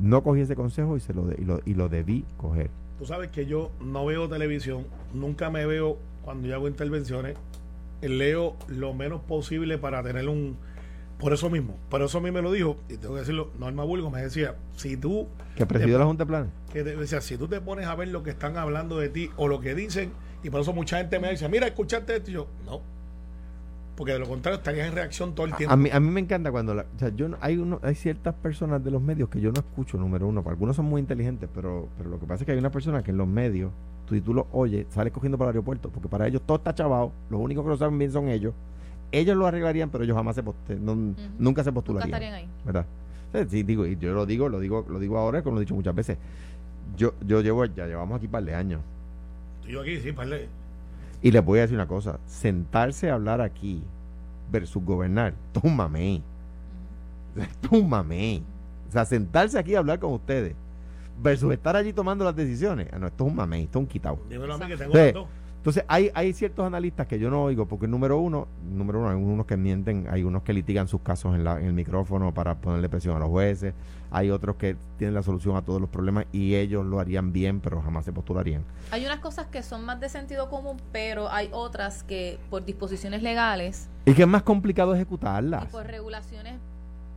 no 0.00 0.22
cogí 0.22 0.42
ese 0.42 0.54
consejo 0.54 0.96
y, 0.96 1.00
se 1.00 1.12
lo, 1.12 1.32
y, 1.32 1.44
lo, 1.44 1.60
y 1.64 1.74
lo 1.74 1.88
debí 1.88 2.24
coger. 2.36 2.70
Tú 3.02 3.08
sabes 3.08 3.32
que 3.32 3.46
yo 3.46 3.72
no 3.80 4.06
veo 4.06 4.28
televisión, 4.28 4.86
nunca 5.12 5.50
me 5.50 5.66
veo 5.66 5.98
cuando 6.22 6.46
yo 6.46 6.54
hago 6.54 6.68
intervenciones, 6.68 7.36
leo 8.00 8.54
lo 8.68 8.94
menos 8.94 9.22
posible 9.22 9.76
para 9.76 10.04
tener 10.04 10.28
un... 10.28 10.56
Por 11.18 11.32
eso 11.32 11.50
mismo, 11.50 11.76
por 11.88 12.00
eso 12.02 12.18
a 12.18 12.20
mí 12.20 12.30
me 12.30 12.40
lo 12.42 12.52
dijo, 12.52 12.76
y 12.88 12.98
tengo 12.98 13.14
que 13.14 13.20
decirlo, 13.22 13.50
Norma 13.58 13.82
Bulgo 13.82 14.08
me 14.08 14.22
decía, 14.22 14.54
si 14.76 14.96
tú... 14.96 15.26
Que 15.56 15.66
presidió 15.66 15.98
la 15.98 16.04
Junta 16.04 16.22
de 16.22 16.28
Planes. 16.28 16.52
Que 16.72 16.84
decía, 16.84 17.20
si 17.20 17.36
tú 17.36 17.48
te 17.48 17.60
pones 17.60 17.88
a 17.88 17.96
ver 17.96 18.06
lo 18.06 18.22
que 18.22 18.30
están 18.30 18.56
hablando 18.56 19.00
de 19.00 19.08
ti 19.08 19.30
o 19.36 19.48
lo 19.48 19.58
que 19.58 19.74
dicen, 19.74 20.12
y 20.44 20.50
por 20.50 20.60
eso 20.60 20.72
mucha 20.72 20.98
gente 20.98 21.18
me 21.18 21.28
dice, 21.28 21.48
mira, 21.48 21.66
escuchaste 21.66 22.14
esto, 22.14 22.30
y 22.30 22.34
yo, 22.34 22.46
no, 22.64 22.82
porque 23.96 24.12
de 24.12 24.18
lo 24.18 24.28
contrario 24.28 24.58
estarías 24.58 24.88
en 24.88 24.94
reacción 24.94 25.34
todo 25.34 25.46
el 25.46 25.54
tiempo. 25.54 25.72
A 25.72 25.76
mí, 25.76 25.90
a 25.92 26.00
mí 26.00 26.10
me 26.10 26.20
encanta 26.20 26.50
cuando 26.50 26.74
la, 26.74 26.82
o 26.82 26.98
sea, 26.98 27.10
yo 27.10 27.28
hay 27.40 27.58
uno, 27.58 27.78
hay 27.82 27.94
ciertas 27.94 28.34
personas 28.34 28.82
de 28.82 28.90
los 28.90 29.02
medios 29.02 29.28
que 29.28 29.40
yo 29.40 29.52
no 29.52 29.60
escucho, 29.60 29.98
número 29.98 30.26
uno, 30.26 30.42
algunos 30.46 30.76
son 30.76 30.86
muy 30.86 31.00
inteligentes, 31.00 31.48
pero, 31.54 31.88
pero 31.98 32.10
lo 32.10 32.18
que 32.18 32.26
pasa 32.26 32.42
es 32.42 32.46
que 32.46 32.52
hay 32.52 32.58
una 32.58 32.70
persona 32.70 33.02
que 33.02 33.10
en 33.10 33.18
los 33.18 33.28
medios, 33.28 33.70
tú 34.06 34.14
y 34.14 34.20
tú 34.20 34.34
lo 34.34 34.46
oyes, 34.52 34.86
sales 34.90 35.12
cogiendo 35.12 35.36
para 35.38 35.50
el 35.50 35.56
aeropuerto, 35.56 35.90
porque 35.90 36.08
para 36.08 36.26
ellos 36.26 36.42
todo 36.46 36.56
está 36.56 36.74
chavado, 36.74 37.12
los 37.30 37.40
únicos 37.40 37.64
que 37.64 37.70
lo 37.70 37.76
saben 37.76 37.98
bien 37.98 38.10
son 38.10 38.28
ellos. 38.28 38.54
Ellos 39.10 39.36
lo 39.36 39.46
arreglarían, 39.46 39.90
pero 39.90 40.04
ellos 40.04 40.16
jamás 40.16 40.36
se 40.36 40.42
nunca 41.38 41.62
se 41.62 41.70
postularían. 41.70 42.10
Nunca 42.10 42.16
estarían 42.16 42.34
ahí. 42.34 42.48
¿Verdad? 42.64 42.86
Sí, 43.50 43.62
digo, 43.62 43.86
y 43.86 43.96
yo 43.98 44.14
lo 44.14 44.24
digo, 44.24 44.48
lo 44.48 44.58
digo, 44.58 44.86
lo 44.88 44.98
digo 44.98 45.18
ahora, 45.18 45.42
como 45.42 45.56
lo 45.56 45.60
he 45.60 45.64
dicho 45.64 45.74
muchas 45.74 45.94
veces. 45.94 46.16
Yo, 46.96 47.14
yo 47.26 47.42
llevo, 47.42 47.64
ya 47.66 47.86
llevamos 47.86 48.16
aquí 48.16 48.26
un 48.26 48.32
par 48.32 48.44
de 48.44 48.54
años. 48.54 48.80
Yo 49.66 49.82
aquí, 49.82 50.00
sí, 50.00 50.12
par 50.12 50.28
de 50.28 50.48
y 51.22 51.30
les 51.30 51.44
voy 51.44 51.60
a 51.60 51.62
decir 51.62 51.76
una 51.76 51.86
cosa, 51.86 52.18
sentarse 52.26 53.10
a 53.10 53.14
hablar 53.14 53.40
aquí 53.40 53.82
versus 54.50 54.84
gobernar, 54.84 55.34
un 55.62 55.76
mamey. 57.88 58.42
O 58.88 58.92
sea, 58.92 59.04
sentarse 59.04 59.58
aquí 59.58 59.74
a 59.74 59.78
hablar 59.78 59.98
con 59.98 60.12
ustedes 60.12 60.54
versus 61.22 61.52
estar 61.52 61.76
allí 61.76 61.92
tomando 61.92 62.24
las 62.24 62.36
decisiones. 62.36 62.88
Ah, 62.92 62.98
no, 62.98 63.06
esto 63.06 63.24
es 63.24 63.30
un 63.30 63.36
mamey, 63.36 63.64
esto 63.64 63.78
es 63.78 63.82
un 63.84 63.86
quitado. 63.86 64.18
Dímelo 64.28 64.54
a 64.54 64.58
mí 64.58 64.66
que 64.66 64.76
tengo 64.76 65.28
Entonces, 65.62 65.84
hay, 65.86 66.10
hay 66.14 66.32
ciertos 66.32 66.66
analistas 66.66 67.06
que 67.06 67.20
yo 67.20 67.30
no 67.30 67.44
oigo, 67.44 67.66
porque 67.66 67.86
número 67.86 68.18
uno, 68.18 68.48
número 68.68 68.98
uno, 68.98 69.10
hay 69.10 69.14
unos 69.14 69.46
que 69.46 69.56
mienten, 69.56 70.08
hay 70.10 70.24
unos 70.24 70.42
que 70.42 70.52
litigan 70.52 70.88
sus 70.88 71.02
casos 71.02 71.36
en, 71.36 71.44
la, 71.44 71.60
en 71.60 71.66
el 71.66 71.72
micrófono 71.72 72.34
para 72.34 72.56
ponerle 72.56 72.88
presión 72.88 73.14
a 73.14 73.20
los 73.20 73.28
jueces, 73.28 73.72
hay 74.10 74.30
otros 74.32 74.56
que 74.56 74.74
tienen 74.98 75.14
la 75.14 75.22
solución 75.22 75.54
a 75.54 75.62
todos 75.62 75.80
los 75.80 75.88
problemas 75.88 76.26
y 76.32 76.56
ellos 76.56 76.84
lo 76.84 76.98
harían 76.98 77.32
bien, 77.32 77.60
pero 77.60 77.80
jamás 77.80 78.04
se 78.04 78.12
postularían. 78.12 78.64
Hay 78.90 79.06
unas 79.06 79.20
cosas 79.20 79.46
que 79.46 79.62
son 79.62 79.84
más 79.84 80.00
de 80.00 80.08
sentido 80.08 80.50
común, 80.50 80.78
pero 80.90 81.28
hay 81.30 81.48
otras 81.52 82.02
que 82.02 82.40
por 82.50 82.64
disposiciones 82.64 83.22
legales 83.22 83.88
y 84.04 84.14
que 84.14 84.22
es 84.22 84.28
más 84.28 84.42
complicado 84.42 84.96
ejecutarlas. 84.96 85.62
y 85.62 85.68
por 85.68 85.86
regulaciones 85.86 86.54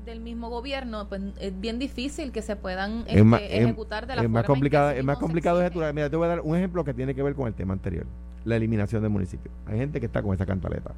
del 0.06 0.20
mismo 0.20 0.52
gobierno, 0.52 1.10
pues 1.10 1.20
es 1.40 1.60
bien 1.60 1.80
difícil 1.80 2.32
que 2.32 2.44
se 2.44 2.56
puedan 2.56 3.06
más- 3.26 3.42
este, 3.42 3.58
es- 3.58 3.64
ejecutar 3.64 4.06
de 4.06 4.16
la 4.16 4.22
es 4.22 4.30
más 4.30 4.44
en 4.44 4.46
que 4.46 4.94
sí 4.94 5.00
es 5.00 5.04
más 5.04 5.18
complicado 5.18 5.62
ejecutar. 5.62 5.94
Mira, 5.96 6.12
te 6.12 6.16
voy 6.16 6.26
a 6.26 6.30
dar 6.30 6.42
un 6.42 6.56
ejemplo 6.56 6.84
que 6.86 6.94
tiene 6.94 7.16
que 7.16 7.24
ver 7.24 7.34
con 7.34 7.48
el 7.48 7.56
tema 7.56 7.74
anterior, 7.74 8.06
la 8.46 8.56
eliminación 8.56 9.02
de 9.04 9.10
municipios. 9.10 9.54
Hay 9.66 9.78
gente 9.78 10.00
que 10.00 10.06
está 10.06 10.22
con 10.22 10.34
esa 10.34 10.46
cantaleta. 10.46 10.92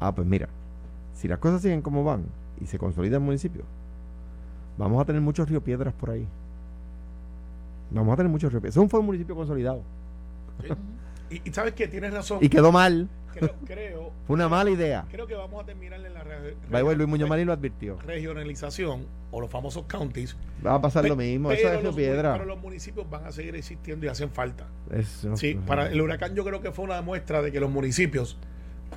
Ah, 0.00 0.14
pues 0.14 0.26
mira, 0.26 0.48
si 1.14 1.28
las 1.28 1.38
cosas 1.38 1.62
siguen 1.62 1.82
como 1.82 2.02
van 2.04 2.24
y 2.60 2.66
se 2.66 2.78
consolida 2.78 3.16
el 3.16 3.22
municipio, 3.22 3.62
vamos 4.78 5.00
a 5.00 5.04
tener 5.04 5.20
muchos 5.22 5.48
río 5.48 5.62
piedras 5.62 5.94
por 5.94 6.10
ahí. 6.10 6.26
Vamos 7.90 8.12
a 8.12 8.16
tener 8.16 8.30
muchos 8.30 8.50
río 8.52 8.60
piedras. 8.60 8.76
Eso 8.76 8.88
fue 8.88 9.00
un 9.00 9.06
municipio 9.06 9.34
consolidado 9.34 9.82
Y, 11.30 11.48
y 11.48 11.52
sabes 11.52 11.74
que 11.74 11.88
tienes 11.88 12.12
razón. 12.12 12.38
y 12.40 12.48
quedó 12.48 12.72
mal. 12.72 13.08
Creo, 13.38 13.54
creo, 13.66 14.12
Fue 14.26 14.34
una 14.34 14.48
mala 14.48 14.70
idea. 14.70 15.04
creo 15.10 15.26
que 15.26 15.34
vamos 15.34 15.62
a 15.62 15.66
terminar 15.66 16.00
en 16.04 16.14
la 16.14 16.22
re- 16.22 16.56
By 16.70 16.80
the 16.80 16.82
way, 16.82 16.96
Luis 16.96 17.08
Muñoz 17.08 17.28
Marín 17.28 17.46
lo 17.46 17.52
advirtió. 17.52 17.98
regionalización 18.04 19.06
o 19.30 19.40
los 19.40 19.50
famosos 19.50 19.84
counties. 19.86 20.36
Va 20.66 20.74
a 20.74 20.80
pasar 20.80 21.02
Pe- 21.02 21.08
lo 21.10 21.16
mismo. 21.16 21.48
pero 21.50 21.68
Eso 21.78 21.88
es 21.90 21.94
piedra. 21.96 22.32
pero 22.34 22.44
los 22.46 22.60
municipios 22.60 23.08
van 23.10 23.26
a 23.26 23.32
seguir 23.32 23.54
existiendo 23.56 24.06
y 24.06 24.08
hacen 24.08 24.30
falta. 24.30 24.66
Eso- 24.90 25.36
Sí, 25.36 25.54
para 25.66 25.88
el 25.88 26.00
huracán 26.00 26.34
yo 26.34 26.44
creo 26.44 26.60
que 26.60 26.72
fue 26.72 26.84
una 26.84 27.00
muestra 27.02 27.42
de 27.42 27.52
que 27.52 27.60
los 27.60 27.70
municipios, 27.70 28.36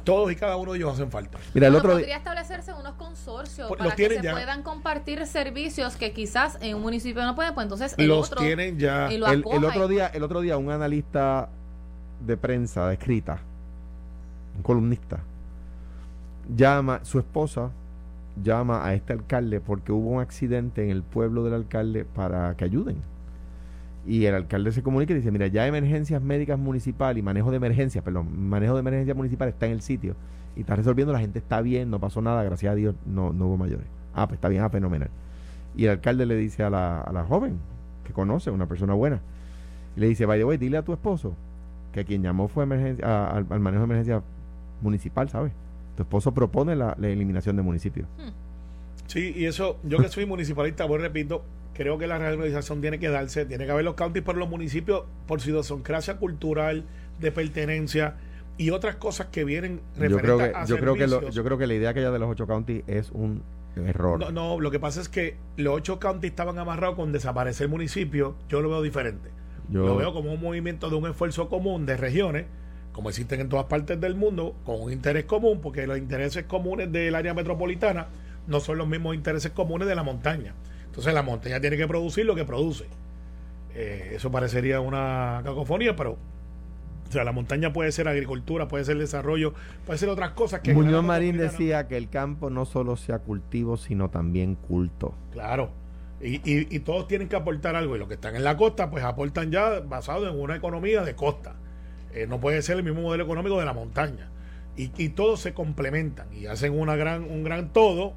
todos 0.06 0.32
y 0.32 0.36
cada 0.38 0.56
uno 0.56 0.72
de 0.72 0.78
ellos 0.80 0.94
hacen 0.94 1.12
falta. 1.12 1.38
Mira, 1.54 1.68
el 1.68 1.74
Bueno, 1.74 1.80
otro 1.90 2.00
podría 2.00 2.16
establecerse 2.18 2.72
unos 2.74 2.94
consorcios 2.94 3.68
Pues 3.68 3.78
para 3.78 3.90
los 3.90 3.96
que 3.96 4.10
se 4.10 4.22
ya. 4.22 4.32
puedan 4.32 4.64
compartir 4.64 5.26
servicios 5.28 5.98
que 5.98 6.14
quizás 6.14 6.58
en 6.62 6.76
un 6.78 6.82
municipio 6.82 7.22
no 7.24 7.36
pueden, 7.36 7.54
pues 7.54 7.66
entonces 7.66 7.94
el 7.98 8.08
Los 8.08 8.32
otro 8.32 8.42
tienen 8.42 8.80
ya. 8.80 9.12
y 9.12 9.18
lo 9.18 9.28
El, 9.28 9.44
el 9.52 9.66
otro 9.66 9.88
día, 9.90 10.08
el 10.08 10.24
otro 10.24 10.40
día, 10.42 10.58
un 10.58 10.72
analista 10.72 11.50
de 12.26 12.38
prensa, 12.38 12.88
de 12.88 12.94
escrita, 12.94 13.42
columnista, 14.62 15.20
llama, 16.56 17.00
su 17.04 17.20
esposa 17.20 17.72
llama 18.42 18.86
a 18.86 18.94
este 18.94 19.14
alcalde 19.14 19.60
porque 19.60 19.92
hubo 19.92 20.10
un 20.10 20.22
accidente 20.22 20.84
en 20.84 20.90
el 20.90 21.04
pueblo 21.04 21.44
del 21.44 21.54
alcalde 21.54 22.06
para 22.06 22.56
que 22.56 22.66
ayuden. 22.66 22.98
Y 24.08 24.26
el 24.26 24.34
alcalde 24.34 24.72
se 24.72 24.82
comunica 24.82 25.14
y 25.14 25.18
dice, 25.18 25.32
mira, 25.32 25.48
ya 25.48 25.68
emergencias 25.68 26.22
médicas 26.22 26.58
municipal 26.58 27.18
y 27.18 27.22
manejo 27.22 27.52
de 27.52 27.58
emergencias, 27.58 28.04
perdón, 28.04 28.50
manejo 28.50 28.74
de 28.74 28.80
emergencia 28.80 29.14
municipal 29.14 29.48
está 29.50 29.68
en 29.68 29.74
el 29.74 29.82
sitio 29.82 30.16
y 30.56 30.62
está 30.62 30.76
resolviendo, 30.76 31.14
la 31.14 31.20
gente 31.20 31.38
está 31.40 31.62
bien, 31.62 31.92
no 31.92 32.00
pasó 32.00 32.22
nada, 32.22 32.44
gracias 32.44 32.72
a 32.72 32.76
Dios, 32.76 32.96
no, 33.06 33.32
no 33.32 33.46
hubo 33.48 33.58
mayores. 33.58 33.86
Ah, 34.16 34.28
pues 34.28 34.38
está 34.38 34.50
bien, 34.50 34.64
ah, 34.64 34.70
fenomenal. 34.70 35.10
Y 35.76 35.86
el 35.86 35.92
alcalde 35.92 36.26
le 36.26 36.36
dice 36.36 36.64
a 36.64 36.70
la, 36.70 37.00
a 37.02 37.14
la 37.14 37.24
joven, 37.26 37.58
que 38.04 38.12
conoce, 38.12 38.50
una 38.50 38.66
persona 38.66 38.94
buena, 38.94 39.22
le 39.96 40.08
dice, 40.08 40.26
by 40.26 40.40
the 40.40 40.46
way, 40.46 40.58
dile 40.58 40.78
a 40.78 40.82
tu 40.84 40.94
esposo 40.94 41.34
que 41.94 42.04
quien 42.04 42.24
llamó 42.24 42.48
fue 42.48 42.64
emergencia, 42.64 43.06
a- 43.06 43.30
al, 43.38 43.46
al 43.50 43.60
manejo 43.60 43.82
de 43.82 43.86
emergencia 43.86 44.24
municipal, 44.82 45.30
¿sabes? 45.30 45.52
Tu 45.96 46.04
esposo 46.04 46.34
propone 46.34 46.76
la, 46.76 46.96
la 47.00 47.08
eliminación 47.10 47.56
de 47.56 47.62
municipios. 47.62 48.08
Sí, 49.08 49.34
y 49.36 49.46
eso, 49.46 49.78
yo 49.84 49.98
que 49.98 50.08
soy 50.08 50.26
municipalista, 50.26 50.86
voy 50.86 51.00
repito, 51.00 51.44
creo 51.74 51.98
que 51.98 52.08
la 52.08 52.18
regionalización 52.18 52.80
tiene 52.82 52.98
que 53.00 53.10
darse, 53.10 53.46
tiene 53.46 53.66
que 53.66 53.72
haber 53.72 53.84
los 53.84 53.96
counties, 53.96 54.24
pero 54.26 54.38
los 54.40 54.50
municipios, 54.50 55.04
por 55.28 55.42
su 55.42 55.50
idiosincrasia 55.50 56.18
cultural, 56.18 56.86
de 57.20 57.32
pertenencia 57.32 58.16
y 58.58 58.70
otras 58.70 58.96
cosas 58.96 59.28
que 59.28 59.44
vienen 59.44 59.82
Yo 59.98 60.18
creo 60.18 60.38
que, 60.38 60.44
a 60.56 60.66
yo 60.66 60.78
creo 60.78 60.94
que 60.96 61.08
lo- 61.08 61.30
yo 61.30 61.44
creo 61.44 61.58
que 61.58 61.68
la 61.68 61.74
idea 61.74 61.94
que 61.94 62.00
haya 62.00 62.12
de 62.12 62.20
los 62.20 62.30
ocho 62.30 62.48
counties 62.48 62.84
es 62.88 63.12
un 63.12 63.44
error. 63.76 64.20
No, 64.20 64.32
no, 64.32 64.60
lo 64.60 64.72
que 64.72 64.80
pasa 64.80 65.02
es 65.02 65.10
que 65.10 65.36
los 65.58 65.76
ocho 65.76 66.00
counties 66.00 66.32
estaban 66.32 66.58
amarrados 66.58 66.96
con 66.96 67.12
desaparecer 67.12 67.68
municipios. 67.70 68.34
Yo 68.50 68.62
lo 68.62 68.70
veo 68.70 68.82
diferente. 68.82 69.30
Yo- 69.70 69.86
Lo 69.86 69.96
veo 69.98 70.14
como 70.14 70.34
un 70.34 70.42
movimiento 70.42 70.90
de 70.90 70.96
un 70.96 71.08
esfuerzo 71.10 71.48
común 71.50 71.86
de 71.86 71.96
regiones, 71.98 72.46
como 72.94 73.10
existen 73.10 73.40
en 73.40 73.50
todas 73.50 73.66
partes 73.66 74.00
del 74.00 74.16
mundo, 74.16 74.56
con 74.66 74.82
un 74.82 74.92
interés 74.92 75.26
común, 75.26 75.60
porque 75.62 75.88
los 75.88 75.98
intereses 75.98 76.46
comunes 76.46 76.92
del 76.92 77.16
área 77.16 77.34
metropolitana 77.34 78.08
no 78.48 78.60
son 78.60 78.78
los 78.78 78.88
mismos 78.88 79.16
intereses 79.16 79.52
comunes 79.52 79.88
de 79.88 79.96
la 79.96 80.04
montaña. 80.04 80.54
Entonces 80.86 81.14
la 81.14 81.24
montaña 81.24 81.62
tiene 81.62 81.78
que 81.78 81.88
producir 81.88 82.26
lo 82.26 82.36
que 82.36 82.44
produce. 82.44 82.86
Eh, 83.74 84.14
eso 84.16 84.30
parecería 84.30 84.82
una 84.82 85.42
cacofonía, 85.44 85.96
pero 85.96 86.18
o 87.08 87.14
sea, 87.14 87.26
la 87.26 87.34
montaña 87.34 87.74
puede 87.74 87.92
ser 87.92 88.08
agricultura, 88.08 88.70
puede 88.70 88.86
ser 88.86 88.98
desarrollo, 88.98 89.54
puede 89.86 90.00
ser 90.00 90.08
otras 90.08 90.32
cosas 90.32 90.62
que... 90.62 90.74
Muñoz 90.74 91.04
Marín 91.04 91.38
decía 91.38 91.88
que 91.90 91.98
el 91.98 92.10
campo 92.10 92.50
no 92.50 92.64
solo 92.66 92.96
sea 92.96 93.20
cultivo, 93.20 93.76
sino 93.76 94.10
también 94.10 94.56
culto. 94.56 95.14
Claro. 95.34 95.72
Y, 96.22 96.36
y, 96.36 96.74
y 96.74 96.80
todos 96.80 97.10
tienen 97.10 97.28
que 97.28 97.36
aportar 97.36 97.76
algo. 97.76 97.98
Y 97.98 98.00
los 98.00 98.08
que 98.08 98.14
están 98.14 98.38
en 98.38 98.46
la 98.46 98.56
costa, 98.56 98.90
pues 98.90 99.04
aportan 99.04 99.52
ya 99.52 99.82
basado 99.82 100.30
en 100.30 100.40
una 100.40 100.56
economía 100.56 101.04
de 101.04 101.14
costa. 101.14 101.56
Eh, 102.14 102.28
no 102.28 102.40
puede 102.40 102.62
ser 102.62 102.78
el 102.78 102.84
mismo 102.84 103.02
modelo 103.02 103.24
económico 103.24 103.60
de 103.60 103.66
la 103.66 103.74
montaña. 103.74 104.30
Y, 104.76 104.92
y 104.98 105.10
todos 105.10 105.40
se 105.42 105.54
complementan 105.54 106.32
y 106.34 106.46
hacen 106.46 106.78
una 106.78 106.96
gran, 106.96 107.24
un 107.24 107.44
gran 107.44 107.74
todo 107.74 108.14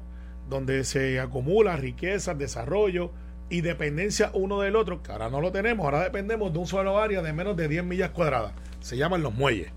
donde 0.49 0.83
se 0.83 1.19
acumula 1.19 1.75
riqueza, 1.75 2.33
desarrollo 2.33 3.11
y 3.49 3.61
dependencia 3.61 4.31
uno 4.33 4.61
del 4.61 4.75
otro, 4.75 5.03
que 5.03 5.11
ahora 5.11 5.29
no 5.29 5.41
lo 5.41 5.51
tenemos, 5.51 5.85
ahora 5.85 6.03
dependemos 6.03 6.51
de 6.51 6.59
un 6.59 6.67
solo 6.67 6.99
área 6.99 7.21
de 7.21 7.33
menos 7.33 7.55
de 7.55 7.67
10 7.67 7.83
millas 7.83 8.09
cuadradas. 8.11 8.53
Se 8.79 8.97
llaman 8.97 9.21
los 9.23 9.33
muelles. 9.33 9.71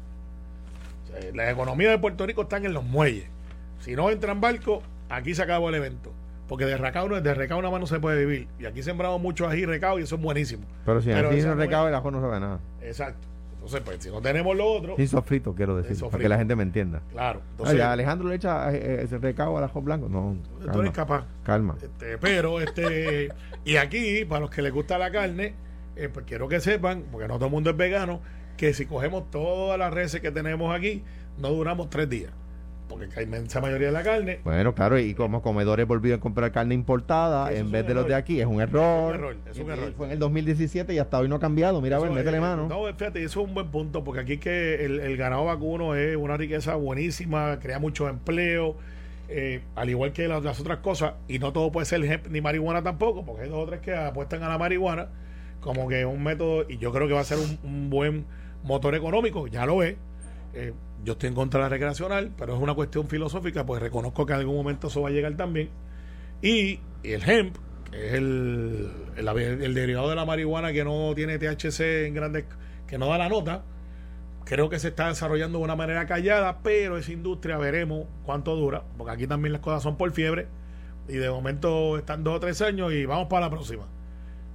O 1.05 1.07
sea, 1.09 1.33
la 1.35 1.51
economía 1.51 1.91
de 1.91 1.99
Puerto 1.99 2.27
Rico 2.27 2.43
está 2.43 2.59
en 2.59 2.73
los 2.73 2.85
muelles. 2.85 3.29
Si 3.81 3.95
no 3.95 4.11
entran 4.11 4.41
barcos, 4.41 4.83
aquí 5.09 5.35
se 5.35 5.43
acabó 5.43 5.69
el 5.69 5.77
evento. 5.77 6.13
Porque 6.49 6.65
de 6.65 6.79
recao, 6.79 7.09
no, 7.09 7.21
de 7.21 7.35
recao 7.35 7.61
nada 7.61 7.71
más 7.71 7.81
no 7.81 7.87
se 7.87 8.01
puede 8.01 8.25
vivir. 8.25 8.49
Y 8.59 8.65
aquí 8.65 8.83
sembramos 8.83 9.21
mucho 9.21 9.47
ají 9.47 9.67
recao 9.67 9.99
y 9.99 10.03
eso 10.03 10.15
es 10.15 10.21
buenísimo. 10.21 10.65
Pero 10.87 11.03
si 11.03 11.09
Pero 11.09 11.31
esa 11.31 11.49
no 11.49 11.55
recaba 11.57 11.89
el 11.89 11.95
ajo 11.95 12.11
no 12.11 12.21
sabe 12.23 12.41
nada. 12.41 12.61
Exacto. 12.81 13.29
Entonces, 13.69 13.83
pues 13.85 14.03
si 14.03 14.11
no 14.11 14.23
tenemos 14.23 14.57
lo 14.57 14.65
otro, 14.67 14.97
Sin 14.97 15.09
sofrito, 15.09 15.55
quiero 15.55 15.77
decir, 15.77 15.95
sofrito. 15.95 16.11
para 16.13 16.23
que 16.23 16.29
la 16.31 16.39
gente 16.39 16.57
me 16.57 16.63
entienda. 16.63 17.03
claro. 17.13 17.43
Entonces, 17.51 17.77
ya, 17.77 17.93
Alejandro 17.93 18.27
le 18.29 18.37
echa 18.37 18.73
eh, 18.73 18.77
eh, 18.77 19.01
ese 19.03 19.19
recado 19.19 19.59
al 19.59 19.65
ajo 19.65 19.83
blanco. 19.83 20.09
No, 20.09 20.37
tú 20.73 20.81
eres 20.81 20.93
calma. 20.93 20.93
capaz. 20.93 21.25
calma. 21.45 21.77
Este, 21.83 22.17
pero, 22.17 22.61
este, 22.61 23.29
y 23.67 23.77
aquí, 23.77 24.25
para 24.25 24.41
los 24.41 24.51
que 24.51 24.63
les 24.63 24.73
gusta 24.73 24.97
la 24.97 25.11
carne, 25.11 25.55
eh, 25.97 26.09
pues 26.09 26.25
quiero 26.27 26.49
que 26.49 26.61
sepan, 26.61 27.05
porque 27.13 27.29
no 27.29 27.35
todo 27.35 27.47
el 27.47 27.51
mundo 27.53 27.69
es 27.69 27.77
vegano, 27.77 28.23
que 28.57 28.73
si 28.73 28.87
cogemos 28.87 29.31
todas 29.31 29.79
las 29.79 29.93
reses 29.93 30.23
que 30.23 30.31
tenemos 30.31 30.75
aquí, 30.75 31.05
no 31.37 31.51
duramos 31.51 31.91
tres 31.91 32.09
días. 32.09 32.33
Porque 32.89 33.07
la 33.15 33.23
inmensa 33.23 33.61
mayoría 33.61 33.89
de 33.89 33.93
la 33.93 34.03
carne 34.03 34.41
Bueno, 34.45 34.75
claro, 34.75 34.99
y 34.99 35.15
como 35.15 35.43
comedores 35.43 35.87
volvieron 35.87 36.19
a 36.19 36.21
comprar 36.21 36.51
carne 36.53 36.75
importada 36.75 37.53
Eso 37.53 37.61
en 37.61 37.71
vez 37.71 37.87
de 37.87 37.95
los 37.95 38.07
de 38.07 38.15
aquí, 38.15 38.41
es 38.41 38.47
un 38.47 38.61
error. 38.61 39.15
error, 39.15 39.37
es 39.51 39.59
un 39.59 39.71
error. 39.71 39.93
Fue 39.97 40.07
en 40.07 40.13
el 40.13 40.19
2017 40.19 40.95
y 40.95 40.99
hasta 40.99 41.19
hoy 41.19 41.29
no 41.29 41.37
ha 41.37 41.41
cambiado. 41.41 41.81
Mira, 41.81 41.97
a 41.97 42.01
ver, 42.01 42.09
Eso, 42.09 42.15
métele 42.17 42.39
eh, 42.39 42.41
mano. 42.41 42.69
No, 42.69 42.85
fíjate, 42.97 43.23
eso 43.23 43.41
es 43.43 43.49
un 43.49 43.55
buen 43.55 43.69
punto, 43.69 44.03
porque 44.05 44.21
aquí 44.21 44.39
que 44.39 44.85
el, 44.85 45.01
el 45.01 45.17
ganado 45.17 45.45
vacuno 45.45 45.95
es 45.95 46.17
una 46.17 46.37
riqueza 46.37 46.75
buenísima, 46.77 47.59
crea 47.61 47.79
mucho 47.79 48.09
empleo, 48.09 48.77
eh, 49.29 49.61
al 49.75 49.91
igual 49.91 50.13
que 50.13 50.27
las, 50.27 50.43
las 50.43 50.59
otras 50.61 50.79
cosas, 50.79 51.13
y 51.29 51.39
no 51.39 51.53
todo 51.53 51.71
puede 51.71 51.85
ser 51.85 52.03
hemp 52.05 52.29
ni 52.29 52.41
marihuana 52.41 52.83
tampoco, 52.83 53.25
porque 53.25 53.43
hay 53.43 53.49
dos 53.51 53.65
o 53.65 53.67
tres 53.67 53.81
que 53.81 53.95
apuestan 53.95 54.43
a 54.43 54.49
la 54.49 54.59
marihuana 54.59 55.09
como 55.61 55.89
que 55.89 56.01
es 56.01 56.07
un 56.07 56.23
método, 56.23 56.65
y 56.69 56.79
yo 56.79 56.93
creo 56.93 57.09
que 57.09 57.15
va 57.15 57.21
a 57.21 57.25
ser 57.25 57.39
un, 57.39 57.59
un 57.63 57.91
buen 57.91 58.25
motor 58.63 58.95
económico, 58.95 59.47
ya 59.47 59.67
lo 59.67 59.83
es. 59.83 59.97
Eh, 60.55 60.73
yo 61.05 61.13
estoy 61.13 61.29
en 61.29 61.35
contra 61.35 61.61
de 61.61 61.65
la 61.65 61.69
recreacional, 61.69 62.33
pero 62.37 62.55
es 62.55 62.61
una 62.61 62.75
cuestión 62.75 63.09
filosófica, 63.09 63.65
pues 63.65 63.81
reconozco 63.81 64.27
que 64.27 64.33
en 64.33 64.41
algún 64.41 64.57
momento 64.57 64.89
eso 64.89 65.03
va 65.03 65.09
a 65.09 65.13
llegar 65.13 65.37
también. 65.37 65.71
Y 66.43 66.81
el 67.03 67.29
hemp, 67.29 67.57
que 67.91 68.09
es 68.09 68.15
el, 68.15 68.91
el, 69.17 69.29
el 69.29 69.75
derivado 69.75 70.09
de 70.11 70.17
la 70.17 70.25
marihuana 70.25 70.73
que 70.73 70.85
no 70.85 71.13
tiene 71.15 71.39
THC 71.39 72.07
en 72.07 72.15
grandes, 72.15 72.45
que 72.87 72.99
no 72.99 73.09
da 73.09 73.19
la 73.19 73.29
nota, 73.29 73.65
creo 74.49 74.71
que 74.71 74.79
se 74.79 74.89
está 74.89 75.09
desarrollando 75.09 75.59
de 75.59 75.65
una 75.65 75.77
manera 75.77 76.07
callada, 76.07 76.61
pero 76.63 76.97
esa 76.97 77.13
industria 77.13 77.59
veremos 77.59 78.07
cuánto 78.25 78.57
dura, 78.57 78.83
porque 78.97 79.13
aquí 79.13 79.27
también 79.27 79.53
las 79.53 79.61
cosas 79.61 79.83
son 79.83 79.97
por 79.97 80.11
fiebre, 80.13 80.47
y 81.07 81.15
de 81.15 81.31
momento 81.31 81.99
están 81.99 82.25
dos 82.25 82.37
o 82.37 82.41
tres 82.41 82.63
años 82.63 82.93
y 82.93 83.05
vamos 83.05 83.29
para 83.29 83.47
la 83.47 83.51
próxima. 83.51 83.87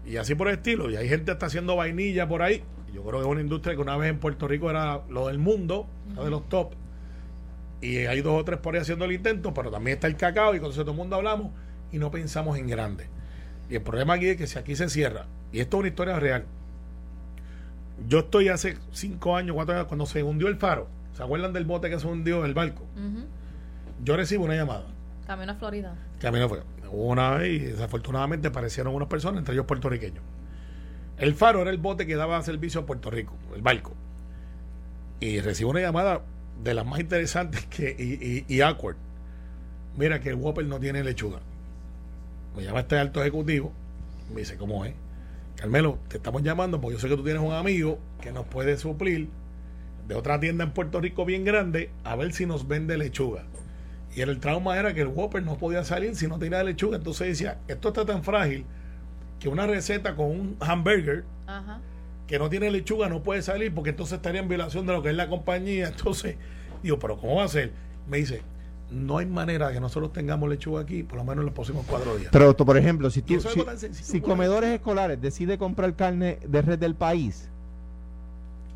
Y 0.05 0.17
así 0.17 0.35
por 0.35 0.47
el 0.47 0.55
estilo, 0.55 0.89
y 0.89 0.95
hay 0.95 1.07
gente 1.07 1.25
que 1.25 1.31
está 1.33 1.45
haciendo 1.45 1.75
vainilla 1.75 2.27
por 2.27 2.41
ahí, 2.41 2.63
yo 2.93 3.01
creo 3.01 3.19
que 3.19 3.25
es 3.25 3.31
una 3.31 3.41
industria 3.41 3.75
que 3.75 3.81
una 3.81 3.97
vez 3.97 4.09
en 4.11 4.19
Puerto 4.19 4.47
Rico 4.47 4.69
era 4.69 5.01
lo 5.09 5.27
del 5.27 5.39
mundo, 5.39 5.87
lo 6.15 6.23
de 6.23 6.29
los 6.29 6.47
top, 6.47 6.73
y 7.81 7.97
hay 7.97 8.21
dos 8.21 8.39
o 8.39 8.45
tres 8.45 8.59
por 8.59 8.75
ahí 8.75 8.81
haciendo 8.81 9.05
el 9.05 9.11
intento, 9.11 9.53
pero 9.53 9.71
también 9.71 9.95
está 9.95 10.07
el 10.07 10.15
cacao 10.15 10.55
y 10.55 10.59
con 10.59 10.71
eso 10.71 10.81
todo 10.81 10.91
el 10.91 10.97
mundo 10.97 11.15
hablamos 11.15 11.51
y 11.91 11.97
no 11.97 12.11
pensamos 12.11 12.57
en 12.57 12.67
grande. 12.67 13.07
Y 13.69 13.75
el 13.75 13.81
problema 13.81 14.13
aquí 14.13 14.27
es 14.27 14.37
que 14.37 14.47
si 14.47 14.59
aquí 14.59 14.75
se 14.75 14.89
cierra, 14.89 15.25
y 15.51 15.59
esto 15.59 15.77
es 15.77 15.79
una 15.79 15.87
historia 15.89 16.19
real, 16.19 16.45
yo 18.07 18.19
estoy 18.19 18.49
hace 18.49 18.77
cinco 18.91 19.35
años, 19.35 19.55
cuatro 19.55 19.75
años, 19.75 19.87
cuando 19.87 20.05
se 20.05 20.23
hundió 20.23 20.47
el 20.47 20.57
faro, 20.57 20.87
¿se 21.13 21.23
acuerdan 21.23 21.51
del 21.51 21.65
bote 21.65 21.89
que 21.89 21.99
se 21.99 22.07
hundió 22.07 22.45
el 22.45 22.53
barco? 22.53 22.85
Yo 24.03 24.15
recibo 24.15 24.45
una 24.45 24.55
llamada, 24.55 24.85
Camino 25.25 25.51
a 25.51 25.55
Florida. 25.55 25.95
que 26.19 26.27
a 26.27 26.89
hubo 26.91 27.07
una 27.07 27.31
vez 27.31 27.61
y 27.61 27.65
desafortunadamente 27.65 28.49
aparecieron 28.49 28.93
unas 28.93 29.07
personas, 29.07 29.39
entre 29.39 29.55
ellos 29.55 29.65
puertorriqueños. 29.65 30.23
El 31.17 31.35
faro 31.35 31.61
era 31.61 31.71
el 31.71 31.77
bote 31.77 32.07
que 32.07 32.15
daba 32.15 32.41
servicio 32.41 32.81
a 32.81 32.85
Puerto 32.85 33.09
Rico, 33.09 33.35
el 33.55 33.61
barco. 33.61 33.93
y 35.19 35.39
recibo 35.39 35.69
una 35.69 35.79
llamada 35.79 36.21
de 36.63 36.73
las 36.73 36.85
más 36.85 36.99
interesantes 36.99 37.65
que, 37.67 37.95
y, 37.97 38.45
y, 38.53 38.61
awkward. 38.61 38.97
Mira 39.95 40.19
que 40.19 40.29
el 40.29 40.35
Whopper 40.35 40.65
no 40.65 40.79
tiene 40.79 41.03
lechuga. 41.03 41.39
Me 42.55 42.63
llama 42.63 42.81
este 42.81 42.97
alto 42.97 43.21
ejecutivo, 43.21 43.71
me 44.33 44.41
dice, 44.41 44.57
¿cómo 44.57 44.85
es? 44.85 44.93
Carmelo, 45.55 45.99
te 46.07 46.17
estamos 46.17 46.43
llamando 46.43 46.81
porque 46.81 46.95
yo 46.95 46.99
sé 46.99 47.07
que 47.07 47.15
tú 47.15 47.23
tienes 47.23 47.41
un 47.41 47.53
amigo 47.53 47.99
que 48.21 48.31
nos 48.31 48.45
puede 48.45 48.77
suplir 48.77 49.29
de 50.07 50.15
otra 50.15 50.39
tienda 50.39 50.63
en 50.63 50.71
Puerto 50.71 50.99
Rico 50.99 51.25
bien 51.25 51.45
grande 51.45 51.89
a 52.03 52.15
ver 52.15 52.33
si 52.33 52.45
nos 52.45 52.67
vende 52.67 52.97
lechuga. 52.97 53.43
Y 54.15 54.21
el 54.21 54.39
trauma 54.39 54.77
era 54.77 54.93
que 54.93 55.01
el 55.01 55.07
Whopper 55.07 55.43
no 55.43 55.57
podía 55.57 55.83
salir 55.83 56.15
si 56.15 56.27
no 56.27 56.37
tenía 56.37 56.63
lechuga. 56.63 56.97
Entonces 56.97 57.27
decía, 57.27 57.59
esto 57.67 57.89
está 57.89 58.05
tan 58.05 58.23
frágil 58.23 58.65
que 59.43 59.49
una 59.49 59.67
receta 59.67 60.15
con 60.15 60.27
un 60.27 60.55
hamburger 60.61 61.25
Ajá. 61.47 61.81
que 62.27 62.39
no 62.39 62.49
tiene 62.49 62.71
lechuga 62.71 63.09
no 63.09 63.21
puede 63.23 63.41
salir 63.41 63.75
porque 63.75 63.89
entonces 63.89 64.15
estaría 64.15 64.39
en 64.39 64.47
violación 64.47 64.85
de 64.87 64.93
lo 64.93 65.03
que 65.03 65.09
es 65.09 65.15
la 65.15 65.27
compañía. 65.27 65.87
Entonces, 65.89 66.37
digo, 66.81 66.97
pero 66.97 67.17
¿cómo 67.17 67.35
va 67.35 67.43
a 67.43 67.47
ser? 67.49 67.73
Me 68.09 68.17
dice, 68.19 68.41
no 68.89 69.17
hay 69.17 69.25
manera 69.25 69.67
de 69.67 69.73
que 69.73 69.79
nosotros 69.81 70.13
tengamos 70.13 70.47
lechuga 70.47 70.79
aquí, 70.81 71.03
por 71.03 71.17
lo 71.17 71.25
menos 71.25 71.39
en 71.41 71.45
los 71.47 71.53
próximos 71.53 71.85
cuatro 71.89 72.15
días. 72.15 72.29
Pero, 72.31 72.55
tú, 72.55 72.65
por 72.65 72.77
ejemplo, 72.77 73.09
si 73.09 73.21
tú, 73.21 73.37
si, 73.41 73.49
sencillo, 73.77 74.23
comedores 74.25 74.69
escolares 74.69 75.19
decide 75.19 75.57
comprar 75.57 75.93
carne 75.95 76.39
de 76.47 76.61
red 76.61 76.79
del 76.79 76.95
país, 76.95 77.49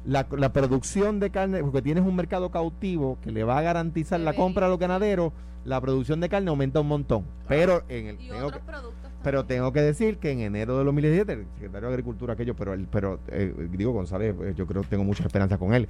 la, 0.05 0.27
la 0.37 0.51
producción 0.51 1.21
de 1.21 1.29
carne, 1.29 1.61
porque 1.61 1.81
tienes 1.81 2.03
un 2.03 2.15
mercado 2.15 2.49
cautivo 2.51 3.17
que 3.23 3.31
le 3.31 3.45
va 3.45 3.57
a 3.57 3.61
garantizar 3.61 4.19
la 4.19 4.33
compra 4.33 4.65
a 4.65 4.69
los 4.69 4.79
ganaderos, 4.79 5.31
la 5.65 5.79
producción 5.81 6.19
de 6.19 6.27
carne 6.29 6.49
aumenta 6.49 6.79
un 6.81 6.87
montón. 6.87 7.23
Pero 7.47 7.83
en 7.87 8.07
el, 8.07 8.15
Y 8.21 8.27
tengo 8.29 8.47
otros 8.47 8.61
que- 8.61 8.67
productos 8.67 8.93
también. 9.01 9.06
Pero 9.23 9.45
tengo 9.45 9.73
que 9.73 9.81
decir 9.81 10.17
que 10.17 10.31
en 10.31 10.39
enero 10.39 10.77
de 10.77 10.83
2017, 10.85 11.33
el 11.33 11.45
secretario 11.55 11.89
de 11.89 11.93
Agricultura, 11.95 12.33
aquello, 12.33 12.55
pero, 12.55 12.73
el, 12.73 12.87
pero 12.87 13.19
eh, 13.29 13.53
digo, 13.71 13.91
González, 13.91 14.35
eh, 14.41 14.53
yo 14.55 14.65
creo 14.67 14.83
que 14.83 14.89
tengo 14.89 15.03
mucha 15.03 15.23
esperanza 15.23 15.57
con 15.57 15.73
él. 15.73 15.87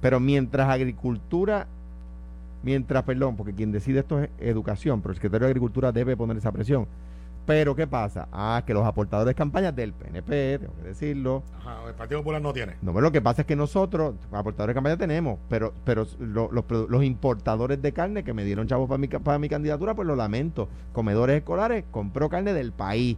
Pero 0.00 0.20
mientras 0.20 0.68
Agricultura, 0.68 1.66
mientras, 2.62 3.02
perdón, 3.04 3.36
porque 3.36 3.52
quien 3.52 3.72
decide 3.72 4.00
esto 4.00 4.22
es 4.22 4.30
Educación, 4.38 5.02
pero 5.02 5.10
el 5.10 5.16
secretario 5.16 5.46
de 5.46 5.50
Agricultura 5.50 5.92
debe 5.92 6.16
poner 6.16 6.36
esa 6.36 6.52
presión. 6.52 6.86
Pero, 7.48 7.74
¿qué 7.74 7.86
pasa? 7.86 8.28
Ah, 8.30 8.62
que 8.66 8.74
los 8.74 8.84
aportadores 8.86 9.30
de 9.30 9.34
campaña 9.34 9.72
del 9.72 9.94
PNP, 9.94 10.58
tengo 10.58 10.74
que 10.76 10.82
decirlo, 10.88 11.42
Ajá, 11.58 11.78
el 11.88 11.94
Partido 11.94 12.20
Popular 12.20 12.42
no 12.42 12.52
tiene. 12.52 12.74
no, 12.82 12.92
pero 12.92 13.00
lo 13.00 13.10
que 13.10 13.22
pasa 13.22 13.40
es 13.40 13.46
que 13.48 13.56
nosotros, 13.56 14.16
aportadores 14.30 14.72
de 14.72 14.74
campaña 14.74 14.98
tenemos, 14.98 15.38
pero 15.48 15.72
pero 15.82 16.06
lo- 16.20 16.50
los, 16.52 16.64
los 16.90 17.02
importadores 17.04 17.80
de 17.80 17.92
carne 17.92 18.22
que 18.22 18.34
me 18.34 18.44
dieron 18.44 18.66
chavos 18.68 18.86
para 18.86 18.98
mi, 18.98 19.08
para 19.08 19.38
mi 19.38 19.48
candidatura, 19.48 19.94
pues 19.94 20.06
lo 20.06 20.14
lamento. 20.14 20.68
Comedores 20.92 21.38
escolares 21.38 21.84
compró 21.90 22.28
carne 22.28 22.52
del 22.52 22.72
país. 22.72 23.16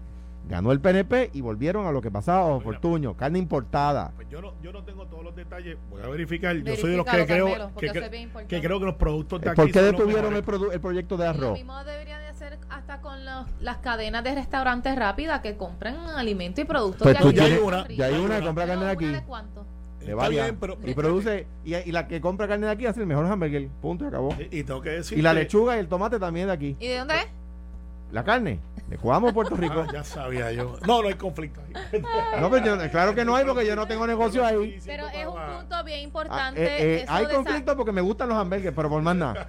Ganó 0.48 0.72
el 0.72 0.80
PNP 0.80 1.30
y 1.32 1.40
volvieron 1.42 1.86
a 1.86 1.92
lo 1.92 2.00
que 2.00 2.10
pasaba 2.10 2.48
bajo 2.48 2.60
Fortuño, 2.60 3.16
carne 3.16 3.38
importada. 3.38 4.12
Pues 4.16 4.28
yo 4.28 4.40
no, 4.42 4.54
yo 4.62 4.72
no 4.72 4.82
tengo 4.82 5.06
todos 5.06 5.22
los 5.22 5.36
detalles, 5.36 5.76
voy 5.88 6.02
a 6.02 6.08
verificar. 6.08 6.56
Yo 6.56 6.74
soy 6.76 6.90
de 6.92 6.96
los 6.96 7.06
que 7.06 7.24
creo 7.26 7.46
Carmelo, 7.46 7.70
que, 7.78 7.86
que, 8.48 8.60
creo 8.60 8.80
que 8.80 8.86
los 8.86 8.94
productos 8.96 9.40
de 9.40 9.50
aquí 9.50 9.56
¿Por 9.56 9.70
qué 9.70 9.80
detuvieron 9.82 10.34
el, 10.34 10.44
produ- 10.44 10.72
el 10.72 10.80
proyecto 10.80 11.16
de 11.16 11.24
Y 11.24 11.26
lo 11.26 11.30
arroz? 11.30 11.52
mismo 11.54 11.84
debería 11.84 12.18
de 12.18 12.26
hacer 12.28 12.58
hasta 12.68 13.00
con 13.00 13.24
los- 13.24 13.46
las 13.60 13.78
cadenas 13.78 14.24
de 14.24 14.34
restaurantes 14.34 14.96
rápidas 14.96 15.40
que 15.40 15.56
compren 15.56 15.94
alimentos 16.16 16.64
y 16.64 16.66
productos 16.66 17.02
Pues 17.02 17.14
de 17.16 17.28
aquí. 17.28 17.32
tienes- 17.38 17.58
de 17.58 17.62
una- 17.64 17.86
ya 17.88 18.06
hay 18.06 18.14
una 18.18 18.40
que 18.40 18.46
compra 18.46 18.66
carne 18.66 18.80
de 18.80 18.84
¿Una 18.86 18.92
aquí. 18.92 19.06
de 19.06 19.22
cuánto? 19.22 19.66
De 20.00 20.14
varias. 20.14 20.46
bien, 20.46 20.56
pero- 20.58 20.78
y 20.84 20.94
produce, 20.94 21.46
y, 21.64 21.74
y 21.76 21.92
la 21.92 22.08
que 22.08 22.20
compra 22.20 22.48
carne 22.48 22.66
de 22.66 22.72
aquí 22.72 22.86
hace 22.86 23.00
el 23.00 23.06
mejor 23.06 23.26
hamburger. 23.26 23.68
Punto 23.82 24.04
y 24.04 24.08
acabó. 24.08 24.34
Y, 24.50 24.58
y 24.60 24.64
tengo 24.64 24.80
que 24.80 24.90
decir 24.90 25.16
Y 25.18 25.22
la 25.22 25.32
lechuga 25.34 25.76
y 25.76 25.80
el 25.80 25.88
tomate 25.88 26.18
también 26.18 26.46
de 26.48 26.54
aquí. 26.54 26.76
¿Y 26.80 26.88
de 26.88 26.98
dónde 26.98 27.14
es? 27.18 27.26
La 28.12 28.24
carne, 28.24 28.58
de 28.88 28.98
Cuamo, 28.98 29.32
Puerto 29.32 29.54
Rico. 29.56 29.84
Ah, 29.88 29.92
ya 29.92 30.02
sabía 30.04 30.50
yo. 30.52 30.76
No, 30.86 31.00
no 31.00 31.08
hay 31.08 31.14
conflicto 31.14 31.60
ahí. 31.60 32.02
No, 32.40 32.50
pero 32.50 32.64
yo- 32.76 32.90
claro 32.90 33.14
que 33.14 33.24
no 33.24 33.36
hay 33.36 33.44
porque 33.44 33.64
yo 33.66 33.76
no 33.76 33.86
tengo 33.86 34.06
negocio 34.06 34.44
ahí. 34.44 34.78
Pero 34.84 35.06
es 35.08 35.26
un 35.26 35.34
punto 35.34 35.84
bien 35.84 35.98
Ah, 36.00 36.02
importante. 36.02 36.62
eh, 36.64 36.68
eh, 36.96 37.00
eso 37.04 37.12
hay 37.12 37.26
conflicto 37.26 37.76
porque 37.76 37.92
me 37.92 38.00
gustan 38.00 38.28
los 38.28 38.38
hamburgues, 38.38 38.72
pero 38.74 38.88
por 38.88 39.00
más 39.02 39.14
nada. 39.14 39.48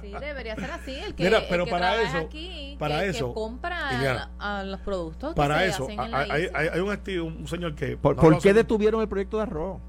Sí, 0.00 0.12
debería 0.18 0.56
ser 0.56 0.70
así. 0.72 0.94
El 0.98 1.14
que, 1.14 1.24
Mira, 1.24 1.38
el 1.38 1.44
pero 1.48 1.64
que 1.64 1.70
para 1.70 2.02
eso- 2.02 2.18
aquí, 2.18 2.76
para 2.78 3.00
que, 3.00 3.08
eso, 3.08 3.28
que 3.28 3.34
compra 3.34 3.92
Liliana, 3.92 4.30
a, 4.38 4.60
a 4.60 4.64
los 4.64 4.80
productos 4.80 5.34
Para 5.34 5.58
que 5.60 5.66
eso, 5.66 5.86
se 5.86 5.92
hacen 5.92 6.04
en 6.06 6.14
hay, 6.14 6.28
la 6.28 6.34
hay, 6.34 6.42
isla. 6.44 6.58
hay- 6.58 6.68
hay 7.08 7.18
un, 7.18 7.46
señor 7.46 7.74
que. 7.76 7.96
¿Por, 7.96 8.16
no 8.16 8.22
por 8.22 8.32
lo 8.32 8.38
qué 8.40 8.52
detuvieron 8.52 9.00
el 9.00 9.08
proyecto 9.08 9.36
de 9.36 9.44
arroz? 9.44 9.80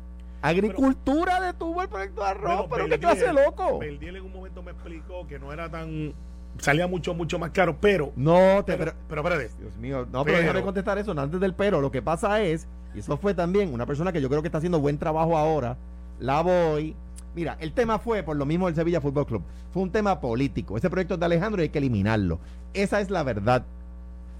Agricultura 0.43 1.39
detuvo 1.39 1.81
el 1.81 1.87
proyecto 1.89 2.21
de 2.21 2.27
arroz, 2.27 2.55
Bueno, 2.57 2.67
pero 2.69 2.89
qué 2.89 2.99
clase 2.99 3.25
de 3.27 3.33
loco. 3.33 3.79
Beldiel 3.79 4.17
en 4.17 4.23
un 4.25 4.33
momento 4.33 4.61
me 4.61 4.71
explicó 4.71 5.25
que 5.25 5.39
no 5.39 5.51
era 5.53 5.69
tan. 5.69 6.13
Salía 6.59 6.87
mucho, 6.87 7.13
mucho 7.13 7.39
más 7.39 7.51
caro, 7.51 7.77
pero. 7.81 8.11
No, 8.15 8.63
te, 8.63 8.73
Pero, 8.77 8.93
pero, 9.07 9.21
pero 9.21 9.21
espérate. 9.21 9.51
Dios 9.59 9.75
mío, 9.77 10.07
no, 10.11 10.23
pero, 10.23 10.37
Pero- 10.37 10.39
déjame 10.39 10.61
contestar 10.61 10.97
eso 10.97 11.11
antes 11.11 11.39
del 11.39 11.53
pero. 11.53 11.81
Lo 11.81 11.91
que 11.91 12.01
pasa 12.01 12.41
es, 12.41 12.67
y 12.93 12.99
eso 12.99 13.17
fue 13.17 13.33
también 13.33 13.73
una 13.73 13.85
persona 13.85 14.11
que 14.13 14.21
yo 14.21 14.29
creo 14.29 14.41
que 14.41 14.47
está 14.47 14.59
haciendo 14.59 14.79
buen 14.79 14.97
trabajo 14.97 15.37
ahora, 15.37 15.77
la 16.19 16.41
voy. 16.41 16.95
Mira, 17.35 17.57
el 17.59 17.73
tema 17.73 17.97
fue 17.97 18.21
por 18.21 18.35
lo 18.37 18.45
mismo 18.45 18.67
del 18.67 18.75
Sevilla 18.75 19.01
Fútbol 19.01 19.25
Club. 19.25 19.41
Fue 19.73 19.81
un 19.81 19.91
tema 19.91 20.21
político. 20.21 20.77
Ese 20.77 20.89
proyecto 20.89 21.15
es 21.15 21.19
de 21.19 21.25
Alejandro 21.25 21.61
y 21.61 21.63
hay 21.63 21.69
que 21.69 21.79
eliminarlo. 21.79 22.39
Esa 22.75 23.01
es 23.01 23.09
la 23.09 23.23
verdad. 23.23 23.63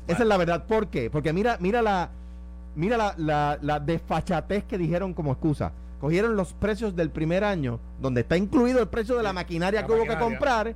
Esa 0.07 0.21
es 0.21 0.27
la 0.27 0.37
verdad. 0.37 0.65
¿Por 0.67 0.87
qué? 0.87 1.09
Porque 1.09 1.33
mira, 1.33 1.57
mira 1.59 1.81
la, 1.81 2.11
mira 2.75 2.95
la, 2.97 3.15
la, 3.17 3.57
la 3.61 3.79
desfachatez 3.79 4.63
que 4.65 4.77
dijeron 4.77 5.13
como 5.15 5.31
excusa. 5.31 5.71
Cogieron 5.99 6.35
los 6.35 6.53
precios 6.53 6.95
del 6.95 7.09
primer 7.09 7.43
año, 7.43 7.79
donde 7.99 8.21
está 8.21 8.37
incluido 8.37 8.79
el 8.81 8.87
precio 8.89 9.15
de 9.17 9.23
la 9.23 9.33
maquinaria 9.33 9.81
La 9.81 9.87
que 9.87 9.93
hubo 9.93 10.03
que 10.05 10.17
comprar, 10.17 10.75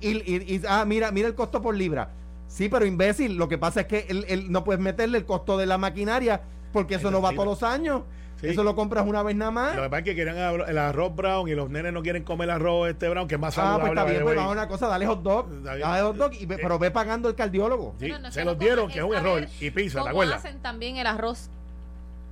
y, 0.00 0.08
y- 0.10 0.54
y- 0.56 0.62
ah, 0.68 0.84
mira, 0.86 1.10
mira 1.12 1.28
el 1.28 1.34
costo 1.34 1.60
por 1.62 1.74
libra. 1.76 2.10
Sí, 2.48 2.68
pero 2.68 2.84
imbécil, 2.84 3.36
lo 3.36 3.48
que 3.48 3.58
pasa 3.58 3.82
es 3.82 3.86
que 3.86 4.06
él, 4.08 4.24
él 4.28 4.50
no 4.50 4.64
puedes 4.64 4.80
meterle 4.80 5.18
el 5.18 5.24
costo 5.24 5.56
de 5.56 5.66
la 5.66 5.78
maquinaria 5.78 6.40
porque 6.72 6.96
eso 6.96 7.10
no 7.10 7.22
va 7.22 7.30
todos 7.32 7.46
los 7.46 7.62
años. 7.62 8.02
Sí. 8.40 8.48
Eso 8.48 8.64
lo 8.64 8.74
compras 8.74 9.06
una 9.06 9.22
vez 9.22 9.36
nada 9.36 9.50
más. 9.50 9.76
Lo 9.76 9.82
que 9.82 9.90
pasa 9.90 9.98
es 9.98 10.04
que 10.04 10.14
querían 10.16 10.38
abro- 10.38 10.66
el 10.66 10.78
arroz 10.78 11.14
brown 11.14 11.46
y 11.46 11.54
los 11.54 11.68
nenes 11.68 11.92
no 11.92 12.02
quieren 12.02 12.24
comer 12.24 12.48
el 12.48 12.54
arroz 12.56 12.88
este 12.88 13.06
brown, 13.10 13.28
que 13.28 13.34
es 13.34 13.40
más 13.40 13.52
Ah, 13.58 13.60
saludable. 13.60 13.80
pues 13.82 13.90
está 13.98 14.04
bien, 14.04 14.22
pues 14.22 14.28
way. 14.28 14.36
vamos 14.38 14.50
a 14.50 14.58
una 14.60 14.68
cosa, 14.68 14.86
dale 14.88 15.06
hot 15.06 15.22
dog. 15.22 15.62
Dale 15.62 15.84
hot 16.02 16.16
dog, 16.16 16.32
y 16.40 16.46
ve- 16.46 16.56
pero 16.60 16.78
ve 16.78 16.90
pagando 16.90 17.28
el 17.28 17.34
cardiólogo. 17.34 17.94
Sí, 18.00 18.08
Bueno, 18.08 18.20
no, 18.28 18.32
se 18.32 18.42
los 18.44 18.58
dieron, 18.58 18.88
que 18.90 18.98
es 19.00 19.04
un 19.04 19.14
error. 19.14 19.46
Y 19.60 19.70
pizza, 19.70 19.98
¿te 19.98 19.98
¿Cómo 20.00 20.10
acuerdas? 20.10 20.36
hacen 20.38 20.58
también 20.62 20.96
el 20.96 21.06
arroz? 21.06 21.50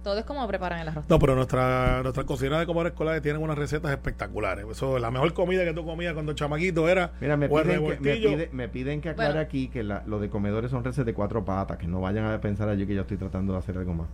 Todo 0.08 0.20
es 0.20 0.24
como 0.24 0.46
preparan 0.48 0.78
el 0.80 0.88
arroz. 0.88 1.04
No, 1.06 1.18
pero 1.18 1.34
nuestra, 1.34 2.02
nuestra 2.02 2.24
cocina 2.24 2.58
de 2.58 2.64
comedores 2.64 2.92
escolares 2.92 3.20
tienen 3.20 3.42
unas 3.42 3.58
recetas 3.58 3.90
espectaculares. 3.90 4.64
Eso, 4.70 4.98
la 4.98 5.10
mejor 5.10 5.34
comida 5.34 5.66
que 5.66 5.74
tú 5.74 5.84
comías 5.84 6.14
cuando 6.14 6.32
chamaquito 6.32 6.88
era 6.88 7.12
Mira, 7.20 7.36
me 7.36 7.46
piden, 7.46 7.62
que, 7.62 7.68
me, 7.68 7.74
revoltillo. 7.74 8.30
pide- 8.30 8.48
me 8.52 8.68
piden 8.70 9.00
que 9.02 9.10
aclare 9.10 9.32
Bueno. 9.32 9.46
aquí 9.46 9.68
que 9.68 9.82
la- 9.82 10.02
lo 10.06 10.18
de 10.18 10.30
comedores 10.30 10.70
son 10.70 10.82
reces 10.82 11.04
de 11.04 11.12
cuatro 11.12 11.44
patas, 11.44 11.76
que 11.76 11.86
no 11.86 12.00
vayan 12.00 12.24
a 12.24 12.40
pensar 12.40 12.70
allí 12.70 12.86
que 12.86 12.94
yo 12.94 13.02
estoy 13.02 13.18
tratando 13.18 13.52
de 13.52 13.58
hacer 13.58 13.76
algo 13.76 13.92
más. 13.92 14.06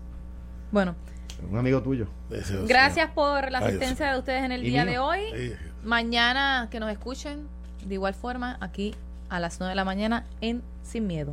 Bueno, 0.73 0.97
Un 1.49 1.59
amigo 1.59 1.81
tuyo. 1.81 2.07
Gracias 2.67 3.11
por 3.11 3.51
la 3.53 3.59
asistencia 3.59 4.13
de 4.13 4.19
ustedes 4.19 4.43
en 4.43 4.51
el 4.51 4.63
día 4.63 4.85
mío. 4.85 4.93
de 4.93 4.99
hoy. 4.99 5.21
Sí. 5.33 5.53
Mañana 5.85 6.67
que 6.73 6.81
nos 6.81 6.91
escuchen, 6.91 7.47
de 7.87 7.95
igual 7.95 8.15
forma, 8.15 8.57
aquí 8.61 8.95
a 9.35 9.41
las 9.41 9.59
9 9.59 9.73
de 9.73 9.75
la 9.75 9.85
mañana 9.85 10.27
en 10.41 10.63
Sin 10.85 11.09
Miedo. 11.09 11.33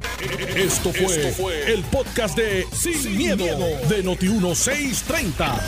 Esto 0.55 0.91
fue, 0.91 1.71
el 1.71 1.83
podcast 1.83 2.35
de 2.35 2.65
Sin, 2.73 3.15
miedo, 3.15 3.45
de 3.45 4.03
Noti1630. 4.03 5.59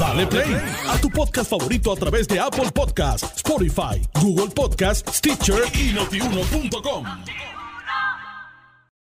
Dale 0.00 0.26
play 0.26 0.56
a 0.88 0.98
tu 1.00 1.08
podcast 1.10 1.48
favorito 1.48 1.92
a 1.92 1.96
través 1.96 2.26
de 2.26 2.40
Apple 2.40 2.72
Podcasts, 2.74 3.36
Spotify, 3.36 4.02
Google 4.20 4.52
Podcasts, 4.52 5.16
Stitcher 5.16 5.62
y 5.74 5.92
notiuno.com. 5.92 7.04